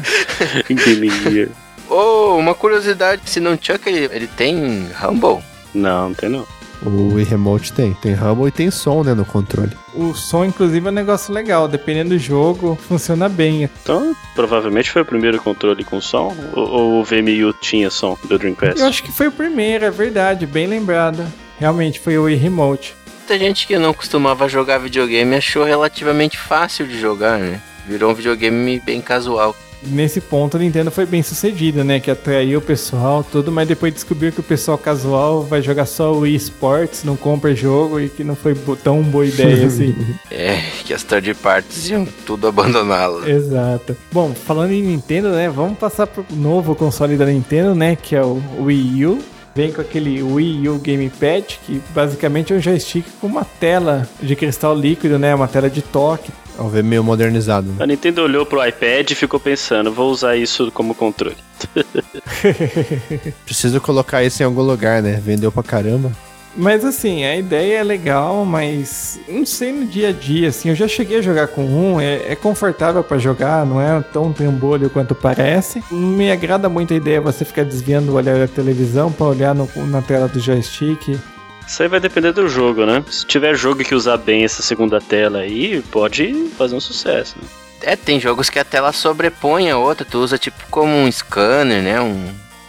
[0.68, 1.48] Game Gear.
[1.90, 5.42] oh, uma curiosidade, se não Chuck, ele, ele tem Rumble?
[5.74, 6.46] Não, não tem não.
[6.84, 7.94] O Wii Remote tem.
[7.94, 9.14] Tem Rumble e tem som, né?
[9.14, 9.72] No controle.
[9.94, 11.68] O som, inclusive, é um negócio legal.
[11.68, 13.70] Dependendo do jogo, funciona bem.
[13.84, 16.36] Então, provavelmente foi o primeiro controle com som?
[16.54, 18.80] Ou, ou o VMU tinha som do Dreamcast?
[18.80, 20.46] Eu acho que foi o primeiro, é verdade.
[20.46, 21.26] Bem lembrado.
[21.60, 22.96] Realmente, foi o Wii Remote.
[23.20, 27.62] Muita gente que não costumava jogar videogame achou relativamente fácil de jogar, né?
[27.88, 29.56] Virou um videogame bem casual.
[29.84, 32.00] Nesse ponto, a Nintendo foi bem sucedida, né?
[32.00, 36.14] Que atraiu o pessoal, tudo, mas depois descobriu que o pessoal casual vai jogar só
[36.14, 39.96] o Wii Sports, não compra jogo e que não foi tão boa ideia assim.
[40.32, 43.28] É, que as third parties iam tudo abandoná-lo.
[43.30, 43.96] Exato.
[44.12, 45.50] Bom, falando em Nintendo, né?
[45.50, 47.96] Vamos passar pro novo console da Nintendo, né?
[47.96, 49.20] Que é o Wii U.
[49.54, 54.36] Vem com aquele Wii U Gamepad, que basicamente é um joystick com uma tela de
[54.36, 55.36] cristal líquido, né?
[55.36, 56.32] Uma tela de toque.
[56.58, 57.76] Ao ver meio modernizado, né?
[57.80, 61.38] A Nintendo olhou pro iPad e ficou pensando, vou usar isso como controle.
[63.46, 65.20] Preciso colocar isso em algum lugar, né?
[65.24, 66.12] Vendeu pra caramba.
[66.56, 70.76] Mas assim, a ideia é legal, mas não sei no dia a dia, assim, eu
[70.76, 74.90] já cheguei a jogar com um, é, é confortável pra jogar, não é tão trambolho
[74.90, 75.82] quanto parece.
[75.90, 79.56] Não me agrada muito a ideia você ficar desviando o olhar da televisão pra olhar
[79.56, 81.18] no- na tela do joystick.
[81.66, 83.02] Isso aí vai depender do jogo, né?
[83.10, 87.36] Se tiver jogo que usar bem essa segunda tela aí, pode fazer um sucesso.
[87.42, 87.48] Né?
[87.84, 91.82] É, tem jogos que a tela sobrepõe a outra, tu usa tipo como um scanner,
[91.82, 92.02] né?
[92.02, 92.26] Um...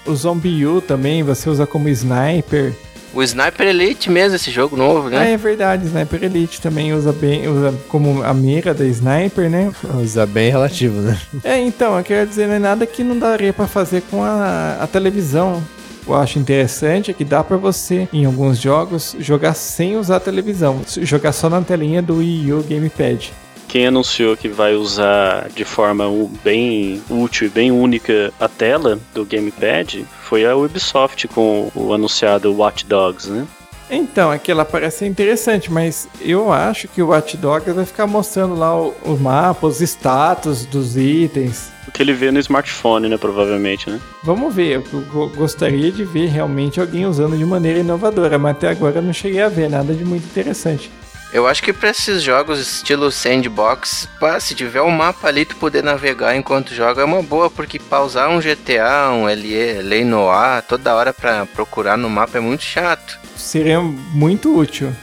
[0.06, 2.72] O Zombie U também você usa como sniper.
[3.14, 5.32] O Sniper Elite mesmo, esse jogo novo, Ah, né?
[5.32, 9.70] é verdade, Sniper Elite também usa bem, usa como a mira da sniper, né?
[10.02, 11.18] Usar bem relativo, né?
[11.44, 14.78] É, então, eu quero dizer, não é nada que não daria pra fazer com a,
[14.80, 15.62] a televisão.
[16.06, 20.20] Eu acho interessante é que dá pra você, em alguns jogos, jogar sem usar a
[20.20, 20.80] televisão.
[21.02, 23.32] Jogar só na telinha do Wii U Gamepad.
[23.72, 26.04] Quem anunciou que vai usar de forma
[26.44, 32.54] bem útil e bem única a tela do gamepad foi a Ubisoft com o anunciado
[32.54, 33.46] Watch Dogs, né?
[33.90, 38.54] Então, aquela parece ser interessante, mas eu acho que o Watch Dogs vai ficar mostrando
[38.54, 41.72] lá o, o mapa, os status dos itens.
[41.88, 43.16] O que ele vê no smartphone, né?
[43.16, 43.98] Provavelmente, né?
[44.22, 48.68] Vamos ver, eu go- gostaria de ver realmente alguém usando de maneira inovadora, mas até
[48.68, 50.90] agora eu não cheguei a ver nada de muito interessante.
[51.32, 55.56] Eu acho que pra esses jogos estilo sandbox, pá, se tiver um mapa ali tu
[55.56, 60.62] poder navegar enquanto joga é uma boa, porque pausar um GTA, um LE, Lei Noir,
[60.68, 63.18] toda hora pra procurar no mapa é muito chato.
[63.34, 64.94] Seria muito útil.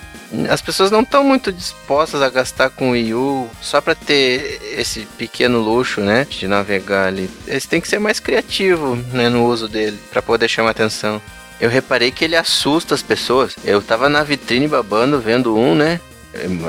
[0.47, 4.61] As pessoas não estão muito dispostas a gastar com o Wii U só pra ter
[4.77, 7.27] esse pequeno luxo, né, de navegar ali.
[7.47, 11.19] Eles têm que ser mais criativos, né, no uso dele, pra poder chamar atenção.
[11.60, 13.56] Eu reparei que ele assusta as pessoas.
[13.65, 15.99] Eu tava na vitrine babando, vendo um, né,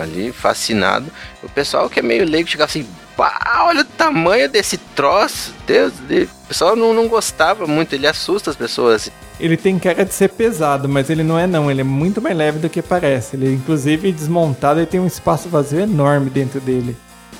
[0.00, 1.10] ali, fascinado.
[1.42, 5.92] O pessoal que é meio leigo chegava assim, pá, olha o tamanho desse troço, Deus,
[5.92, 9.10] o pessoal não, não gostava muito, ele assusta as pessoas.
[9.38, 12.36] Ele tem cara de ser pesado, mas ele não é não, ele é muito mais
[12.36, 13.36] leve do que parece.
[13.36, 16.96] Ele inclusive desmontado e tem um espaço vazio enorme dentro dele.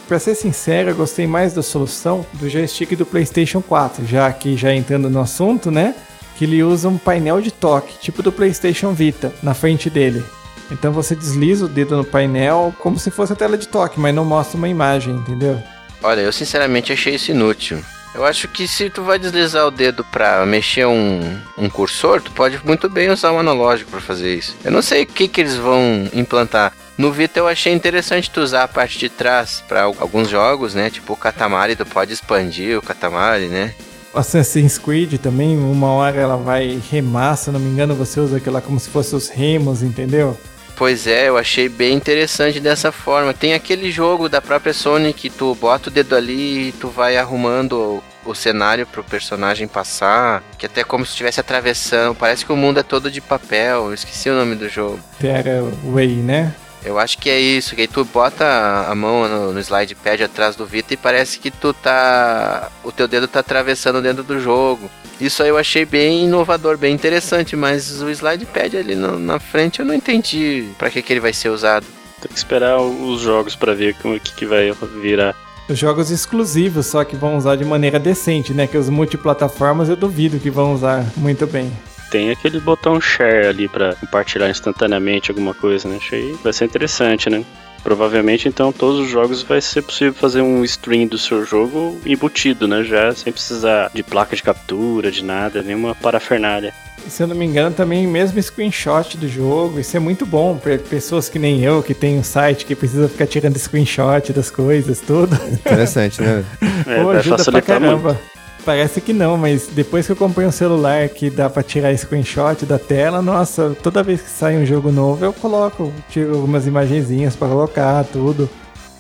[0.09, 4.57] Pra ser sincero, eu gostei mais da solução do joystick do PlayStation 4, já que
[4.57, 5.95] já entrando no assunto, né?
[6.37, 10.25] Que ele usa um painel de toque, tipo do PlayStation Vita, na frente dele.
[10.71, 14.15] Então você desliza o dedo no painel como se fosse a tela de toque, mas
[14.15, 15.61] não mostra uma imagem, entendeu?
[16.03, 17.79] Olha, eu sinceramente achei isso inútil.
[18.15, 21.21] Eu acho que se tu vai deslizar o dedo pra mexer um,
[21.57, 24.57] um cursor, tu pode muito bem usar um analógico pra fazer isso.
[24.65, 26.73] Eu não sei o que, que eles vão implantar.
[26.99, 30.91] No Vita eu achei interessante tu usar a parte de trás al- alguns jogos, né?
[30.91, 33.75] Tipo o Katamari, tu pode expandir o Katamari, né?
[34.13, 38.55] Assassin's Creed também, uma hora ela vai remar, se não me engano, você usa aquilo
[38.57, 40.37] lá como se fosse os remos, entendeu?
[40.81, 43.35] Pois é, eu achei bem interessante dessa forma.
[43.35, 47.19] Tem aquele jogo da própria Sony que tu bota o dedo ali e tu vai
[47.19, 52.15] arrumando o cenário pro personagem passar, que até como se estivesse atravessando.
[52.15, 53.89] Parece que o mundo é todo de papel.
[53.89, 54.99] Eu esqueci o nome do jogo.
[55.19, 56.55] Terra Way, né?
[56.85, 58.45] Eu acho que é isso, que aí tu bota
[58.89, 62.71] a mão no, no slide pad atrás do Vita e parece que tu tá.
[62.83, 64.91] O teu dedo tá atravessando dentro do jogo.
[65.21, 69.39] Isso aí eu achei bem inovador, bem interessante, mas o slide pad ali no, na
[69.39, 71.85] frente eu não entendi para que, que ele vai ser usado.
[72.23, 75.37] Tem que esperar os jogos para ver o que, que vai virar.
[75.69, 78.67] Os jogos exclusivos, só que vão usar de maneira decente, né?
[78.67, 81.71] Que os multiplataformas eu duvido que vão usar muito bem.
[82.11, 85.97] Tem aquele botão share ali para compartilhar instantaneamente alguma coisa, né?
[85.97, 87.45] Achei vai ser interessante, né?
[87.83, 92.69] Provavelmente então todos os jogos vai ser possível fazer um stream do seu jogo embutido,
[92.69, 92.83] né?
[92.83, 96.75] Já sem precisar de placa de captura, de nada, nenhuma parafernália.
[97.07, 100.59] E, se eu não me engano, também mesmo screenshot do jogo, isso é muito bom
[100.59, 104.51] para pessoas que nem eu, que tem um site que precisa ficar tirando screenshot das
[104.51, 105.35] coisas, tudo.
[105.51, 106.45] Interessante, né?
[106.87, 108.19] É, Pô, vai ajuda pra facilitar muito.
[108.65, 112.67] Parece que não, mas depois que eu comprei um celular que dá pra tirar screenshot
[112.67, 117.35] da tela, nossa, toda vez que sai um jogo novo eu coloco, tiro algumas imagenzinhas
[117.35, 118.49] pra colocar, tudo.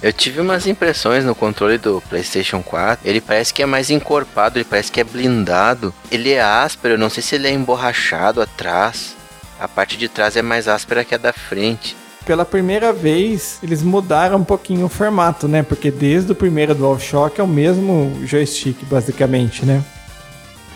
[0.02, 3.06] Eu tive umas impressões no controle do PlayStation 4.
[3.06, 5.92] Ele parece que é mais encorpado, ele parece que é blindado.
[6.10, 9.14] Ele é áspero, eu não sei se ele é emborrachado atrás.
[9.58, 11.94] A parte de trás é mais áspera que a da frente.
[12.30, 15.64] Pela primeira vez, eles mudaram um pouquinho o formato, né?
[15.64, 19.82] Porque desde o primeiro DualShock é o mesmo joystick, basicamente, né?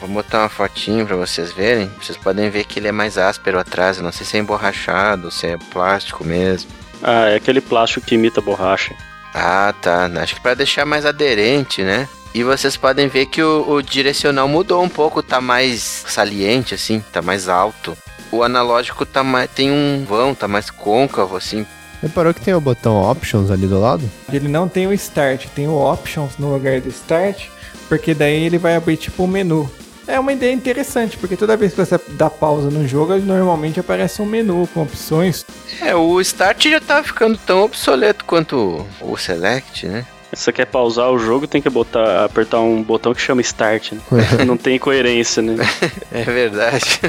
[0.01, 1.89] Vou botar uma fotinho pra vocês verem.
[2.03, 3.99] Vocês podem ver que ele é mais áspero atrás.
[3.99, 6.69] Eu não sei se é emborrachado, se é plástico mesmo.
[7.01, 8.93] Ah, é aquele plástico que imita borracha.
[9.33, 10.11] Ah, tá.
[10.21, 12.09] Acho que pra deixar mais aderente, né?
[12.35, 16.99] E vocês podem ver que o, o direcional mudou um pouco, tá mais saliente, assim,
[17.13, 17.97] tá mais alto.
[18.35, 21.65] O analógico tá mais, tem um vão, tá mais côncavo, assim.
[22.03, 24.11] Reparou que tem o botão Options ali do lado?
[24.33, 27.47] Ele não tem o Start, tem o Options no lugar do Start,
[27.89, 29.71] porque daí ele vai abrir tipo um menu.
[30.05, 34.21] É uma ideia interessante, porque toda vez que você dá pausa no jogo, normalmente aparece
[34.21, 35.47] um menu com opções.
[35.81, 40.05] É, o Start já tá ficando tão obsoleto quanto o Select, né?
[40.35, 43.93] Se você quer pausar o jogo, tem que botar, apertar um botão que chama Start.
[43.93, 44.01] Né?
[44.47, 45.57] Não tem coerência, né?
[46.13, 47.01] É verdade.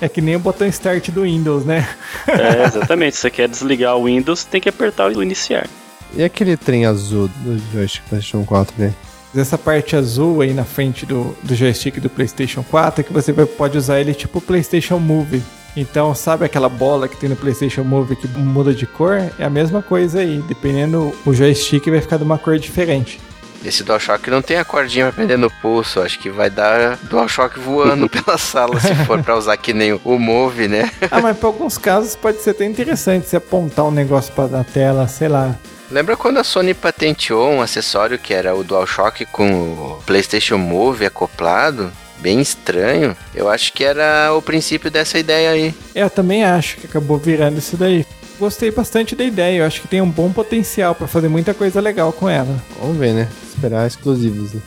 [0.00, 1.88] É que nem o botão Start do Windows, né?
[2.26, 3.16] É, exatamente.
[3.16, 5.66] Se você quer desligar o Windows, tem que apertar o iniciar.
[6.14, 8.94] E aquele trem azul do joystick PlayStation 4 ali?
[9.36, 13.30] Essa parte azul aí na frente do, do joystick do PlayStation 4 é que você
[13.32, 15.42] vai- pode usar ele tipo PlayStation Move.
[15.78, 19.30] Então, sabe aquela bola que tem no PlayStation Move que muda de cor?
[19.38, 20.42] É a mesma coisa aí.
[20.48, 23.20] Dependendo, o joystick vai ficar de uma cor diferente.
[23.64, 26.00] Esse DualShock não tem a cordinha pra prender no pulso.
[26.00, 30.18] Acho que vai dar DualShock voando pela sala se for pra usar que nem o
[30.18, 30.90] Move, né?
[31.12, 34.64] Ah, mas para alguns casos pode ser até interessante se apontar um negócio para na
[34.64, 35.54] tela, sei lá.
[35.90, 41.06] Lembra quando a Sony patenteou um acessório que era o DualShock com o PlayStation Move
[41.06, 41.92] acoplado?
[42.20, 43.16] Bem estranho.
[43.34, 45.74] Eu acho que era o princípio dessa ideia aí.
[45.94, 48.04] Eu também acho que acabou virando isso daí.
[48.38, 51.80] Gostei bastante da ideia, eu acho que tem um bom potencial para fazer muita coisa
[51.80, 52.56] legal com ela.
[52.80, 53.28] Vamos ver, né?
[53.52, 54.52] Esperar exclusivos.
[54.52, 54.60] Né?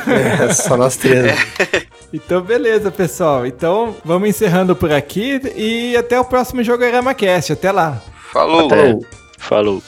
[0.09, 1.23] É, só nós três.
[1.23, 1.37] né?
[2.13, 3.47] Então, beleza, pessoal.
[3.47, 7.53] Então, vamos encerrando por aqui e até o próximo Jogorama Cast.
[7.53, 8.03] Até lá.
[8.33, 8.67] Falou.
[8.67, 8.99] Até.
[9.39, 9.83] Falou.